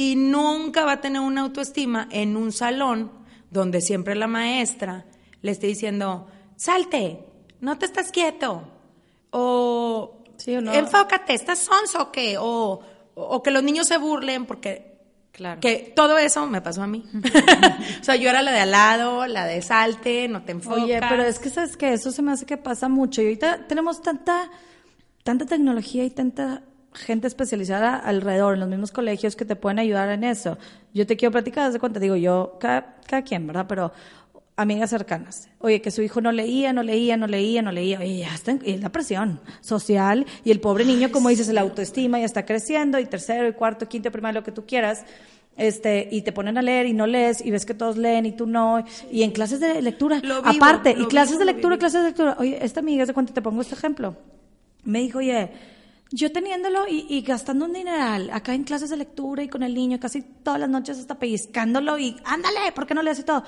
Y 0.00 0.14
nunca 0.14 0.84
va 0.84 0.92
a 0.92 1.00
tener 1.00 1.20
una 1.22 1.40
autoestima 1.40 2.06
en 2.12 2.36
un 2.36 2.52
salón 2.52 3.10
donde 3.50 3.80
siempre 3.80 4.14
la 4.14 4.28
maestra 4.28 5.06
le 5.42 5.50
esté 5.50 5.66
diciendo, 5.66 6.28
salte, 6.54 7.24
no 7.60 7.78
te 7.78 7.86
estás 7.86 8.12
quieto, 8.12 8.62
o, 9.30 10.22
Sí, 10.36 10.54
o 10.54 10.60
no. 10.60 10.72
enfócate, 10.72 11.34
estás 11.34 11.58
sonso 11.58 12.00
o 12.00 12.12
qué, 12.12 12.36
o, 12.38 12.80
o 13.16 13.42
que 13.42 13.50
los 13.50 13.64
niños 13.64 13.88
se 13.88 13.98
burlen 13.98 14.46
porque 14.46 14.86
Claro. 15.32 15.60
que 15.60 15.92
todo 15.96 16.16
eso 16.18 16.46
me 16.46 16.60
pasó 16.62 16.82
a 16.82 16.86
mí. 16.86 17.04
o 18.00 18.04
sea, 18.04 18.14
yo 18.14 18.28
era 18.30 18.42
la 18.42 18.52
de 18.52 18.60
al 18.60 18.70
lado, 18.70 19.26
la 19.26 19.46
de 19.46 19.62
salte, 19.62 20.28
no 20.28 20.42
te 20.42 20.52
enfocas. 20.52 20.82
Oye, 20.84 21.00
pero 21.08 21.24
es 21.24 21.38
que 21.40 21.50
sabes 21.50 21.76
que 21.76 21.92
eso 21.92 22.10
se 22.12 22.22
me 22.22 22.32
hace 22.32 22.46
que 22.46 22.56
pasa 22.56 22.88
mucho. 22.88 23.20
Y 23.22 23.26
ahorita 23.26 23.66
tenemos 23.68 24.00
tanta, 24.02 24.50
tanta 25.24 25.44
tecnología 25.46 26.04
y 26.04 26.10
tanta 26.10 26.62
gente 26.94 27.26
especializada 27.26 27.96
alrededor 27.96 28.54
en 28.54 28.60
los 28.60 28.68
mismos 28.68 28.90
colegios 28.92 29.36
que 29.36 29.44
te 29.44 29.56
pueden 29.56 29.78
ayudar 29.78 30.08
en 30.10 30.24
eso. 30.24 30.58
Yo 30.94 31.06
te 31.06 31.16
quiero 31.16 31.32
platicar, 31.32 31.72
de 31.72 31.78
cuenta, 31.78 32.00
digo 32.00 32.16
yo, 32.16 32.56
cada, 32.60 32.96
cada 33.06 33.22
quien, 33.22 33.46
¿verdad? 33.46 33.66
Pero 33.68 33.92
amigas 34.56 34.90
cercanas. 34.90 35.48
Oye, 35.60 35.80
que 35.80 35.90
su 35.92 36.02
hijo 36.02 36.20
no 36.20 36.32
leía, 36.32 36.72
no 36.72 36.82
leía, 36.82 37.16
no 37.16 37.26
leía, 37.28 37.62
no 37.62 37.70
leía. 37.70 38.00
Oye, 38.00 38.18
ya 38.18 38.34
está, 38.34 38.50
en- 38.52 38.62
y 38.64 38.72
es 38.72 38.80
la 38.80 38.88
presión 38.90 39.40
social 39.60 40.26
y 40.44 40.50
el 40.50 40.60
pobre 40.60 40.84
niño, 40.84 41.12
como 41.12 41.28
dices, 41.28 41.48
la 41.48 41.60
autoestima 41.60 42.18
ya 42.18 42.24
está 42.24 42.44
creciendo 42.44 42.98
y 42.98 43.06
tercero 43.06 43.46
y 43.46 43.52
cuarto, 43.52 43.88
quinto, 43.88 44.10
primario, 44.10 44.40
lo 44.40 44.44
que 44.44 44.50
tú 44.52 44.66
quieras. 44.66 45.04
Este, 45.56 46.08
y 46.12 46.22
te 46.22 46.30
ponen 46.32 46.56
a 46.56 46.62
leer 46.62 46.86
y 46.86 46.92
no 46.92 47.06
lees 47.08 47.44
y 47.44 47.50
ves 47.50 47.66
que 47.66 47.74
todos 47.74 47.96
leen 47.96 48.26
y 48.26 48.32
tú 48.32 48.46
no. 48.46 48.84
Y 49.10 49.22
en 49.24 49.32
clases 49.32 49.58
de 49.60 49.82
lectura, 49.82 50.20
Lo 50.22 50.40
vivo, 50.42 50.56
aparte, 50.56 50.92
y 50.92 51.02
lo 51.02 51.08
clases 51.08 51.32
vivo, 51.38 51.40
de 51.46 51.52
lectura, 51.52 51.78
clases 51.78 52.00
de 52.02 52.08
lectura. 52.08 52.36
Oye, 52.38 52.58
esta 52.64 52.78
amiga, 52.80 53.04
de 53.06 53.12
cuenta 53.12 53.34
te 53.34 53.42
pongo 53.42 53.60
este 53.60 53.74
ejemplo. 53.74 54.16
Me 54.84 55.00
dijo, 55.00 55.18
oye, 55.18 55.50
yo 56.10 56.32
teniéndolo 56.32 56.86
y, 56.88 57.06
y 57.08 57.22
gastando 57.22 57.66
un 57.66 57.72
dineral 57.72 58.30
acá 58.30 58.54
en 58.54 58.64
clases 58.64 58.90
de 58.90 58.96
lectura 58.96 59.42
y 59.42 59.48
con 59.48 59.62
el 59.62 59.74
niño 59.74 60.00
casi 60.00 60.22
todas 60.22 60.60
las 60.60 60.68
noches 60.68 60.98
hasta 60.98 61.18
pellizcándolo 61.18 61.98
y 61.98 62.16
ándale, 62.24 62.72
¿por 62.74 62.86
qué 62.86 62.94
no 62.94 63.02
lees 63.02 63.18
y 63.18 63.24
todo? 63.24 63.44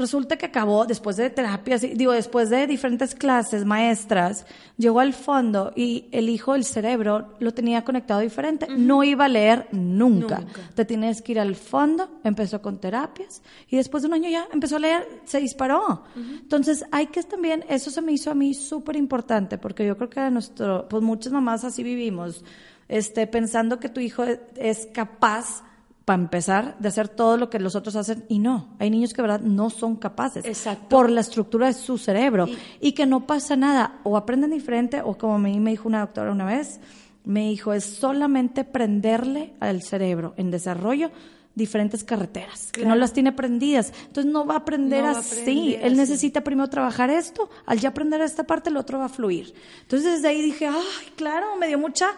Resulta 0.00 0.38
que 0.38 0.46
acabó 0.46 0.86
después 0.86 1.18
de 1.18 1.28
terapias, 1.28 1.82
digo, 1.82 2.12
después 2.12 2.48
de 2.48 2.66
diferentes 2.66 3.14
clases, 3.14 3.66
maestras, 3.66 4.46
llegó 4.78 5.00
al 5.00 5.12
fondo 5.12 5.74
y 5.76 6.06
el 6.10 6.30
hijo, 6.30 6.54
el 6.54 6.64
cerebro, 6.64 7.34
lo 7.38 7.52
tenía 7.52 7.84
conectado 7.84 8.20
diferente. 8.20 8.66
No 8.78 9.04
iba 9.04 9.26
a 9.26 9.28
leer 9.28 9.68
nunca. 9.72 10.40
Nunca. 10.40 10.60
Te 10.74 10.86
tienes 10.86 11.20
que 11.20 11.32
ir 11.32 11.40
al 11.40 11.54
fondo, 11.54 12.08
empezó 12.24 12.62
con 12.62 12.78
terapias 12.78 13.42
y 13.68 13.76
después 13.76 14.02
de 14.02 14.08
un 14.08 14.14
año 14.14 14.30
ya 14.30 14.48
empezó 14.50 14.76
a 14.76 14.78
leer, 14.78 15.06
se 15.24 15.38
disparó. 15.38 16.04
Entonces 16.16 16.82
hay 16.90 17.08
que 17.08 17.22
también, 17.22 17.62
eso 17.68 17.90
se 17.90 18.00
me 18.00 18.12
hizo 18.12 18.30
a 18.30 18.34
mí 18.34 18.54
súper 18.54 18.96
importante 18.96 19.58
porque 19.58 19.86
yo 19.86 19.98
creo 19.98 20.08
que 20.08 20.30
nuestro, 20.30 20.88
pues 20.88 21.02
muchas 21.02 21.30
mamás 21.30 21.62
así 21.64 21.82
vivimos, 21.82 22.42
este, 22.88 23.26
pensando 23.26 23.78
que 23.78 23.90
tu 23.90 24.00
hijo 24.00 24.24
es, 24.24 24.40
es 24.56 24.88
capaz 24.94 25.62
para 26.10 26.22
empezar, 26.22 26.76
de 26.80 26.88
hacer 26.88 27.06
todo 27.06 27.36
lo 27.36 27.50
que 27.50 27.60
los 27.60 27.76
otros 27.76 27.94
hacen 27.94 28.24
y 28.28 28.40
no. 28.40 28.74
Hay 28.80 28.90
niños 28.90 29.14
que, 29.14 29.22
verdad, 29.22 29.42
no 29.42 29.70
son 29.70 29.94
capaces. 29.94 30.44
Exacto. 30.44 30.88
Por 30.88 31.08
la 31.08 31.20
estructura 31.20 31.68
de 31.68 31.72
su 31.72 31.98
cerebro. 31.98 32.48
Y, 32.80 32.94
que 32.94 33.06
no 33.06 33.28
pasa 33.28 33.54
nada. 33.54 34.00
O 34.02 34.16
aprenden 34.16 34.50
diferente, 34.50 35.02
o 35.02 35.16
como 35.16 35.36
a 35.36 35.38
mí 35.38 35.60
me 35.60 35.70
dijo 35.70 35.86
una 35.86 36.00
doctora 36.00 36.32
una 36.32 36.46
vez, 36.46 36.80
me 37.24 37.50
dijo, 37.50 37.72
es 37.72 37.84
solamente 37.84 38.64
prenderle 38.64 39.54
al 39.60 39.82
cerebro 39.82 40.34
en 40.36 40.50
desarrollo 40.50 41.12
diferentes 41.54 42.02
carreteras, 42.02 42.72
que 42.72 42.84
no 42.84 42.96
las 42.96 43.12
tiene 43.12 43.30
prendidas. 43.30 43.92
Entonces 44.08 44.32
no 44.32 44.44
va 44.44 44.54
a 44.54 44.58
aprender 44.58 45.04
No 45.04 45.10
a 45.10 45.18
así. 45.20 45.42
aprender 45.42 45.80
Él 45.80 45.92
así. 45.92 45.96
necesita 45.96 46.40
primero 46.40 46.68
trabajar 46.68 47.10
esto, 47.10 47.50
al 47.66 47.78
ya 47.78 47.90
aprender 47.90 48.20
esta 48.20 48.42
parte, 48.42 48.68
el 48.68 48.76
otro 48.76 48.98
va 48.98 49.04
a 49.04 49.08
fluir. 49.08 49.54
Entonces 49.82 50.14
desde 50.14 50.26
ahí 50.26 50.42
dije, 50.42 50.66
ay, 50.66 51.12
claro, 51.14 51.54
me 51.54 51.68
dio 51.68 51.78
mucha 51.78 52.08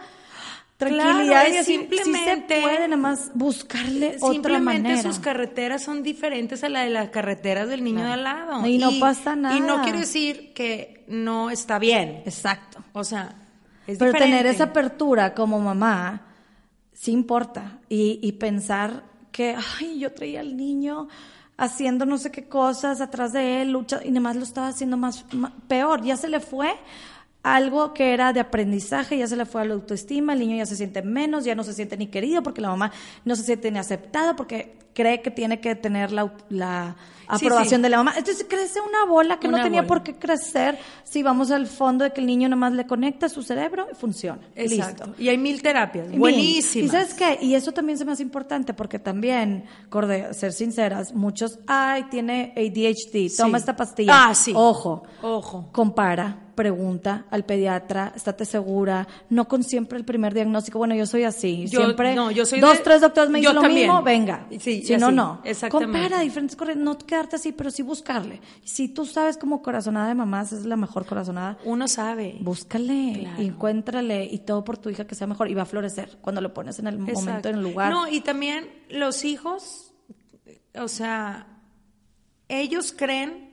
tranquilidad 0.87 1.25
Claro, 1.27 1.53
y 1.55 1.57
así, 1.57 1.73
simplemente- 1.73 2.55
sí 2.55 2.55
se 2.57 2.61
puede 2.63 2.79
nada 2.89 2.97
más 2.97 3.31
buscarle 3.35 4.17
otra 4.21 4.33
Simplemente 4.33 4.89
manera. 4.89 5.03
sus 5.03 5.19
carreteras 5.19 5.83
son 5.83 6.03
diferentes 6.03 6.63
a 6.65 6.69
la 6.69 6.81
de 6.83 6.91
las 6.91 7.11
carreteras 7.11 7.69
del 7.69 7.85
niño 7.85 7.99
Claro. 8.01 8.09
de 8.09 8.15
al 8.15 8.23
lado. 8.25 8.67
Y 8.67 8.79
no 8.79 8.91
pasa 9.01 9.37
nada. 9.37 9.57
Y 9.57 9.61
no 9.61 9.83
quiere 9.83 9.99
decir 10.01 10.53
que 10.55 11.05
no 11.09 11.51
está 11.51 11.79
bien. 11.79 12.23
Exacto. 12.27 12.83
O 12.93 13.05
sea, 13.05 13.35
es 13.87 13.99
Pero 13.99 14.13
diferente. 14.13 14.37
tener 14.37 14.47
esa 14.47 14.65
apertura 14.65 15.35
como 15.35 15.59
mamá 15.61 16.27
sí 16.93 17.11
importa 17.13 17.79
y, 17.89 18.19
y 18.23 18.33
pensar 18.33 19.03
que, 19.33 19.57
ay, 19.81 19.99
yo 19.99 20.13
traía 20.13 20.41
al 20.41 20.57
niño 20.57 21.09
haciendo 21.57 22.07
no 22.07 22.19
sé 22.19 22.31
qué 22.31 22.49
cosas 22.49 23.01
atrás 23.01 23.33
de 23.33 23.63
él, 23.63 23.73
lucha, 23.73 24.01
y 24.05 24.09
nada 24.11 24.21
más 24.21 24.37
lo 24.37 24.43
estaba 24.43 24.69
haciendo 24.69 24.97
más, 24.97 25.25
peor, 25.69 26.03
ya 26.03 26.17
se 26.17 26.29
le 26.29 26.41
fue 26.41 26.73
algo 27.43 27.93
que 27.93 28.13
era 28.13 28.33
de 28.33 28.41
aprendizaje, 28.41 29.19
ya 29.19 29.27
se 29.27 29.37
le 29.37 29.47
fue 29.47 29.63
a 29.63 29.65
la 29.65 29.75
autoestima, 29.75 30.33
el 30.33 30.39
niño 30.39 30.57
ya 30.57 30.67
se 30.67 30.77
siente 30.77 31.03
menos, 31.03 31.45
ya 31.45 31.55
no 31.55 31.65
se 31.65 31.73
siente 31.73 31.97
ni 31.97 32.07
querido 32.07 32.43
porque 32.43 32.61
la 32.61 32.69
mamá 32.69 32.93
no 33.25 33.35
se 33.35 33.43
siente 33.43 33.71
ni 33.71 33.79
aceptada 33.79 34.37
porque 34.37 34.77
cree 34.95 35.23
que 35.23 35.31
tiene 35.31 35.61
que 35.61 35.75
tener 35.75 36.13
la, 36.13 36.33
la 36.51 36.97
aprobación 37.27 37.81
sí. 37.81 37.83
de 37.83 37.89
la 37.89 37.97
mamá. 37.97 38.15
Entonces 38.17 38.47
crece 38.49 38.81
una 38.81 39.07
bola 39.07 39.41
que 39.41 39.49
Una 39.49 39.59
no 39.59 39.65
tenía 39.65 39.81
bola. 39.83 39.89
por 39.89 40.03
qué 40.03 40.15
crecer 40.15 40.79
si 41.05 41.23
vamos 41.23 41.51
al 41.51 41.67
fondo 41.67 42.05
de 42.05 42.13
que 42.13 42.21
el 42.21 42.27
niño 42.27 42.49
nomás 42.49 42.73
le 42.75 42.87
conecta 42.87 43.27
a 43.27 43.29
su 43.29 43.43
cerebro 43.43 43.89
y 43.91 43.95
funciona. 43.95 44.41
Exacto. 44.55 45.07
Listo. 45.07 45.23
Y 45.23 45.29
hay 45.29 45.39
mil 45.39 45.63
terapias. 45.63 46.17
Buenísimas. 46.17 46.87
Y 46.87 46.91
sabes 46.91 47.15
qué, 47.15 47.39
y 47.41 47.55
eso 47.55 47.73
también 47.73 47.99
se 47.99 48.05
me 48.05 48.13
hace 48.13 48.23
importante 48.23 48.75
porque 48.75 48.99
también, 48.99 49.65
Corde, 49.89 50.33
ser 50.35 50.53
sinceras, 50.53 51.15
muchos, 51.15 51.59
ay, 51.67 52.05
tiene 52.05 52.53
ADHD, 52.57 53.35
toma 53.37 53.59
esta 53.59 53.75
pastilla. 53.75 54.29
Ah, 54.29 54.35
sí. 54.35 54.53
Ojo. 54.55 55.05
Ojo. 55.23 55.69
Compara, 55.73 56.39
pregunta 56.55 57.27
al 57.31 57.45
pediatra, 57.45 58.13
estate 58.15 58.45
segura, 58.45 59.07
no 59.31 59.49
con 59.49 59.63
siempre 59.65 59.99
el 59.99 60.05
primer 60.05 60.35
diagnóstico, 60.35 60.79
bueno, 60.79 60.95
yo 60.95 61.07
soy 61.07 61.25
así, 61.25 61.67
Yo- 61.69 61.81
siempre 61.85 62.15
no, 62.15 62.31
yo 62.31 62.45
soy 62.47 62.61
dos, 62.61 62.79
de- 62.79 62.85
tres 62.85 63.01
doctores 63.01 63.31
me 63.31 63.39
dicen 63.41 63.55
lo 63.55 63.61
también. 63.63 63.89
mismo, 63.89 64.03
venga. 64.03 64.47
Sí, 64.61 64.83
si 64.83 64.97
no, 64.97 65.07
así, 65.07 65.17
no. 65.17 65.41
exactamente. 65.45 65.99
Compara 66.01 66.21
diferentes 66.23 66.57
corrientes, 66.57 66.85
no 66.85 66.99
quedarte 66.99 67.37
así, 67.37 67.53
pero 67.53 67.71
sí 67.71 67.83
buscarle. 67.83 68.41
Si 68.65 68.89
tú 68.89 69.05
sabes 69.07 69.37
como 69.37 69.63
corazonada 69.63 70.09
de 70.09 70.15
mamás 70.15 70.53
es 70.53 70.65
la 70.65 70.77
mejor 70.77 71.07
corazonada, 71.07 71.59
Uno 71.65 71.89
sabe. 71.89 72.37
búscale, 72.41 73.19
Claro. 73.21 73.43
encuéntrale 73.43 74.25
y 74.25 74.39
todo 74.39 74.65
por 74.65 74.79
tu 74.79 74.91
hija 74.91 75.07
que 75.07 75.15
sea 75.15 75.27
mejor 75.27 75.51
y 75.51 75.55
va 75.55 75.63
a 75.63 75.67
florecer 75.67 76.19
cuando 76.21 76.41
lo 76.41 76.53
pones 76.55 76.79
en 76.79 76.87
el 76.87 76.99
momento, 76.99 77.49
en 77.49 77.57
el 77.57 77.63
lugar. 77.63 77.91
No, 77.93 78.09
y 78.09 78.21
también 78.21 78.69
los 78.91 79.25
hijos, 79.25 79.93
o 80.79 80.89
sea, 80.89 81.47
ellos 82.49 82.93
creen 82.97 83.52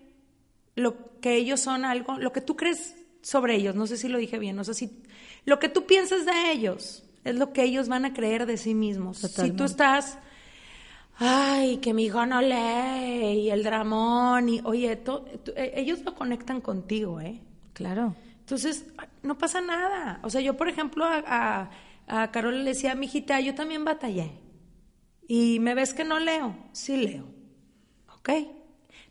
lo 0.79 1.19
que 1.21 1.35
ellos 1.35 1.59
son 1.59 1.85
algo, 1.85 2.17
lo 2.17 2.31
que 2.31 2.41
tú 2.41 2.55
crees 2.55 2.95
sobre 3.21 3.55
ellos, 3.55 3.75
no 3.75 3.85
sé 3.87 3.97
si 3.97 4.07
lo 4.07 4.17
dije 4.17 4.39
bien, 4.39 4.55
no 4.55 4.63
sé 4.63 4.73
si 4.73 5.03
lo 5.45 5.59
que 5.59 5.69
tú 5.69 5.85
piensas 5.85 6.25
de 6.25 6.51
ellos 6.51 7.03
es 7.23 7.35
lo 7.35 7.51
que 7.53 7.63
ellos 7.63 7.87
van 7.89 8.05
a 8.05 8.13
creer 8.13 8.45
de 8.45 8.57
sí 8.57 8.73
mismos. 8.73 9.17
Si 9.17 9.51
tú 9.51 9.63
estás, 9.65 10.17
ay, 11.17 11.77
que 11.77 11.93
mi 11.93 12.05
hijo 12.05 12.25
no 12.25 12.41
lee 12.41 13.41
y 13.41 13.49
el 13.49 13.63
dramón 13.63 14.49
y, 14.49 14.61
oye, 14.63 14.95
to- 14.95 15.25
eh, 15.55 15.73
ellos 15.75 16.01
lo 16.03 16.15
conectan 16.15 16.61
contigo, 16.61 17.19
¿eh? 17.19 17.41
Claro. 17.73 18.15
Entonces, 18.39 18.85
no 19.21 19.37
pasa 19.37 19.61
nada. 19.61 20.19
O 20.23 20.29
sea, 20.29 20.41
yo, 20.41 20.55
por 20.57 20.69
ejemplo, 20.69 21.05
a, 21.05 21.21
a, 22.07 22.21
a 22.23 22.31
Carol 22.31 22.57
le 22.63 22.71
decía, 22.71 22.95
mijita, 22.95 23.39
yo 23.41 23.53
también 23.53 23.85
batallé. 23.85 24.31
Y 25.27 25.59
me 25.59 25.75
ves 25.75 25.93
que 25.93 26.03
no 26.03 26.19
leo. 26.19 26.55
Sí 26.71 26.97
leo. 26.97 27.25
¿Ok? 28.17 28.29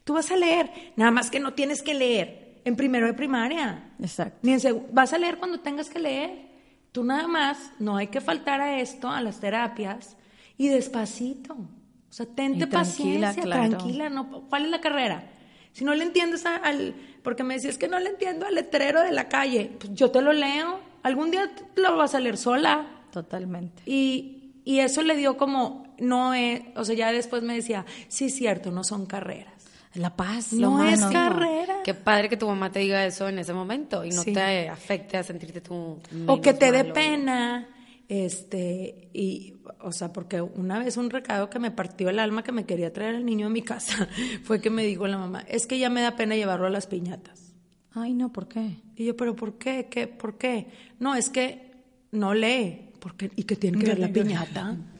Tú 0.08 0.14
vas 0.14 0.30
a 0.30 0.36
leer. 0.36 0.70
Nada 0.96 1.10
más 1.10 1.30
que 1.30 1.38
no 1.38 1.52
tienes 1.52 1.82
que 1.82 1.92
leer 1.92 2.62
en 2.64 2.76
primero 2.76 3.04
de 3.06 3.12
primaria. 3.12 3.90
Exacto. 4.00 4.38
Ni 4.40 4.54
en 4.54 4.86
vas 4.90 5.12
a 5.12 5.18
leer 5.18 5.36
cuando 5.36 5.60
tengas 5.60 5.90
que 5.90 5.98
leer. 5.98 6.48
Tú 6.92 7.04
nada 7.04 7.28
más, 7.28 7.72
no 7.78 7.98
hay 7.98 8.06
que 8.06 8.22
faltar 8.22 8.62
a 8.62 8.80
esto, 8.80 9.10
a 9.10 9.20
las 9.20 9.38
terapias, 9.38 10.16
y 10.56 10.68
despacito. 10.68 11.52
O 11.52 11.68
sea, 12.08 12.24
tente 12.24 12.66
tranquila, 12.66 13.26
paciencia, 13.28 13.42
claro. 13.42 13.68
tranquila. 13.76 14.08
No, 14.08 14.46
¿Cuál 14.48 14.64
es 14.64 14.70
la 14.70 14.80
carrera? 14.80 15.30
Si 15.72 15.84
no 15.84 15.94
le 15.94 16.04
entiendes 16.04 16.46
a- 16.46 16.56
al... 16.56 16.94
Porque 17.22 17.44
me 17.44 17.52
decías 17.52 17.76
que 17.76 17.86
no 17.86 17.98
le 17.98 18.08
entiendo 18.08 18.46
al 18.46 18.54
letrero 18.54 19.02
de 19.02 19.12
la 19.12 19.28
calle. 19.28 19.72
Pues 19.78 19.92
yo 19.92 20.10
te 20.10 20.22
lo 20.22 20.32
leo. 20.32 20.80
Algún 21.02 21.30
día 21.30 21.52
lo 21.76 21.98
vas 21.98 22.14
a 22.14 22.20
leer 22.20 22.38
sola. 22.38 22.86
Totalmente. 23.12 23.82
Y, 23.84 24.54
y 24.64 24.78
eso 24.78 25.02
le 25.02 25.16
dio 25.16 25.36
como... 25.36 25.86
No 25.98 26.32
es... 26.32 26.62
O 26.76 26.84
sea, 26.86 26.94
ya 26.94 27.12
después 27.12 27.42
me 27.42 27.54
decía, 27.54 27.84
sí, 28.08 28.30
cierto, 28.30 28.70
no 28.70 28.84
son 28.84 29.04
carreras. 29.04 29.57
La 29.94 30.14
paz, 30.16 30.52
lo 30.52 30.70
No 30.70 30.84
es 30.84 31.00
carrera. 31.00 31.76
Qué 31.84 31.94
padre 31.94 32.28
que 32.28 32.36
tu 32.36 32.46
mamá 32.46 32.70
te 32.70 32.80
diga 32.80 33.04
eso 33.06 33.28
en 33.28 33.38
ese 33.38 33.52
momento 33.54 34.04
y 34.04 34.10
no 34.10 34.22
Sí. 34.22 34.32
te 34.32 34.68
afecte 34.68 35.16
a 35.16 35.22
sentirte 35.22 35.60
tú. 35.60 35.98
o 36.26 36.40
que 36.40 36.52
te 36.54 36.70
dé 36.72 36.84
pena 36.84 37.68
este 38.08 39.08
y 39.12 39.54
o 39.80 39.92
sea 39.92 40.12
porque 40.12 40.40
una 40.40 40.78
vez 40.78 40.96
un 40.96 41.10
recado 41.10 41.50
que 41.50 41.58
me 41.58 41.70
partió 41.70 42.08
el 42.08 42.18
alma 42.18 42.42
que 42.42 42.52
me 42.52 42.64
quería 42.64 42.92
traer 42.92 43.14
el 43.14 43.24
niño 43.26 43.46
a 43.46 43.50
mi 43.50 43.60
casa 43.62 44.08
fue 44.44 44.60
que 44.62 44.70
me 44.70 44.84
dijo 44.84 45.06
la 45.06 45.18
mamá 45.18 45.44
es 45.46 45.66
que 45.66 45.78
ya 45.78 45.90
me 45.90 46.00
da 46.00 46.16
pena 46.16 46.34
llevarlo 46.34 46.66
a 46.66 46.70
las 46.70 46.86
piñatas 46.86 47.52
Ay, 47.92 48.14
no, 48.14 48.32
¿por 48.32 48.48
qué? 48.48 48.76
y 48.96 49.04
yo 49.06 49.16
pero 49.16 49.36
por 49.36 49.58
qué 49.58 49.88
qué 49.90 50.06
por 50.06 50.38
qué 50.38 50.68
no 50.98 51.14
es 51.14 51.28
que 51.28 51.70
no 52.10 52.32
lee 52.32 52.92
porque 52.98 53.30
y 53.36 53.44
que 53.44 53.56
tiene 53.56 53.78
que 53.78 53.86
ver 53.86 53.98
la 53.98 54.08
piñata 54.08 54.76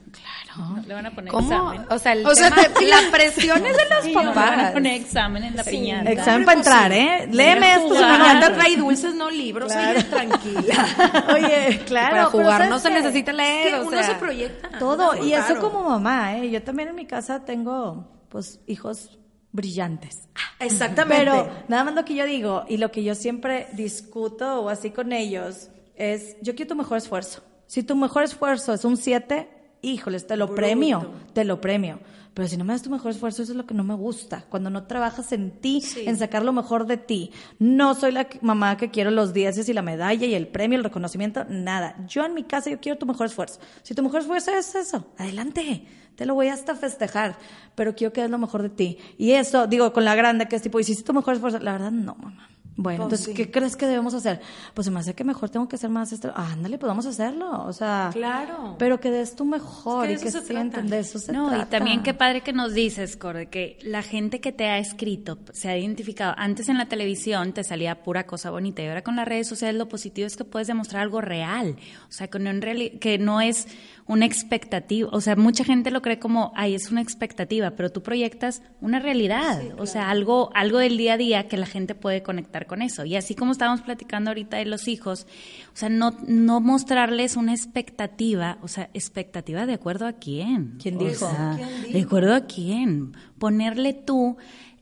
Le 0.86 0.94
van 0.94 1.06
a 1.06 1.11
poner 1.11 1.32
¿Cómo? 1.32 1.52
examen. 1.52 1.86
O 1.90 1.98
sea, 1.98 2.12
el 2.12 2.26
O 2.26 2.34
sea, 2.34 2.50
te- 2.50 2.86
la 2.86 2.98
presión 3.11 3.64
es 3.66 3.76
de 3.76 3.82
los 3.94 4.04
Sí, 4.04 4.12
no, 4.14 4.20
le 4.20 4.26
van 4.26 4.34
papás. 4.34 4.70
a 4.70 4.72
poner 4.72 4.92
examen 4.94 5.44
en 5.44 5.56
la 5.56 5.64
piñata. 5.64 6.11
Examen 6.11 6.44
para 6.44 6.59
entrar, 6.59 6.92
¿eh? 6.92 7.28
Léeme 7.30 7.74
esto. 7.74 7.94
la 7.94 8.16
piñata 8.16 8.54
trae 8.54 8.76
dulces 8.76 9.14
no 9.14 9.30
libros 9.30 9.72
oye, 9.76 10.02
tranquila 10.04 10.86
Oye, 11.34 11.80
claro. 11.86 12.11
Para 12.11 12.24
jugar 12.26 12.52
¿sabes 12.59 12.70
no 12.70 12.78
se 12.78 12.90
necesita 12.90 13.30
Es 13.32 13.36
leer, 13.36 13.68
que 13.68 13.74
o 13.76 13.82
uno 13.82 13.90
sea, 13.90 14.02
se 14.02 14.14
proyecta 14.14 14.78
Todo. 14.78 15.24
Y 15.24 15.32
eso 15.32 15.59
como 15.61 15.82
mamá, 15.88 16.36
¿eh? 16.38 16.50
Yo 16.50 16.62
también 16.62 16.88
en 16.88 16.94
mi 16.94 17.06
casa 17.06 17.44
tengo, 17.44 18.09
pues, 18.28 18.61
hijos 18.66 19.18
brillantes. 19.52 20.28
exactamente 20.61 21.24
Pero 21.24 21.48
nada 21.68 21.84
más 21.84 21.94
lo 21.94 22.04
que 22.04 22.14
yo 22.14 22.24
digo 22.26 22.64
y 22.68 22.76
lo 22.76 22.90
que 22.90 23.02
yo 23.02 23.14
siempre 23.14 23.66
discuto 23.72 24.61
o 24.62 24.68
así 24.68 24.90
con 24.90 25.12
ellos 25.12 25.68
es, 25.96 26.36
yo 26.42 26.54
quiero 26.54 26.70
tu 26.70 26.74
mejor 26.76 26.98
esfuerzo. 26.98 27.42
Si 27.66 27.82
tu 27.82 27.96
mejor 27.96 28.22
esfuerzo 28.22 28.72
es 28.72 28.84
un 28.84 28.96
7, 28.96 29.48
híjoles, 29.83 30.26
te 30.26 30.37
lo 30.37 30.55
premio, 30.55 31.12
te 31.33 31.45
lo 31.45 31.61
premio. 31.61 32.01
Pero 32.39 32.47
si 32.47 32.57
no 32.57 32.64
me 32.64 32.72
das 32.72 32.83
tu 32.83 32.91
mejor 32.91 33.11
esfuerzo, 33.11 33.43
eso 33.43 33.51
es 33.51 33.59
lo 33.59 33.66
que 33.66 33.74
no 33.74 33.83
me 33.83 33.95
gusta. 33.95 34.45
Cuando 34.49 34.70
no 34.70 34.85
trabajas 34.85 35.33
en 35.33 35.51
ti, 35.51 35.83
en 35.97 36.16
sacar 36.16 36.45
lo 36.45 36.53
mejor 36.53 36.87
de 36.87 36.97
ti. 36.97 37.33
No 37.59 37.97
soy 37.97 38.12
la 38.12 38.29
mamá 38.43 38.76
que 38.76 38.93
quiero 38.93 39.11
los 39.11 39.33
dieces 39.33 39.68
y 39.68 39.72
la 39.72 39.83
medalla 39.83 40.24
y 40.24 40.35
el 40.35 40.47
premio, 40.47 40.79
el 40.79 40.85
reconocimiento, 40.85 41.45
nada. 41.49 41.97
Yo 42.07 42.24
en 42.24 42.35
mi 42.35 42.45
casa, 42.45 42.70
yo 42.70 42.79
quiero 42.79 42.97
tu 42.97 43.07
mejor 43.07 43.26
esfuerzo. 43.26 43.59
Si 43.83 43.93
tu 43.93 44.05
mejor 44.05 44.20
esfuerzo 44.20 44.53
es 44.53 44.72
eso, 44.76 45.07
adelante. 45.18 45.85
Te 46.14 46.26
lo 46.26 46.35
voy 46.35 46.47
hasta 46.47 46.76
festejar, 46.76 47.39
pero 47.74 47.97
quiero 47.97 48.12
que 48.12 48.20
des 48.20 48.31
lo 48.31 48.39
mejor 48.39 48.62
de 48.62 48.70
ti. 48.70 48.99
Y 49.18 49.33
eso, 49.33 49.66
digo, 49.66 49.93
con 49.93 50.05
la 50.05 50.14
grande, 50.14 50.47
que 50.47 50.55
es 50.55 50.62
tipo, 50.62 50.79
¿hiciste 50.79 51.03
tu 51.03 51.14
mejor 51.14 51.35
esfuerzo? 51.35 51.59
La 51.59 51.72
verdad, 51.72 51.91
no, 51.91 52.14
mamá. 52.14 52.49
Bueno, 52.81 53.09
Pues 53.09 53.22
entonces, 53.22 53.26
sí. 53.26 53.35
¿qué 53.35 53.51
crees 53.51 53.74
que 53.76 53.87
debemos 53.87 54.14
hacer? 54.14 54.41
Pues 54.72 54.85
se 54.85 54.93
me 54.93 55.01
hace 55.01 55.12
que 55.12 55.24
mejor 55.24 55.51
tengo 55.51 55.66
que 55.66 55.76
ser 55.76 55.91
más... 55.91 56.12
Este... 56.12 56.29
Ah, 56.29 56.51
ándale, 56.53 56.79
pues 56.79 56.87
vamos 56.89 57.07
a 57.07 57.09
hacerlo. 57.09 57.64
O 57.64 57.72
sea... 57.72 58.11
Claro. 58.12 58.76
Pero 58.79 59.01
que 59.01 59.11
des 59.11 59.35
tu 59.35 59.45
mejor 59.45 60.07
Es 60.09 60.11
que 60.11 60.14
y 60.20 60.22
que 60.22 60.29
eso 60.29 60.41
se 60.41 60.47
sientan, 60.47 60.70
trata. 60.87 60.89
de 60.95 60.99
eso 61.01 61.18
se 61.18 61.33
no, 61.33 61.49
trata. 61.49 61.64
y 61.64 61.66
también 61.70 62.03
qué 62.05 62.14
padre 62.14 62.43
que 62.43 62.53
nos 62.53 62.74
dices, 62.74 63.16
Corde, 63.16 63.47
que 63.47 63.79
la 63.83 64.03
gente 64.03 64.41
que 64.41 64.53
te 64.53 64.66
ha 64.66 64.79
escrito 64.79 65.39
se 65.53 65.68
ha 65.68 65.76
identificado. 65.76 66.35
Antes 66.39 66.68
en 66.68 66.79
la 66.79 66.87
televisión 66.87 67.53
te 67.53 67.64
salía 67.64 68.05
pura 68.05 68.26
cosa 68.26 68.51
bonita 68.51 68.81
y 68.81 68.87
ahora 68.87 69.03
con 69.03 69.16
las 69.16 69.26
redes 69.26 69.49
sociales 69.49 69.76
lo 69.76 69.89
positivo 69.89 70.29
es 70.29 70.37
que 70.37 70.45
puedes 70.45 70.68
demostrar 70.68 71.03
algo 71.03 71.20
real. 71.20 71.74
O 72.09 72.12
sea, 72.12 72.29
que 72.29 72.39
no, 72.39 72.49
en 72.49 72.62
reali- 72.62 73.01
que 73.01 73.18
no 73.18 73.41
es 73.41 73.66
una 74.09 74.24
expectativa. 74.26 75.09
O 75.12 75.20
sea, 75.20 75.36
mucha 75.36 75.62
gente 75.64 75.90
lo 75.90 76.02
cree 76.02 76.18
como, 76.18 76.50
ay, 76.56 76.74
es 76.74 76.90
una 76.90 77.02
expectativa, 77.02 77.72
pero 77.72 77.90
tú 77.90 78.02
proyectas 78.02 78.62
una 78.80 78.98
realidad. 78.98 79.62
O 79.78 79.86
sea, 79.86 80.11
algo, 80.11 80.50
algo 80.54 80.78
del 80.78 80.96
día 80.96 81.12
a 81.12 81.16
día 81.18 81.46
que 81.46 81.56
la 81.59 81.66
gente 81.66 81.94
puede 81.94 82.22
conectar 82.22 82.66
con 82.66 82.82
eso. 82.82 83.04
Y 83.04 83.16
así 83.16 83.34
como 83.34 83.52
estábamos 83.52 83.82
platicando 83.82 84.30
ahorita 84.30 84.56
de 84.56 84.64
los 84.64 84.88
hijos, 84.88 85.26
o 85.72 85.76
sea, 85.76 85.90
no, 85.90 86.16
no 86.26 86.61
mostrarles 86.61 87.36
una 87.36 87.52
expectativa, 87.52 88.59
o 88.62 88.68
sea, 88.68 88.90
expectativa 88.94 89.66
de 89.66 89.74
acuerdo 89.74 90.06
a 90.06 90.14
quién. 90.14 90.78
¿Quién 90.82 90.96
O 90.96 91.00
dijo? 91.04 91.28
sea, 91.30 91.54
¿Quién 91.56 91.68
dijo? 91.82 91.92
¿De 91.92 92.02
acuerdo 92.02 92.34
a 92.34 92.40
quién? 92.46 93.12
Ponerle 93.38 93.92
tú 93.92 94.38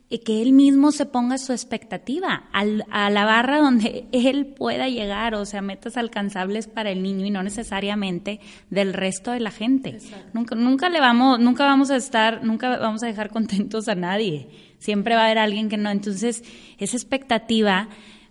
que 0.08 0.40
él 0.40 0.52
mismo 0.52 0.92
se 0.92 1.04
ponga 1.04 1.36
su 1.36 1.52
expectativa 1.52 2.44
al- 2.52 2.84
a 2.90 3.10
la 3.10 3.24
barra 3.24 3.58
donde 3.58 4.06
él 4.12 4.46
pueda 4.46 4.88
llegar, 4.88 5.34
o 5.34 5.44
sea, 5.44 5.62
metas 5.62 5.96
alcanzables 5.96 6.68
para 6.68 6.90
el 6.90 7.02
niño 7.02 7.26
y 7.26 7.30
no 7.30 7.42
necesariamente 7.42 8.38
del 8.70 8.92
resto 8.94 9.32
de 9.32 9.40
la 9.40 9.50
gente. 9.50 9.98
Nunca, 10.32 10.54
nunca 10.54 10.88
le 10.88 11.00
vamos, 11.00 11.40
nunca 11.40 11.64
vamos 11.64 11.90
a 11.90 11.96
estar, 11.96 12.44
nunca 12.44 12.78
vamos 12.78 13.02
a 13.02 13.06
dejar 13.06 13.30
contentos 13.30 13.88
a 13.88 13.94
nadie. 13.96 14.48
Siempre 14.78 15.14
va 15.16 15.22
a 15.22 15.24
haber 15.26 15.38
alguien 15.38 15.68
que 15.68 15.76
no. 15.76 15.90
Entonces, 15.90 16.44
esa 16.78 16.96
expectativa, 16.96 17.88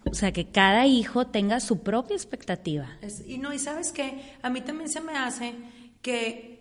o 0.10 0.14
sea, 0.14 0.32
que 0.32 0.46
cada 0.46 0.86
hijo 0.88 1.28
tenga 1.28 1.60
su 1.60 1.84
propia 1.84 2.16
expectativa. 2.16 2.88
Es- 3.02 3.24
y 3.28 3.38
no, 3.38 3.52
y 3.54 3.60
sabes 3.60 3.92
qué, 3.92 4.22
a 4.42 4.50
mí 4.50 4.62
también 4.62 4.90
se 4.90 5.02
me 5.02 5.14
hace 5.18 5.54
que 6.02 6.55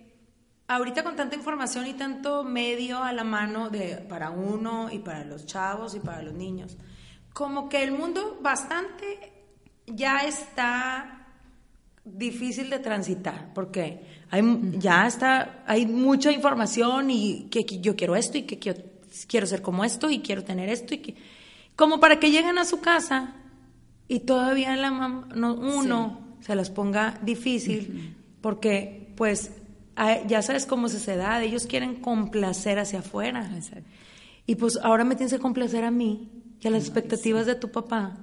ahorita 0.68 1.02
con 1.04 1.16
tanta 1.16 1.34
información 1.36 1.86
y 1.86 1.94
tanto 1.94 2.42
medio 2.44 3.02
a 3.02 3.12
la 3.12 3.24
mano 3.24 3.70
de, 3.70 3.96
para 4.08 4.30
uno 4.30 4.90
y 4.90 4.98
para 4.98 5.24
los 5.24 5.46
chavos 5.46 5.94
y 5.94 6.00
para 6.00 6.22
los 6.22 6.34
niños, 6.34 6.76
como 7.32 7.68
que 7.68 7.82
el 7.82 7.92
mundo 7.92 8.38
bastante 8.42 9.32
ya 9.86 10.18
está 10.18 11.26
difícil 12.04 12.68
de 12.70 12.78
transitar, 12.78 13.52
porque 13.54 14.00
hay, 14.30 14.42
ya 14.78 15.06
está, 15.06 15.62
hay 15.66 15.86
mucha 15.86 16.30
información 16.32 17.10
y 17.10 17.48
que, 17.50 17.64
que 17.64 17.80
yo 17.80 17.96
quiero 17.96 18.14
esto 18.16 18.38
y 18.38 18.42
que 18.42 18.58
quiero, 18.58 18.82
quiero 19.26 19.46
ser 19.46 19.62
como 19.62 19.84
esto 19.84 20.10
y 20.10 20.20
quiero 20.20 20.44
tener 20.44 20.68
esto 20.68 20.94
y 20.94 20.98
que, 20.98 21.14
como 21.76 22.00
para 22.00 22.20
que 22.20 22.30
lleguen 22.30 22.58
a 22.58 22.64
su 22.64 22.80
casa 22.80 23.34
y 24.06 24.20
todavía 24.20 24.76
la 24.76 24.90
mam- 24.90 25.28
no, 25.34 25.54
uno 25.54 26.36
se 26.40 26.54
las 26.54 26.70
ponga 26.70 27.18
difícil 27.22 28.14
porque 28.42 29.12
pues 29.16 29.50
ya 30.26 30.42
sabes 30.42 30.66
cómo 30.66 30.86
es 30.86 30.94
esa 30.94 31.14
edad, 31.14 31.42
ellos 31.42 31.66
quieren 31.66 31.96
complacer 31.96 32.78
hacia 32.78 33.00
afuera. 33.00 33.48
Y 34.46 34.56
pues 34.56 34.78
ahora 34.82 35.04
me 35.04 35.16
tienes 35.16 35.32
que 35.32 35.38
complacer 35.38 35.84
a 35.84 35.90
mí 35.90 36.30
y 36.60 36.68
a 36.68 36.70
las 36.70 36.82
expectativas 36.82 37.46
de 37.46 37.54
tu 37.54 37.70
papá 37.70 38.18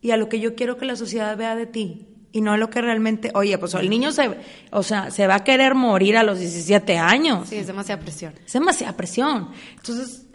y 0.00 0.10
a 0.10 0.16
lo 0.16 0.28
que 0.28 0.40
yo 0.40 0.54
quiero 0.54 0.76
que 0.76 0.84
la 0.86 0.96
sociedad 0.96 1.36
vea 1.36 1.56
de 1.56 1.66
ti. 1.66 2.06
y 2.32 2.42
no 2.42 2.58
lo 2.58 2.68
que 2.68 2.82
realmente, 2.82 3.30
oye, 3.34 3.56
pues 3.56 3.72
el 3.74 3.88
niño 3.88 4.12
se, 4.12 4.36
o 4.70 4.82
sea, 4.82 5.10
se 5.10 5.26
va 5.26 5.36
a 5.36 5.44
querer 5.44 5.74
morir 5.74 6.18
a 6.18 6.22
los 6.22 6.38
17 6.38 6.98
años. 6.98 7.48
Sí, 7.48 7.56
es 7.56 7.66
demasiada 7.66 8.02
presión. 8.02 8.34
Es 8.44 8.52
demasiada 8.52 8.94
presión. 8.94 9.52
Entonces, 9.74 10.26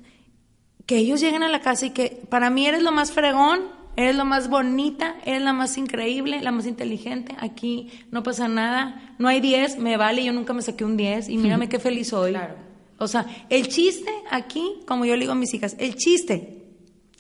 que 0.88 0.98
ellos 0.98 1.22
lleguen 1.22 1.44
a 1.44 1.48
la 1.48 1.62
casa 1.62 1.86
y 1.86 1.92
que 1.92 2.24
para 2.28 2.50
mí 2.50 2.66
eres 2.66 2.82
lo 2.82 2.92
más 2.92 3.12
fregón, 3.12 3.62
eres 3.96 4.16
lo 4.16 4.26
más 4.26 4.50
bonita, 4.50 5.16
eres 5.26 5.42
la 5.42 5.54
más 5.54 5.78
increíble, 5.78 6.42
la 6.42 6.52
más 6.52 6.66
inteligente, 6.66 7.36
aquí 7.40 7.92
no 8.12 8.24
pasa 8.24 8.48
nada, 8.48 9.16
no 9.18 9.28
hay 9.28 9.42
10, 9.42 9.80
me 9.80 9.98
vale, 9.98 10.24
yo 10.24 10.34
nunca 10.34 10.54
me 10.54 10.62
saqué 10.62 10.86
un 10.86 10.98
10 10.98 11.30
y 11.30 11.38
mírame 11.38 11.70
qué 11.70 11.80
feliz 11.80 12.10
soy. 12.10 12.32
Claro. 12.32 12.56
O 12.98 13.08
sea, 13.08 13.26
el 13.50 13.68
chiste 13.68 14.12
aquí, 14.30 14.80
como 14.86 15.06
yo 15.06 15.16
le 15.16 15.22
digo 15.22 15.32
a 15.32 15.36
mis 15.36 15.54
hijas, 15.54 15.76
el 15.80 15.96
chiste 15.96 16.64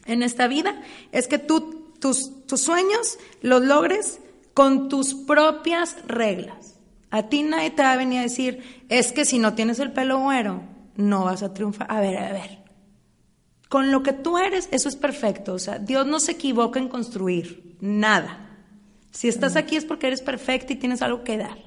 en 0.06 0.24
esta 0.24 0.48
vida 0.48 0.82
es 1.12 1.28
que 1.28 1.40
tú 1.40 1.82
tus, 2.00 2.46
tus 2.48 2.62
sueños 2.62 3.18
los 3.42 3.64
logres 3.64 4.20
con 4.54 4.90
tus 4.90 5.14
propias 5.14 5.96
reglas. 6.08 6.80
A 7.12 7.30
ti 7.30 7.44
nadie 7.44 7.70
te 7.70 7.84
va 7.84 7.94
a 7.94 7.98
venir 7.98 8.20
a 8.20 8.24
decir, 8.24 8.86
es 8.90 9.12
que 9.12 9.26
si 9.26 9.40
no 9.40 9.54
tienes 9.54 9.80
el 9.80 9.92
pelo 9.92 10.20
güero, 10.20 10.62
no 10.96 11.26
vas 11.26 11.44
a 11.44 11.54
triunfar. 11.54 11.88
A 11.90 12.02
ver, 12.02 12.18
a 12.18 12.34
ver. 12.34 12.61
Con 13.72 13.90
lo 13.90 14.04
que 14.04 14.12
tú 14.12 14.38
eres, 14.38 14.68
eso 14.72 14.90
es 14.90 14.98
perfecto. 14.98 15.54
O 15.54 15.58
sea, 15.60 15.80
Dios 15.80 16.06
no 16.06 16.20
se 16.20 16.34
equivoca 16.34 16.78
en 16.78 16.90
construir 16.90 17.78
nada. 17.80 18.50
Si 19.12 19.30
estás 19.30 19.56
aquí 19.56 19.78
es 19.78 19.86
porque 19.86 20.08
eres 20.08 20.22
perfecto 20.22 20.74
y 20.74 20.76
tienes 20.76 21.02
algo 21.02 21.24
que 21.24 21.38
dar. 21.38 21.58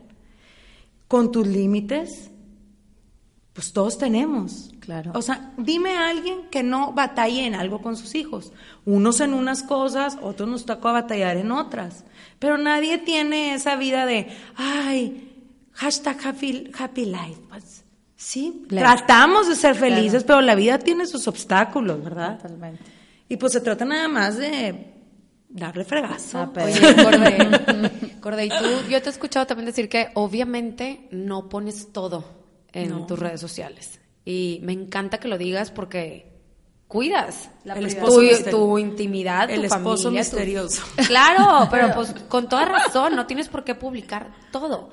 Con 1.09 1.33
tus 1.33 1.47
límites, 1.47 2.31
pues 3.55 3.73
todos 3.73 3.97
tenemos. 3.97 4.71
Claro. 4.81 5.13
O 5.15 5.23
sea, 5.23 5.55
dime 5.57 5.97
a 5.97 6.11
alguien 6.11 6.51
que 6.51 6.63
no 6.63 6.93
batalle 6.93 7.47
en 7.47 7.55
algo 7.55 7.81
con 7.81 7.97
sus 7.97 8.15
hijos. 8.15 8.53
Unos 8.85 9.21
en 9.21 9.33
unas 9.33 9.63
cosas, 9.63 10.19
otros 10.21 10.47
nos 10.47 10.67
tocó 10.67 10.93
batallar 10.93 11.39
en 11.39 11.53
otras. 11.53 12.05
Pero 12.39 12.59
nadie 12.59 12.99
tiene 12.99 13.55
esa 13.55 13.77
vida 13.77 14.05
de, 14.05 14.29
ay, 14.57 15.43
hashtag 15.73 16.19
happy, 16.23 16.71
happy 16.79 17.07
life. 17.07 17.41
Pues, 17.49 17.84
sí, 18.17 18.65
tratamos 18.69 19.49
de 19.49 19.57
ser 19.57 19.75
felices, 19.75 20.25
pero 20.25 20.41
la 20.41 20.55
vida 20.55 20.79
tiene 20.79 21.07
sus 21.07 21.27
obstáculos, 21.29 22.03
¿verdad? 22.03 22.37
Totalmente. 22.41 22.83
Y 23.29 23.37
pues 23.37 23.53
se 23.53 23.61
trata 23.61 23.85
nada 23.85 24.09
más 24.09 24.37
de 24.37 24.93
darle 25.49 25.85
fregazo. 25.85 26.39
Ah, 26.39 26.51
pero- 26.53 26.67
Oye, 26.67 27.03
Corde, 27.03 28.17
Corde, 28.21 28.47
y 28.47 28.49
tú, 28.49 28.89
yo 28.91 29.01
te 29.03 29.09
he 29.09 29.13
escuchado 29.13 29.47
también 29.47 29.67
decir 29.67 29.89
que 29.89 30.09
obviamente 30.15 31.09
no 31.11 31.49
pones 31.49 31.93
todo 31.93 32.25
en 32.73 33.07
tus 33.07 33.19
redes 33.19 33.41
sociales. 33.41 34.01
Y 34.25 34.61
me 34.63 34.73
encanta 34.73 35.19
que 35.19 35.29
lo 35.29 35.39
digas 35.39 35.71
porque 35.71 36.33
cuidas 36.89 37.51
La 37.65 37.75
el 37.75 37.87
esposo 37.87 38.21
tu, 38.45 38.51
tu 38.51 38.79
intimidad, 38.79 39.51
el 39.51 39.61
tu 39.61 39.67
esposo 39.67 40.05
familia, 40.05 40.21
misterioso. 40.23 40.83
Claro, 41.07 41.69
pero 41.71 41.93
pues 41.95 42.13
con 42.29 42.49
toda 42.49 42.65
razón, 42.65 43.17
no 43.17 43.27
tienes 43.27 43.49
por 43.49 43.65
qué 43.65 43.75
publicar 43.75 44.33
todo. 44.51 44.91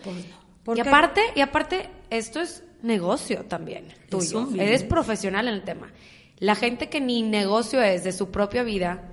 ¿Por 0.64 0.78
y 0.78 0.82
qué? 0.82 0.88
aparte, 0.88 1.22
y 1.36 1.42
aparte, 1.42 1.90
esto 2.10 2.40
es 2.40 2.64
negocio 2.84 3.46
también 3.46 3.86
tuyo. 4.10 4.48
Eres 4.58 4.84
profesional 4.84 5.48
en 5.48 5.54
el 5.56 5.64
tema. 5.64 5.92
La 6.40 6.56
gente 6.56 6.90
que 6.90 7.00
ni 7.02 7.22
negocio 7.22 7.82
es 7.82 8.04
de 8.04 8.12
su 8.12 8.32
propia 8.32 8.64
vida, 8.64 9.04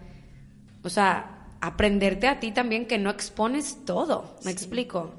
o 0.82 0.88
sea, 0.88 1.46
aprenderte 1.60 2.26
a 2.28 2.40
ti 2.40 2.52
también 2.52 2.86
que 2.86 2.98
no 2.98 3.10
expones 3.10 3.84
todo, 3.84 4.36
me 4.44 4.50
explico. 4.50 5.12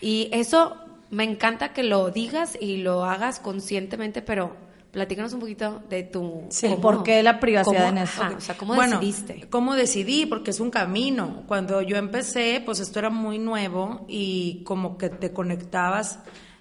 Y 0.00 0.28
eso 0.32 0.76
me 1.10 1.24
encanta 1.24 1.72
que 1.72 1.82
lo 1.82 2.10
digas 2.10 2.58
y 2.60 2.78
lo 2.78 3.04
hagas 3.04 3.38
conscientemente, 3.40 4.20
pero 4.20 4.54
platícanos 4.90 5.32
un 5.32 5.40
poquito 5.40 5.82
de 5.88 6.02
tu... 6.02 6.44
Sí. 6.50 6.66
cómo- 6.68 6.80
¿Por 6.80 7.02
qué 7.02 7.22
la 7.22 7.38
privacidad 7.40 7.86
cómo- 7.86 7.88
en 7.96 7.98
eso? 7.98 8.22
ajá, 8.22 8.34
o 8.36 8.40
sea, 8.40 8.56
¿cómo 8.56 8.74
bueno, 8.74 8.98
decidiste? 8.98 9.46
¿Cómo 9.48 9.74
decidí? 9.74 10.26
Porque 10.26 10.50
es 10.50 10.60
un 10.60 10.70
camino. 10.70 11.44
Cuando 11.46 11.80
yo 11.82 11.96
empecé, 11.96 12.62
pues 12.64 12.80
esto 12.80 12.98
era 12.98 13.08
muy 13.10 13.38
nuevo 13.38 14.04
y 14.08 14.62
como 14.64 14.98
que 14.98 15.08
te 15.08 15.32
conectabas. 15.32 16.18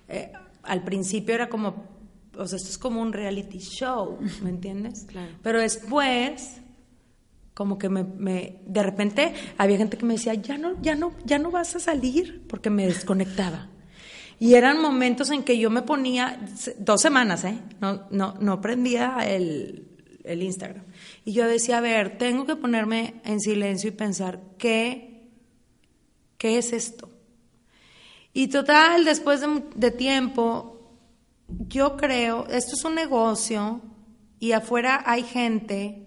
eh, 0.07 0.31
al 0.66 0.84
principio 0.84 1.36
era 1.36 1.49
como, 1.49 1.86
o 2.38 2.47
sea, 2.47 2.57
esto 2.57 2.70
es 2.70 2.78
como 2.78 3.01
un 3.01 3.13
reality 3.13 3.59
show, 3.59 4.18
¿me 4.43 4.49
entiendes? 4.49 5.05
Claro. 5.09 5.32
Pero 5.41 5.59
después, 5.59 6.61
como 7.53 7.78
que 7.78 7.89
me, 7.89 8.03
me- 8.03 8.59
de 8.66 8.84
repente 8.84 9.34
había 9.57 9.78
gente 9.78 9.97
que 9.97 10.05
me 10.05 10.16
decía, 10.16 10.34
ya 10.34 10.57
no, 10.57 10.82
ya 10.82 10.95
no, 10.95 11.13
ya 11.26 11.39
no 11.39 11.51
vas 11.51 11.76
a 11.76 11.80
salir, 11.80 12.43
porque 12.47 12.70
me 12.70 12.86
desconectaba. 12.86 13.70
Y 14.38 14.55
eran 14.55 14.82
momentos 14.82 15.30
en 15.32 15.43
que 15.43 15.57
yo 15.57 15.70
me 15.70 15.82
ponía, 15.82 16.38
dos 16.78 17.01
semanas, 17.01 17.45
¿eh? 17.45 17.57
No, 17.80 18.01
no, 18.11 18.34
no 18.41 18.59
prendía 18.59 19.20
el, 19.26 19.88
el 20.26 20.43
Instagram. 20.43 20.84
Y 21.24 21.32
yo 21.32 21.47
decía, 21.47 21.78
a 21.78 21.82
ver, 21.82 22.18
tengo 22.18 22.45
que 22.45 22.57
ponerme 22.57 23.22
en 23.24 23.39
silencio 23.39 23.88
y 23.88 23.93
pensar, 23.93 24.41
¿qué, 24.57 25.30
qué 26.38 26.57
es 26.57 26.74
esto? 26.74 27.09
Y 28.38 28.49
total, 28.49 29.05
después 29.05 29.39
de, 29.75 29.91
tiempo, 29.91 30.77
yo 31.69 31.95
creo, 31.95 32.45
esto 32.47 32.73
es 32.75 32.83
un 32.83 32.93
negocio 32.93 33.79
y 34.41 34.51
afuera 34.51 35.03
hay 35.05 35.23
gente 35.23 36.05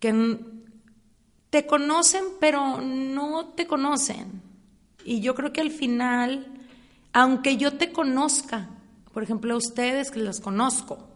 que 0.00 0.38
te 1.48 1.64
conocen, 1.64 2.24
pero 2.38 2.82
no 2.82 3.54
te 3.54 3.66
conocen. 3.66 4.42
Y 5.02 5.20
yo 5.20 5.34
creo 5.34 5.50
que 5.50 5.62
al 5.62 5.70
final, 5.70 6.46
aunque 7.14 7.56
yo 7.56 7.78
te 7.78 7.90
conozca, 7.90 8.68
por 9.14 9.22
ejemplo, 9.22 9.54
a 9.54 9.56
ustedes 9.56 10.10
que 10.10 10.20
los 10.20 10.40
conozco, 10.40 11.08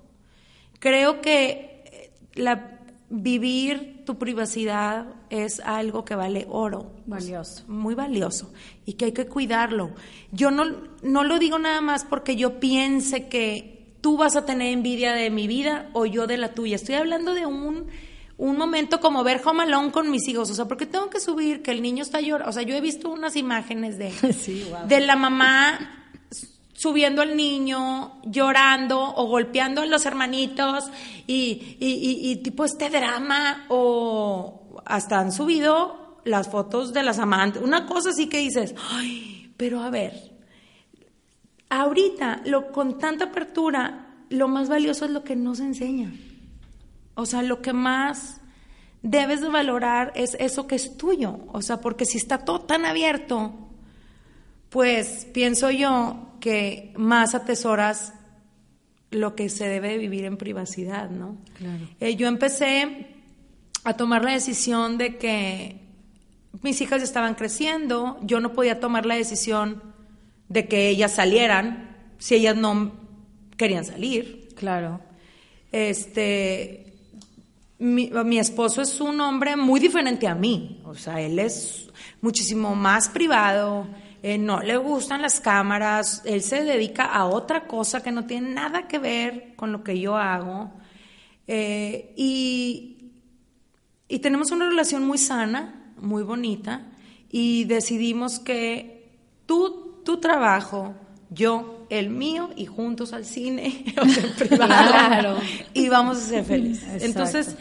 creo 0.79 1.21
que 1.21 1.85
eh, 1.85 2.13
la, 2.33 2.72
vivir 3.15 4.05
tu 4.07 4.17
privacidad 4.17 5.07
es 5.29 5.61
algo 5.61 6.05
que 6.05 6.15
vale 6.15 6.47
oro. 6.49 6.91
Valioso. 7.07 7.63
Muy 7.69 7.95
valioso 7.95 8.51
y 8.87 8.95
que 8.95 9.05
hay 9.07 9.13
que 9.13 9.27
cuidarlo. 9.27 9.91
Yo 10.33 10.51
no, 10.51 10.65
no 11.03 11.23
lo 11.23 11.39
digo 11.39 11.59
nada 11.59 11.83
más 11.83 12.05
porque 12.05 12.37
yo 12.37 12.59
piense 12.59 13.29
que 13.29 13.97
tú 14.01 14.17
vas 14.17 14.35
a 14.35 14.47
tener 14.47 14.73
envidia 14.73 15.13
de 15.13 15.29
mi 15.29 15.47
vida 15.47 15.91
o 15.93 16.07
yo 16.07 16.27
de 16.27 16.39
la 16.39 16.55
tuya. 16.55 16.77
Estoy 16.77 16.95
hablando 16.95 17.35
de 17.35 17.45
un, 17.45 17.87
un 18.39 18.57
momento 18.57 18.99
como 18.99 19.23
ver 19.23 19.43
Home 19.45 19.65
Alone 19.65 19.93
con 19.93 20.11
mis 20.11 20.27
hijos. 20.29 20.51
O 20.51 20.55
sea, 20.55 20.65
porque 20.65 20.87
tengo 20.87 21.11
que 21.11 21.21
subir 21.21 21.61
que 21.63 21.71
el 21.71 21.83
niño 21.83 22.03
está 22.03 22.23
llorando. 22.23 22.49
O 22.49 22.53
sea, 22.53 22.63
yo 22.63 22.75
he 22.75 22.81
visto 22.81 23.11
unas 23.11 23.37
imágenes 23.37 23.99
de, 23.99 24.11
Sí, 24.33 24.67
wow. 24.71 24.89
de 24.89 25.01
la 25.01 25.17
mamá 25.17 26.02
subiendo 26.83 27.23
al 27.23 27.37
niño, 27.37 28.21
llorando 28.25 28.99
o 29.15 29.27
golpeando 29.27 29.83
a 29.83 29.87
los 29.87 30.05
hermanitos 30.05 30.85
y, 31.27 31.77
y- 31.79 32.31
y- 32.31 32.37
tipo 32.43 32.65
este 32.65 32.91
drama 32.91 33.67
o 33.69 34.81
hasta 34.85 35.21
han 35.21 35.31
subido 35.31 36.21
las 36.25 36.49
fotos 36.49 36.93
de 36.93 37.03
las 37.05 37.19
amantes, 37.19 37.63
una 37.63 37.87
cosa 37.87 38.11
así 38.11 38.29
que 38.29 38.39
dices, 38.39 38.75
ay, 38.91 39.53
pero 39.57 39.81
a 39.83 39.91
ver, 39.91 40.33
ahorita 41.69 42.43
lo, 42.47 42.73
con 42.73 42.99
tanta 42.99 43.27
apertura, 43.27 44.07
lo 44.31 44.49
más 44.49 44.69
valioso 44.69 45.05
es 45.05 45.11
lo 45.11 45.25
que 45.25 45.37
no 45.37 45.55
se 45.55 45.65
enseña. 45.65 46.13
O 47.15 47.27
sea, 47.27 47.43
lo 47.43 47.61
que 47.61 47.73
más 47.73 48.41
debes 49.03 49.41
de 49.41 49.49
valorar 49.49 50.13
es 50.15 50.37
eso 50.41 50.67
que 50.67 50.77
es 50.77 50.97
tuyo. 50.97 51.41
O 51.53 51.61
sea, 51.63 51.81
porque 51.81 52.05
si 52.07 52.19
está 52.19 52.39
todo 52.39 52.61
tan 52.63 52.85
abierto, 52.87 53.62
pues 54.73 55.27
pienso 55.35 55.71
yo 55.71 56.31
que 56.41 56.95
más 56.97 57.35
atesoras 57.35 58.15
lo 59.11 59.37
que 59.37 59.51
se 59.51 59.69
debe 59.69 59.91
de 59.91 59.99
vivir 59.99 60.25
en 60.25 60.39
privacidad, 60.39 61.11
¿no? 61.11 61.37
Claro. 61.59 61.87
Eh, 62.01 62.17
yo 62.17 62.27
empecé 62.27 63.07
a 63.85 63.95
tomar 63.99 64.25
la 64.25 64.33
decisión 64.33 64.97
de 64.97 65.19
que 65.19 65.83
mis 66.63 66.81
hijas 66.81 67.03
estaban 67.03 67.35
creciendo, 67.35 68.19
yo 68.23 68.41
no 68.41 68.55
podía 68.55 68.81
tomar 68.81 69.05
la 69.05 69.15
decisión 69.15 69.83
de 70.49 70.67
que 70.67 70.89
ellas 70.89 71.13
salieran 71.13 71.95
si 72.19 72.37
ellas 72.37 72.57
no 72.57 72.93
querían 73.59 73.85
salir. 73.85 74.49
Claro. 74.57 75.01
Este, 75.71 76.95
mi, 77.79 78.11
mi 78.25 78.39
esposo 78.39 78.81
es 78.81 79.03
un 79.03 79.21
hombre 79.21 79.55
muy 79.55 79.81
diferente 79.81 80.27
a 80.27 80.35
mí, 80.35 80.81
o 80.87 80.95
sea, 80.95 81.21
él 81.21 81.39
es 81.39 81.91
muchísimo 82.23 82.75
más 82.75 83.11
privado, 83.11 83.87
eh, 84.23 84.39
no 84.39 84.61
le 84.63 84.77
gustan 84.77 85.21
las 85.23 85.41
cámaras, 85.41 86.23
él 86.25 86.43
se 86.43 86.63
dedica 86.63 87.05
a 87.07 87.27
otra 87.27 87.67
cosa 87.67 88.03
que 88.03 88.13
no 88.13 88.25
tiene 88.27 88.51
nada 88.55 88.87
que 88.87 88.99
ver 88.99 89.55
con 89.57 89.73
lo 89.73 89.83
que 89.83 89.99
yo 89.99 90.17
hago. 90.17 90.71
Eh, 91.49 92.13
y, 92.17 93.11
y 94.09 94.19
tenemos 94.21 94.51
una 94.53 94.69
relación 94.69 95.05
muy 95.05 95.19
sana, 95.19 95.93
muy 96.01 96.23
bonita, 96.23 96.87
y 97.31 97.65
decidimos 97.65 98.39
que 98.39 99.11
tú, 99.47 100.01
tu 100.05 100.19
trabajo, 100.19 100.95
yo, 101.31 101.87
el 101.91 102.11
mío, 102.11 102.51
y 102.57 102.67
juntos 102.67 103.13
al 103.13 103.25
cine, 103.25 103.85
o 104.01 104.07
sea, 104.07 104.25
privado, 104.37 104.67
Claro. 104.67 105.37
y 105.75 105.89
vamos 105.89 106.19
a 106.19 106.21
ser 106.21 106.45
felices. 106.45 106.85
Exacto. 106.85 107.05
Entonces, 107.07 107.57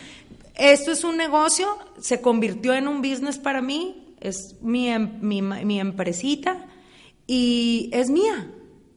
esto 0.56 0.92
es 0.92 1.04
un 1.04 1.18
negocio, 1.18 1.68
se 2.00 2.22
convirtió 2.22 2.74
en 2.74 2.88
un 2.88 3.02
business 3.02 3.40
para 3.40 3.62
mí, 3.62 4.01
es 4.22 4.58
mi, 4.62 4.88
em- 4.88 5.20
mi, 5.22 5.42
mi 5.42 5.80
empresita 5.80 6.68
y 7.28 7.90
es 7.94 8.10
mía. 8.10 8.54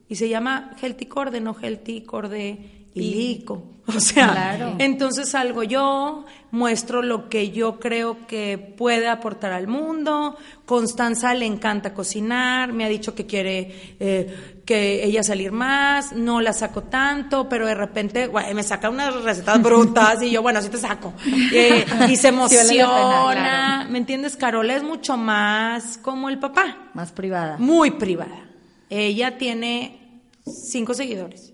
Y 0.07 0.15
se 0.15 0.29
llama 0.29 0.75
Healthy 0.81 1.07
Corde, 1.07 1.41
no 1.41 1.55
Healthy 1.59 2.01
Corde 2.01 2.87
y 2.93 3.01
Lico. 3.01 3.74
O 3.95 3.99
sea, 3.99 4.31
Claro. 4.31 4.75
entonces 4.79 5.29
salgo 5.29 5.61
yo, 5.63 6.25
muestro 6.49 7.01
lo 7.03 7.29
que 7.29 7.51
yo 7.51 7.79
creo 7.79 8.25
que 8.25 8.57
puede 8.57 9.07
aportar 9.07 9.51
al 9.53 9.67
mundo. 9.67 10.37
Constanza 10.65 11.33
le 11.35 11.45
encanta 11.45 11.93
cocinar, 11.93 12.73
me 12.73 12.83
ha 12.85 12.89
dicho 12.89 13.13
que 13.13 13.27
quiere 13.27 13.95
eh, 13.99 14.61
que 14.65 15.03
ella 15.03 15.21
salir 15.21 15.51
más, 15.51 16.13
no 16.13 16.41
la 16.41 16.53
saco 16.53 16.81
tanto, 16.83 17.47
pero 17.47 17.67
de 17.67 17.75
repente 17.75 18.31
me 18.55 18.63
saca 18.63 18.89
unas 18.89 19.13
recetas 19.21 19.61
brutas 19.61 20.19
y 20.23 20.31
yo, 20.31 20.41
bueno, 20.41 20.61
sí 20.63 20.69
te 20.69 20.77
saco. 20.79 21.13
Eh, 21.53 21.85
y 22.09 22.15
se 22.15 22.29
pena, 22.29 22.37
emociona, 22.39 23.31
claro. 23.33 23.89
¿me 23.91 23.99
entiendes? 23.99 24.35
Carola 24.35 24.75
es 24.75 24.81
mucho 24.83 25.15
más 25.17 25.99
como 25.99 26.27
el 26.29 26.39
papá 26.39 26.89
Más 26.95 27.11
privada. 27.11 27.57
muy 27.59 27.91
privada. 27.91 28.45
Ella 28.89 29.37
tiene 29.37 30.21
cinco 30.45 30.93
seguidores, 30.95 31.53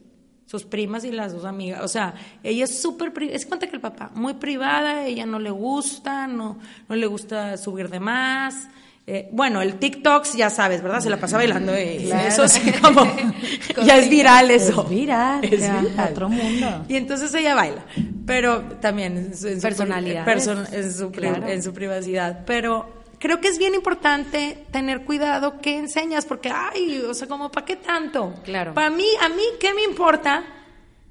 sus 0.51 0.65
primas 0.65 1.05
y 1.05 1.11
las 1.13 1.31
dos 1.31 1.45
amigas. 1.45 1.81
O 1.81 1.87
sea, 1.87 2.13
ella 2.43 2.65
es 2.65 2.81
súper 2.81 3.13
privada, 3.13 3.37
es 3.37 3.45
cuenta 3.45 3.67
que 3.67 3.75
el 3.77 3.81
papá, 3.81 4.11
muy 4.13 4.33
privada, 4.33 5.05
ella 5.05 5.25
no 5.25 5.39
le 5.39 5.49
gusta, 5.49 6.27
no, 6.27 6.59
no 6.89 6.95
le 6.97 7.07
gusta 7.07 7.55
subir 7.57 7.87
de 7.89 8.01
más. 8.01 8.67
Eh, 9.07 9.29
bueno, 9.31 9.61
el 9.61 9.75
TikTok, 9.79 10.25
ya 10.35 10.49
sabes, 10.49 10.83
¿verdad? 10.83 10.99
Se 10.99 11.09
la 11.09 11.17
pasa 11.17 11.37
bailando. 11.37 11.73
eh, 11.73 12.01
Claro. 12.05 12.27
Eso 12.27 12.47
sí, 12.49 12.69
como. 12.81 13.03
ya 13.85 13.97
es 13.97 14.09
viral 14.09 14.51
eso. 14.51 14.83
Es 14.83 14.89
viral, 14.89 15.43
Es 15.45 15.61
ya, 15.61 15.79
viral. 15.81 16.09
otro 16.11 16.27
mundo. 16.29 16.85
Y 16.89 16.97
entonces 16.97 17.33
ella 17.33 17.55
baila, 17.55 17.85
pero 18.25 18.61
también 18.81 19.17
en 19.17 19.35
su, 19.37 19.47
en 19.47 19.55
su- 19.55 19.61
Personalidades. 19.61 20.27
person- 20.47 20.67
en, 20.73 20.93
su, 20.93 21.11
pri- 21.11 21.29
Claro. 21.29 21.47
en 21.47 21.63
su 21.63 21.73
privacidad. 21.73 22.43
Pero 22.45 23.00
creo 23.21 23.39
que 23.39 23.47
es 23.47 23.57
bien 23.59 23.75
importante 23.75 24.65
tener 24.71 25.05
cuidado 25.05 25.61
qué 25.61 25.77
enseñas, 25.77 26.25
porque, 26.25 26.51
ay, 26.53 27.01
o 27.07 27.13
sea, 27.13 27.27
como, 27.27 27.49
¿para 27.51 27.65
qué 27.65 27.75
tanto? 27.77 28.33
Claro. 28.43 28.73
Para 28.73 28.89
mí, 28.89 29.05
a 29.21 29.29
mí, 29.29 29.43
¿qué 29.59 29.73
me 29.73 29.83
importa 29.83 30.43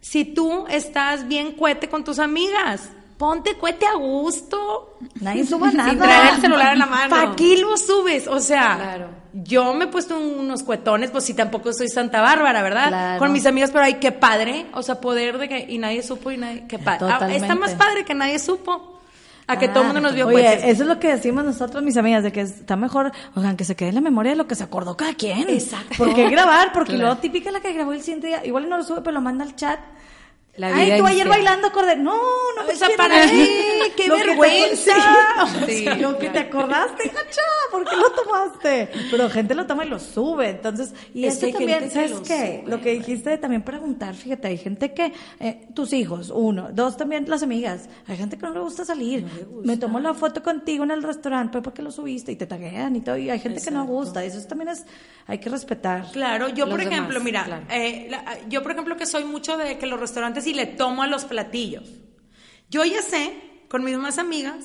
si 0.00 0.24
tú 0.24 0.66
estás 0.68 1.26
bien 1.28 1.52
cuete 1.52 1.88
con 1.88 2.04
tus 2.04 2.18
amigas? 2.18 2.90
Ponte 3.16 3.54
cuete 3.56 3.86
a 3.86 3.94
gusto. 3.96 4.96
Nadie 5.20 5.44
suba 5.46 5.70
nada. 5.70 5.90
Sin 5.90 5.98
traer 5.98 6.34
el 6.34 6.40
celular 6.40 6.72
en 6.72 6.78
la 6.78 6.86
mano. 6.86 7.10
¿Para 7.10 7.36
qué 7.36 7.56
lo 7.58 7.76
subes? 7.76 8.26
O 8.26 8.40
sea, 8.40 8.76
Claro. 8.76 9.08
yo 9.34 9.74
me 9.74 9.84
he 9.84 9.88
puesto 9.88 10.18
unos 10.18 10.62
cuetones, 10.62 11.10
pues 11.10 11.24
si 11.24 11.34
tampoco 11.34 11.70
soy 11.74 11.88
Santa 11.88 12.22
Bárbara, 12.22 12.62
¿verdad? 12.62 12.88
Claro. 12.88 13.18
Con 13.18 13.30
mis 13.32 13.44
amigas, 13.44 13.70
pero 13.72 13.84
ay, 13.84 13.94
qué 14.00 14.10
padre. 14.10 14.66
O 14.72 14.82
sea, 14.82 15.02
poder 15.02 15.36
de 15.36 15.48
que, 15.50 15.66
y 15.68 15.76
nadie 15.76 16.02
supo 16.02 16.30
y 16.30 16.38
nadie, 16.38 16.64
qué 16.66 16.78
padre. 16.78 17.06
Ah, 17.10 17.12
Totalmente. 17.18 17.42
está 17.46 17.54
más 17.56 17.74
padre 17.74 18.06
que 18.06 18.14
nadie 18.14 18.38
supo. 18.38 18.99
A 19.50 19.58
que 19.58 19.68
todo 19.68 19.80
el 19.80 19.86
mundo 19.86 20.00
nos 20.00 20.14
vio 20.14 20.26
Oye, 20.28 20.42
cuetes. 20.42 20.64
eso 20.64 20.82
es 20.82 20.88
lo 20.88 20.98
que 21.00 21.08
decimos 21.08 21.44
nosotros, 21.44 21.82
mis 21.82 21.96
amigas, 21.96 22.22
de 22.22 22.30
que 22.30 22.42
está 22.42 22.76
mejor, 22.76 23.10
oigan, 23.34 23.56
que 23.56 23.64
se 23.64 23.74
quede 23.74 23.88
en 23.88 23.96
la 23.96 24.00
memoria 24.00 24.30
de 24.32 24.36
lo 24.36 24.46
que 24.46 24.54
se 24.54 24.62
acordó 24.62 24.96
cada 24.96 25.14
quien. 25.14 25.48
Exacto. 25.48 25.94
¿Por 25.98 26.14
qué 26.14 26.28
grabar? 26.30 26.72
Porque 26.72 26.96
luego 26.96 27.16
típica 27.16 27.50
la 27.50 27.60
que 27.60 27.72
grabó 27.72 27.92
el 27.92 28.00
siguiente 28.00 28.28
día, 28.28 28.46
igual 28.46 28.68
no 28.68 28.76
lo 28.76 28.84
sube, 28.84 29.00
pero 29.00 29.12
lo 29.12 29.20
manda 29.20 29.44
al 29.44 29.56
chat. 29.56 29.80
La 30.60 30.76
Ay, 30.76 30.98
tú 30.98 31.06
ayer 31.06 31.26
bailando 31.26 31.68
acordé. 31.68 31.96
No, 31.96 32.12
no 32.56 32.64
me 32.66 32.72
O 32.72 32.76
sea, 32.76 32.88
¿para 32.96 33.24
ir. 33.24 33.30
qué? 33.30 33.92
¡Qué 33.96 34.08
Lo 34.08 34.16
que 34.16 34.20
te- 34.22 34.26
vergüenza! 34.28 34.92
Sí, 35.66 35.76
Sí, 35.80 35.84
lo 36.00 36.18
que 36.18 36.28
te 36.30 36.38
acordaste, 36.40 37.08
gacha, 37.08 37.40
¿por 37.70 37.88
qué 37.88 37.96
lo 37.96 38.10
tomaste? 38.12 38.88
Pero 39.10 39.30
gente 39.30 39.54
lo 39.54 39.66
toma 39.66 39.84
y 39.84 39.88
lo 39.88 39.98
sube, 39.98 40.50
entonces, 40.50 40.94
y 41.14 41.24
Es 41.24 41.38
que 41.38 41.46
hay 41.46 41.52
también, 41.52 41.90
¿sabes 41.90 42.10
lo 42.10 42.22
qué? 42.22 42.60
sube. 42.62 42.70
Lo 42.70 42.80
que 42.80 42.90
dijiste 42.92 43.30
de 43.30 43.38
también 43.38 43.62
preguntar, 43.62 44.14
fíjate, 44.14 44.48
hay 44.48 44.58
gente 44.58 44.92
que, 44.92 45.12
eh, 45.40 45.66
tus 45.74 45.92
hijos, 45.92 46.30
uno, 46.34 46.68
dos 46.72 46.96
también 46.96 47.24
las 47.28 47.42
amigas, 47.42 47.88
hay 48.06 48.16
gente 48.16 48.36
que 48.36 48.44
no 48.46 48.52
le 48.52 48.60
gusta 48.60 48.84
salir, 48.84 49.24
me 49.64 49.76
tomo 49.76 49.98
la 50.00 50.12
foto 50.14 50.42
contigo 50.42 50.84
en 50.84 50.90
el 50.90 51.02
restaurante, 51.02 51.52
pues 51.52 51.64
porque 51.64 51.82
lo 51.82 51.90
subiste 51.90 52.32
y 52.32 52.36
te 52.36 52.46
taguean 52.46 52.96
y 52.96 53.00
todo, 53.00 53.16
y 53.16 53.30
hay 53.30 53.38
gente 53.40 53.60
que 53.62 53.70
no 53.70 53.86
gusta, 53.86 54.22
eso 54.24 54.40
también 54.46 54.68
es, 54.70 54.84
hay 55.26 55.38
que 55.38 55.48
respetar. 55.48 56.04
Claro, 56.12 56.48
yo 56.48 56.68
por 56.68 56.78
demás, 56.78 56.92
ejemplo, 56.92 57.20
mira, 57.20 57.44
claro. 57.44 57.64
eh, 57.70 58.06
la- 58.10 58.38
yo 58.48 58.62
por 58.62 58.72
ejemplo 58.72 58.96
que 58.96 59.06
soy 59.06 59.24
mucho 59.24 59.56
de 59.56 59.78
que 59.78 59.86
los 59.86 59.98
restaurantes 59.98 60.46
y 60.50 60.54
le 60.54 60.66
tomo 60.66 61.02
a 61.02 61.06
los 61.06 61.24
platillos. 61.24 61.88
Yo 62.70 62.84
ya 62.84 63.02
sé, 63.02 63.34
con 63.68 63.84
mis 63.84 63.96
más 63.96 64.18
amigas, 64.18 64.56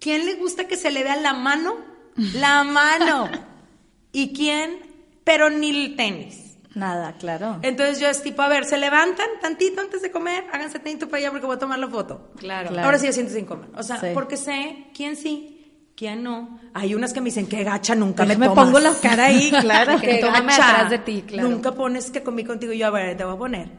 quién 0.00 0.24
le 0.26 0.34
gusta 0.34 0.66
que 0.66 0.76
se 0.76 0.90
le 0.90 1.02
vea 1.04 1.16
la 1.16 1.32
mano, 1.34 1.76
la 2.16 2.64
mano, 2.64 3.28
y 4.12 4.32
quién, 4.32 4.78
pero 5.24 5.50
ni 5.50 5.70
el 5.70 5.96
tenis. 5.96 6.40
Nada, 6.74 7.12
claro. 7.18 7.58
Entonces 7.62 8.00
yo 8.00 8.08
es 8.08 8.20
tipo, 8.22 8.42
a 8.42 8.48
ver, 8.48 8.64
se 8.64 8.76
levantan 8.78 9.28
tantito 9.40 9.80
antes 9.80 10.02
de 10.02 10.10
comer, 10.10 10.44
háganse 10.52 10.80
tantito 10.80 11.06
para 11.08 11.18
allá 11.20 11.30
porque 11.30 11.46
voy 11.46 11.54
a 11.54 11.58
tomar 11.60 11.78
la 11.78 11.86
foto. 11.88 12.32
Claro. 12.36 12.70
Claro. 12.70 12.84
Ahora 12.86 12.98
sí 12.98 13.06
ya 13.06 13.12
siento 13.12 13.32
sin 13.32 13.44
comer. 13.44 13.68
O 13.76 13.82
sea, 13.84 14.00
Sí. 14.00 14.08
porque 14.12 14.36
sé 14.36 14.86
quién 14.92 15.14
sí, 15.14 15.90
quién 15.96 16.24
no. 16.24 16.58
Hay 16.74 16.96
unas 16.96 17.12
que 17.12 17.20
me 17.20 17.26
dicen, 17.26 17.46
qué 17.46 17.62
gacha, 17.62 17.94
nunca 17.94 18.24
me 18.24 18.36
me 18.36 18.46
tomas". 18.48 18.64
pongo 18.66 18.80
la 18.80 18.92
cara 19.00 19.26
ahí, 19.26 19.50
claro. 19.60 19.98
Que 20.00 20.20
gacha. 20.20 20.70
atrás 20.74 20.90
de 20.90 20.98
ti, 20.98 21.22
claro. 21.24 21.48
Nunca 21.48 21.70
pones 21.72 22.10
que 22.10 22.24
comí 22.24 22.42
contigo 22.44 22.72
y 22.72 22.78
yo, 22.78 22.88
a 22.88 22.90
ver, 22.90 23.16
te 23.16 23.22
voy 23.22 23.34
a 23.34 23.38
poner. 23.38 23.70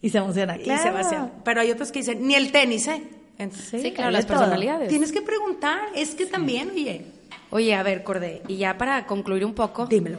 Y 0.00 0.10
se 0.10 0.18
emociona, 0.18 0.56
Y 0.56 0.62
claro. 0.62 0.82
se 0.82 0.90
va 0.90 1.00
hacia- 1.00 1.30
Pero 1.44 1.60
hay 1.60 1.70
otros 1.70 1.90
que 1.92 2.00
dicen, 2.00 2.26
ni 2.26 2.34
el 2.34 2.52
tenis, 2.52 2.86
¿eh? 2.88 3.02
Entonces, 3.38 3.82
Sí, 3.82 3.92
claro, 3.92 4.10
las 4.10 4.26
todo. 4.26 4.38
personalidades. 4.38 4.88
Tienes 4.88 5.12
que 5.12 5.22
preguntar, 5.22 5.80
es 5.94 6.14
que 6.14 6.26
también, 6.26 6.70
oye, 6.70 7.04
Oye, 7.50 7.74
a 7.74 7.82
ver, 7.82 8.02
Cordé, 8.02 8.42
y 8.46 8.56
ya 8.58 8.76
para 8.76 9.06
concluir 9.06 9.42
un 9.44 9.54
poco. 9.54 9.86
dímelo. 9.86 10.18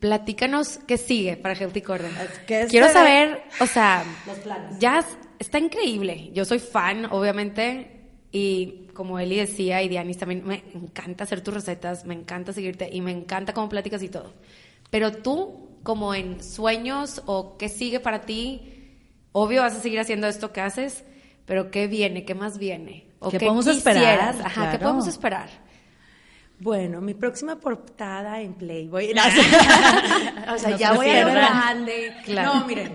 Platícanos 0.00 0.80
qué 0.86 0.98
sigue 0.98 1.36
para 1.36 1.54
Healthy 1.54 1.80
Corde. 1.82 2.08
¿Qué 2.48 2.62
es 2.62 2.70
Quiero 2.70 2.88
saber, 2.92 3.42
o 3.60 3.66
sea, 3.66 4.04
ya 4.80 4.98
es- 4.98 5.06
está 5.38 5.58
increíble. 5.60 6.30
Yo 6.34 6.44
soy 6.44 6.58
fan, 6.58 7.06
obviamente, 7.06 7.90
y 8.32 8.88
como 8.92 9.18
Eli 9.20 9.36
decía, 9.36 9.82
y 9.82 9.88
Dianis 9.88 10.18
también, 10.18 10.44
me 10.46 10.62
encanta 10.74 11.24
hacer 11.24 11.40
tus 11.42 11.54
recetas, 11.54 12.04
me 12.04 12.14
encanta 12.14 12.52
seguirte 12.52 12.88
y 12.92 13.00
me 13.00 13.12
encanta 13.12 13.52
cómo 13.54 13.68
platicas 13.68 14.02
y 14.02 14.08
todo. 14.08 14.34
Pero 14.90 15.12
tú, 15.12 15.68
como 15.84 16.12
en 16.14 16.42
sueños 16.42 17.22
o 17.26 17.56
qué 17.56 17.68
sigue 17.68 18.00
para 18.00 18.22
ti, 18.22 18.73
obvio 19.34 19.62
vas 19.62 19.74
a 19.74 19.80
seguir 19.80 20.00
haciendo 20.00 20.26
esto 20.28 20.52
que 20.52 20.60
haces, 20.60 21.04
pero 21.44 21.70
¿qué 21.70 21.88
viene? 21.88 22.24
¿Qué 22.24 22.34
más 22.34 22.56
viene? 22.56 23.08
¿O 23.18 23.30
¿Qué 23.30 23.38
podemos 23.38 23.66
esperar? 23.66 24.02
quisieras? 24.02 24.36
Ajá, 24.44 24.70
¿qué 24.70 24.78
podemos 24.78 25.06
esperar? 25.08 25.50
Bueno, 26.60 27.00
mi 27.00 27.14
próxima 27.14 27.56
portada 27.56 28.40
en 28.40 28.54
Playboy. 28.54 29.12
No, 30.46 30.54
o 30.54 30.58
sea, 30.58 30.76
ya 30.76 30.92
voy 30.92 31.10
a 31.10 31.24
lo 31.24 31.32
grande. 31.32 32.14
Claro. 32.24 32.54
No, 32.54 32.66
miren. 32.66 32.94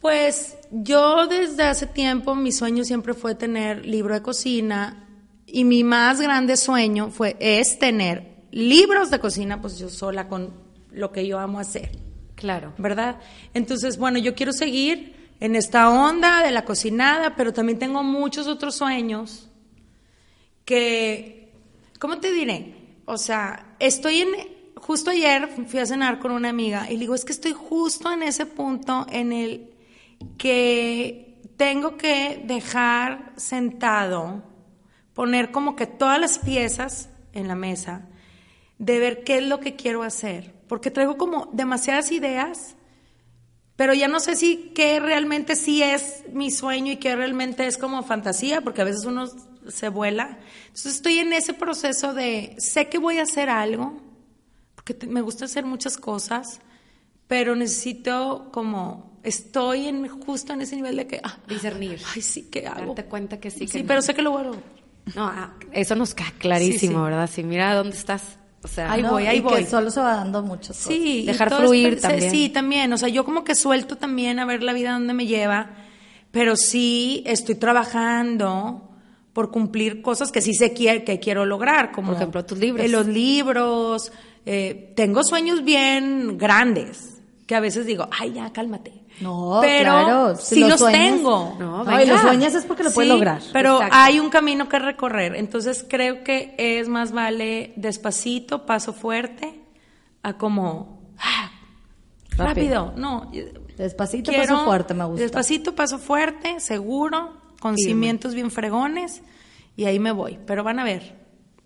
Pues 0.00 0.58
yo 0.70 1.26
desde 1.28 1.62
hace 1.62 1.86
tiempo 1.86 2.34
mi 2.34 2.50
sueño 2.50 2.84
siempre 2.84 3.14
fue 3.14 3.34
tener 3.34 3.86
libro 3.86 4.14
de 4.14 4.22
cocina 4.22 5.08
y 5.46 5.64
mi 5.64 5.84
más 5.84 6.20
grande 6.20 6.56
sueño 6.56 7.10
fue 7.10 7.36
es 7.38 7.78
tener 7.78 8.34
libros 8.50 9.10
de 9.10 9.20
cocina 9.20 9.60
pues 9.60 9.78
yo 9.78 9.88
sola 9.88 10.28
con 10.28 10.52
lo 10.90 11.12
que 11.12 11.26
yo 11.26 11.38
amo 11.38 11.60
hacer. 11.60 11.90
Claro. 12.34 12.74
¿verdad? 12.78 13.20
Entonces, 13.52 13.98
bueno, 13.98 14.18
yo 14.18 14.34
quiero 14.34 14.52
seguir 14.52 15.14
en 15.40 15.56
esta 15.56 15.90
onda 15.90 16.42
de 16.42 16.50
la 16.50 16.64
cocinada, 16.64 17.36
pero 17.36 17.52
también 17.52 17.78
tengo 17.78 18.02
muchos 18.02 18.46
otros 18.46 18.76
sueños 18.76 19.48
que, 20.64 21.52
¿cómo 21.98 22.18
te 22.18 22.32
diré? 22.32 22.74
O 23.04 23.18
sea, 23.18 23.74
estoy 23.78 24.22
en, 24.22 24.28
justo 24.76 25.10
ayer 25.10 25.48
fui 25.66 25.80
a 25.80 25.86
cenar 25.86 26.18
con 26.18 26.30
una 26.30 26.48
amiga 26.48 26.90
y 26.90 26.94
le 26.94 27.00
digo, 27.00 27.14
es 27.14 27.24
que 27.24 27.32
estoy 27.32 27.52
justo 27.52 28.10
en 28.10 28.22
ese 28.22 28.46
punto 28.46 29.06
en 29.10 29.32
el 29.32 29.70
que 30.38 31.42
tengo 31.56 31.96
que 31.96 32.42
dejar 32.44 33.32
sentado, 33.36 34.42
poner 35.12 35.50
como 35.50 35.76
que 35.76 35.86
todas 35.86 36.18
las 36.18 36.38
piezas 36.38 37.10
en 37.32 37.48
la 37.48 37.54
mesa, 37.54 38.08
de 38.78 38.98
ver 38.98 39.24
qué 39.24 39.38
es 39.38 39.44
lo 39.44 39.60
que 39.60 39.76
quiero 39.76 40.02
hacer, 40.02 40.53
porque 40.68 40.90
traigo 40.90 41.16
como 41.16 41.48
demasiadas 41.52 42.10
ideas, 42.12 42.76
pero 43.76 43.92
ya 43.94 44.06
no 44.08 44.20
sé 44.20 44.36
si 44.36 44.72
qué 44.74 45.00
realmente 45.00 45.56
sí 45.56 45.82
es 45.82 46.22
mi 46.32 46.50
sueño 46.50 46.92
y 46.92 46.96
qué 46.96 47.16
realmente 47.16 47.66
es 47.66 47.76
como 47.76 48.02
fantasía, 48.04 48.60
porque 48.60 48.82
a 48.82 48.84
veces 48.84 49.04
uno 49.04 49.26
se 49.68 49.88
vuela. 49.88 50.38
Entonces 50.66 50.94
estoy 50.96 51.18
en 51.18 51.32
ese 51.32 51.54
proceso 51.54 52.14
de, 52.14 52.54
sé 52.58 52.88
que 52.88 52.98
voy 52.98 53.18
a 53.18 53.22
hacer 53.22 53.48
algo, 53.50 54.00
porque 54.76 54.94
te- 54.94 55.06
me 55.08 55.22
gusta 55.22 55.46
hacer 55.46 55.64
muchas 55.64 55.96
cosas, 55.96 56.60
pero 57.26 57.56
necesito 57.56 58.50
como, 58.52 59.18
estoy 59.24 59.88
en, 59.88 60.06
justo 60.08 60.52
en 60.52 60.60
ese 60.60 60.76
nivel 60.76 60.96
de 60.96 61.06
que, 61.08 61.20
ah, 61.24 61.38
Discernir. 61.48 62.00
ay, 62.14 62.22
sí, 62.22 62.48
¿qué 62.52 62.66
hago? 62.68 62.86
Darte 62.94 63.06
cuenta 63.06 63.40
que 63.40 63.50
sí, 63.50 63.60
que 63.60 63.72
Sí, 63.72 63.82
no. 63.82 63.88
pero 63.88 64.02
sé 64.02 64.14
que 64.14 64.22
lo 64.22 64.30
voy 64.32 64.42
a 64.42 64.44
lograr. 64.44 64.62
No, 65.16 65.26
ah, 65.26 65.54
eso 65.72 65.94
nos 65.96 66.14
queda 66.14 66.32
clarísimo, 66.38 66.78
Sí, 66.78 66.86
sí. 66.88 66.94
¿verdad? 66.94 67.30
Sí, 67.32 67.42
mira 67.42 67.74
dónde 67.74 67.96
estás. 67.96 68.38
O 68.64 68.68
sea, 68.68 68.90
Ahí 68.90 69.02
No, 69.02 69.10
voy, 69.12 69.26
ahí 69.26 69.36
y 69.36 69.40
voy. 69.40 69.62
que 69.64 69.66
solo 69.70 69.90
se 69.90 70.00
va 70.00 70.16
dando 70.16 70.42
muchas 70.42 70.76
cosas. 70.76 70.92
Sí, 70.92 71.24
Dejar 71.26 71.54
fluir 71.54 71.94
es- 71.94 72.00
también. 72.00 72.30
Sí, 72.30 72.48
también. 72.48 72.92
O 72.92 72.98
sea, 72.98 73.08
yo 73.10 73.24
como 73.24 73.44
que 73.44 73.54
suelto 73.54 73.96
también 73.96 74.38
a 74.38 74.46
ver 74.46 74.62
la 74.62 74.72
vida 74.72 74.92
donde 74.92 75.12
me 75.14 75.26
lleva, 75.26 75.70
pero 76.30 76.56
sí 76.56 77.22
estoy 77.26 77.54
trabajando 77.56 78.90
por 79.32 79.50
cumplir 79.50 80.00
cosas 80.02 80.30
que 80.32 80.40
sí 80.40 80.54
sé 80.54 80.72
que, 80.72 81.04
que 81.04 81.18
quiero 81.20 81.44
lograr, 81.44 81.92
como 81.92 82.08
Por 82.08 82.16
ejemplo, 82.16 82.44
tus 82.44 82.58
libros. 82.58 82.86
eh, 82.86 82.88
los 82.88 83.06
libros. 83.06 84.12
eh, 84.46 84.92
tengo 84.96 85.22
sueños 85.24 85.64
bien 85.64 86.36
grandes 86.38 87.18
que 87.46 87.54
a 87.54 87.60
veces 87.60 87.86
digo, 87.86 88.08
ay, 88.18 88.32
ya, 88.34 88.52
cálmate. 88.52 88.92
No, 89.20 89.58
pero 89.62 89.92
claro, 89.92 90.36
si 90.36 90.60
los 90.60 90.80
sueñas- 90.80 91.14
tengo. 91.14 91.56
No, 91.58 91.84
No, 91.84 91.92
y 91.92 91.96
venga. 91.98 92.14
lo 92.14 92.20
sueñas 92.20 92.54
es 92.54 92.64
porque 92.64 92.82
lo 92.82 92.90
puedes 92.90 93.08
Sí, 93.10 93.14
lograr. 93.16 93.40
Pero 93.52 93.74
Exacto. 93.76 93.96
hay 93.96 94.18
un 94.20 94.28
camino 94.28 94.68
que 94.68 94.78
recorrer. 94.78 95.36
Entonces 95.36 95.86
creo 95.88 96.24
que 96.24 96.54
es 96.58 96.88
más 96.88 97.12
vale 97.12 97.72
despacito, 97.76 98.66
paso 98.66 98.92
fuerte, 98.92 99.60
a 100.22 100.36
como 100.36 101.00
ah, 101.18 101.50
Rápido. 102.36 102.46
rápido. 102.46 102.94
No, 102.96 103.30
Despacito, 103.76 104.30
quiero- 104.32 104.54
paso 104.54 104.64
fuerte, 104.64 104.94
me 104.94 105.04
gusta. 105.04 105.22
Despacito, 105.22 105.74
paso 105.74 105.98
fuerte, 105.98 106.58
seguro, 106.60 107.34
con 107.60 107.76
Firme. 107.76 107.88
cimientos 107.90 108.34
bien 108.34 108.50
fregones, 108.50 109.22
y 109.76 109.84
ahí 109.84 109.98
me 109.98 110.10
voy. 110.12 110.38
Pero 110.46 110.64
van 110.64 110.78
a 110.80 110.84
ver, 110.84 111.14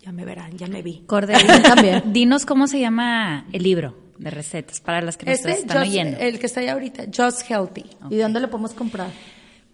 ya 0.01 0.11
me 0.11 0.23
verán, 0.25 0.55
ya 0.57 0.67
me 0.67 0.81
vi. 0.83 1.03
Corde, 1.07 1.33
también. 1.63 2.03
dinos 2.13 2.45
cómo 2.45 2.67
se 2.67 2.79
llama 2.79 3.45
el 3.51 3.63
libro 3.63 3.95
de 4.19 4.29
recetas 4.29 4.79
para 4.81 5.01
las 5.01 5.17
que 5.17 5.25
nos 5.25 5.35
Este, 5.39 5.51
están 5.51 5.77
Just- 5.77 5.89
oyendo. 5.89 6.17
el 6.19 6.37
que 6.39 6.45
está 6.45 6.59
ahí 6.59 6.67
ahorita, 6.67 7.05
Just 7.15 7.49
Healthy. 7.49 7.85
¿Y 8.11 8.17
dónde 8.17 8.39
lo 8.39 8.49
podemos 8.49 8.73
comprar? 8.73 9.07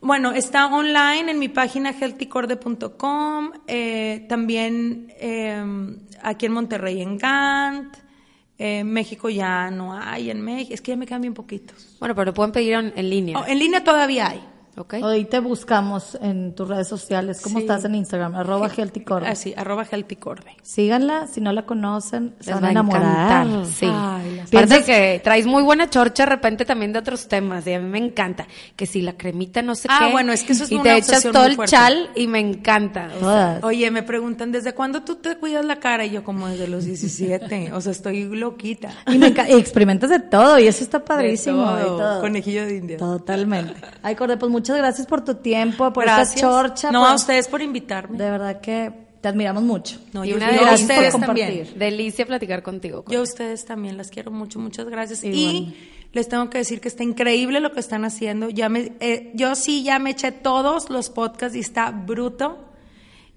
Bueno, 0.02 0.32
está 0.34 0.68
online 0.68 1.32
en 1.32 1.40
mi 1.40 1.50
página 1.50 1.92
healthycorde.com, 1.92 3.52
eh, 3.68 4.26
también 4.30 5.12
eh, 5.20 5.64
aquí 6.22 6.46
en 6.46 6.52
Monterrey 6.52 7.02
en 7.02 7.18
Gant, 7.18 7.96
eh, 8.58 8.84
México 8.84 9.30
ya 9.30 9.70
no 9.72 9.98
hay 10.00 10.30
en 10.30 10.42
México, 10.42 10.74
es 10.76 10.82
que 10.82 10.92
ya 10.92 10.96
me 10.98 11.06
quedan 11.08 11.22
bien 11.22 11.34
poquitos. 11.34 11.98
Bueno, 12.00 12.14
pero 12.16 12.26
lo 12.26 12.34
pueden 12.34 12.52
pedir 12.52 12.74
en, 12.74 12.94
en 12.96 13.10
línea. 13.10 13.40
Oh, 13.40 13.46
en 13.48 13.58
línea 13.60 13.84
todavía 13.84 14.30
hay. 14.30 14.42
¿Ok? 14.78 14.96
Hoy 15.02 15.24
te 15.26 15.40
buscamos 15.40 16.18
en 16.22 16.54
tus 16.54 16.68
redes 16.68 16.88
sociales. 16.90 17.40
¿Cómo 17.42 17.58
Sí. 17.60 17.62
estás 17.64 17.86
en 17.86 17.96
Instagram? 17.96 18.36
Arroba 18.36 18.68
healthycore. 18.76 19.26
Así, 19.28 19.54
arroba 19.56 19.86
healthycorde. 19.90 20.52
Síganla, 20.62 21.28
si 21.28 21.40
no 21.40 21.54
la 21.54 21.66
conocen, 21.66 22.36
se 22.42 22.48
Les 22.52 22.56
van 22.56 22.64
va 22.64 22.68
a 22.68 22.72
enamorar. 22.72 23.46
encantar, 23.48 23.66
sí. 23.68 23.86
Ay, 23.90 24.36
las- 24.36 24.50
Piensa 24.50 24.76
¿Piensas- 24.76 24.86
que 24.86 25.22
traes 25.24 25.46
muy 25.46 25.64
buena 25.64 25.90
chorcha 25.90 26.24
de 26.26 26.30
repente 26.30 26.66
también 26.66 26.92
de 26.92 27.00
otros 27.00 27.28
temas 27.30 27.66
y 27.68 27.74
a 27.74 27.80
mí 27.80 27.88
me 27.90 28.00
encanta. 28.00 28.48
Que 28.76 28.86
si 28.86 29.02
la 29.02 29.14
cremita 29.14 29.62
no 29.62 29.76
sé 29.76 29.88
Ah, 29.90 30.06
qué. 30.08 30.12
bueno, 30.12 30.34
es 30.34 30.44
que 30.44 30.52
eso 30.54 30.66
es 30.66 30.72
Y 30.72 30.76
una 30.76 30.84
te 30.84 30.98
echas 30.98 31.24
todo 31.24 31.46
el 31.46 31.58
chal 31.66 32.10
y 32.16 32.28
me 32.28 32.40
encanta. 32.40 33.10
O 33.16 33.20
sea. 33.22 33.60
Oye, 33.64 33.90
me 33.92 34.04
preguntan, 34.04 34.52
¿desde 34.52 34.74
cuándo 34.74 35.04
tú 35.04 35.16
te 35.16 35.38
cuidas 35.38 35.64
la 35.64 35.80
cara? 35.80 36.04
Y 36.06 36.10
yo 36.12 36.24
como 36.26 36.48
desde 36.50 36.68
los 36.68 36.84
17, 36.84 37.72
o 37.72 37.80
sea, 37.80 37.94
estoy 37.94 38.26
loquita. 38.26 38.90
Y, 39.08 39.18
me 39.18 39.28
experimentas 39.28 40.10
de 40.10 40.20
todo 40.20 40.60
y 40.60 40.68
eso 40.68 40.84
está 40.84 41.04
padrísimo. 41.06 41.74
De 41.76 41.82
y 41.82 41.86
todo, 41.86 41.98
todo. 41.98 42.22
Conejillo 42.22 42.66
de 42.66 42.76
India. 42.76 42.98
Totalmente. 42.98 43.74
Ay, 44.04 44.16
Corde, 44.16 44.36
pues 44.38 44.52
muchas 44.66 44.78
gracias 44.78 45.08
por 45.08 45.24
tu 45.24 45.36
tiempo, 45.36 45.94
por 45.94 46.04
Gracias. 46.06 46.36
esta 46.36 46.42
chorcha. 46.48 46.92
No, 46.92 47.02
por- 47.02 47.10
a 47.10 47.14
ustedes 47.16 47.48
por 47.48 47.62
invitarme. 47.62 48.18
De 48.18 48.30
verdad 48.32 48.60
que 48.62 48.92
te 49.22 49.28
admiramos 49.28 49.64
mucho. 49.64 50.00
No, 50.14 50.26
Y 50.26 50.30
yo, 50.30 50.38
una 50.38 50.52
de 50.52 50.58
a 50.58 50.62
las- 50.64 50.82
ustedes 50.82 51.12
por 51.12 51.22
también. 51.22 51.50
compartir. 51.50 51.78
Delicia 51.80 52.26
platicar 52.26 52.64
contigo. 52.64 53.04
Yo 53.08 53.20
a 53.20 53.24
ustedes 53.24 53.66
también 53.66 53.96
las 53.98 54.10
quiero 54.10 54.32
mucho, 54.32 54.60
muchas 54.60 54.86
gracias. 54.88 55.24
Y 55.24 55.28
Y, 55.30 55.46
bueno. 55.62 55.74
les 56.14 56.28
tengo 56.30 56.50
que 56.50 56.58
decir 56.60 56.82
que 56.82 56.88
está 56.88 57.04
increíble 57.04 57.60
lo 57.60 57.72
que 57.72 57.80
están 57.80 58.06
haciendo. 58.06 58.50
Ya 58.50 58.70
me, 58.70 58.94
eh, 59.00 59.32
yo 59.36 59.56
sí 59.56 59.84
ya 59.84 60.00
me 60.00 60.12
eché 60.12 60.32
todos 60.32 60.90
los 60.90 61.10
podcasts 61.10 61.56
y 61.56 61.60
está 61.60 61.92
bruto. 61.92 62.58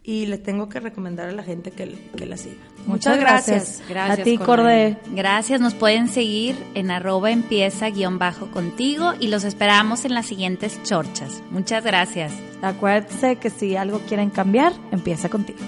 Y 0.08 0.24
le 0.24 0.38
tengo 0.38 0.70
que 0.70 0.80
recomendar 0.80 1.28
a 1.28 1.32
la 1.32 1.42
gente 1.42 1.70
que, 1.70 1.94
que 2.16 2.24
la 2.24 2.38
siga. 2.38 2.56
Muchas 2.86 3.20
gracias. 3.20 3.82
Gracias, 3.90 4.20
A 4.20 4.22
ti, 4.22 4.38
Corde. 4.38 4.96
Corde. 4.96 5.14
Gracias, 5.14 5.60
nos 5.60 5.74
pueden 5.74 6.08
seguir 6.08 6.56
en 6.72 6.90
arroba 6.90 7.30
empieza 7.30 7.90
guion 7.90 8.18
bajo 8.18 8.50
contigo 8.50 9.12
y 9.20 9.26
los 9.26 9.44
esperamos 9.44 10.06
en 10.06 10.14
las 10.14 10.24
siguientes 10.24 10.82
chorchas. 10.82 11.42
Muchas 11.50 11.84
gracias. 11.84 12.32
Acuérdense 12.62 13.36
que 13.36 13.50
si 13.50 13.76
algo 13.76 14.00
quieren 14.08 14.30
cambiar, 14.30 14.72
empieza 14.92 15.28
contigo. 15.28 15.58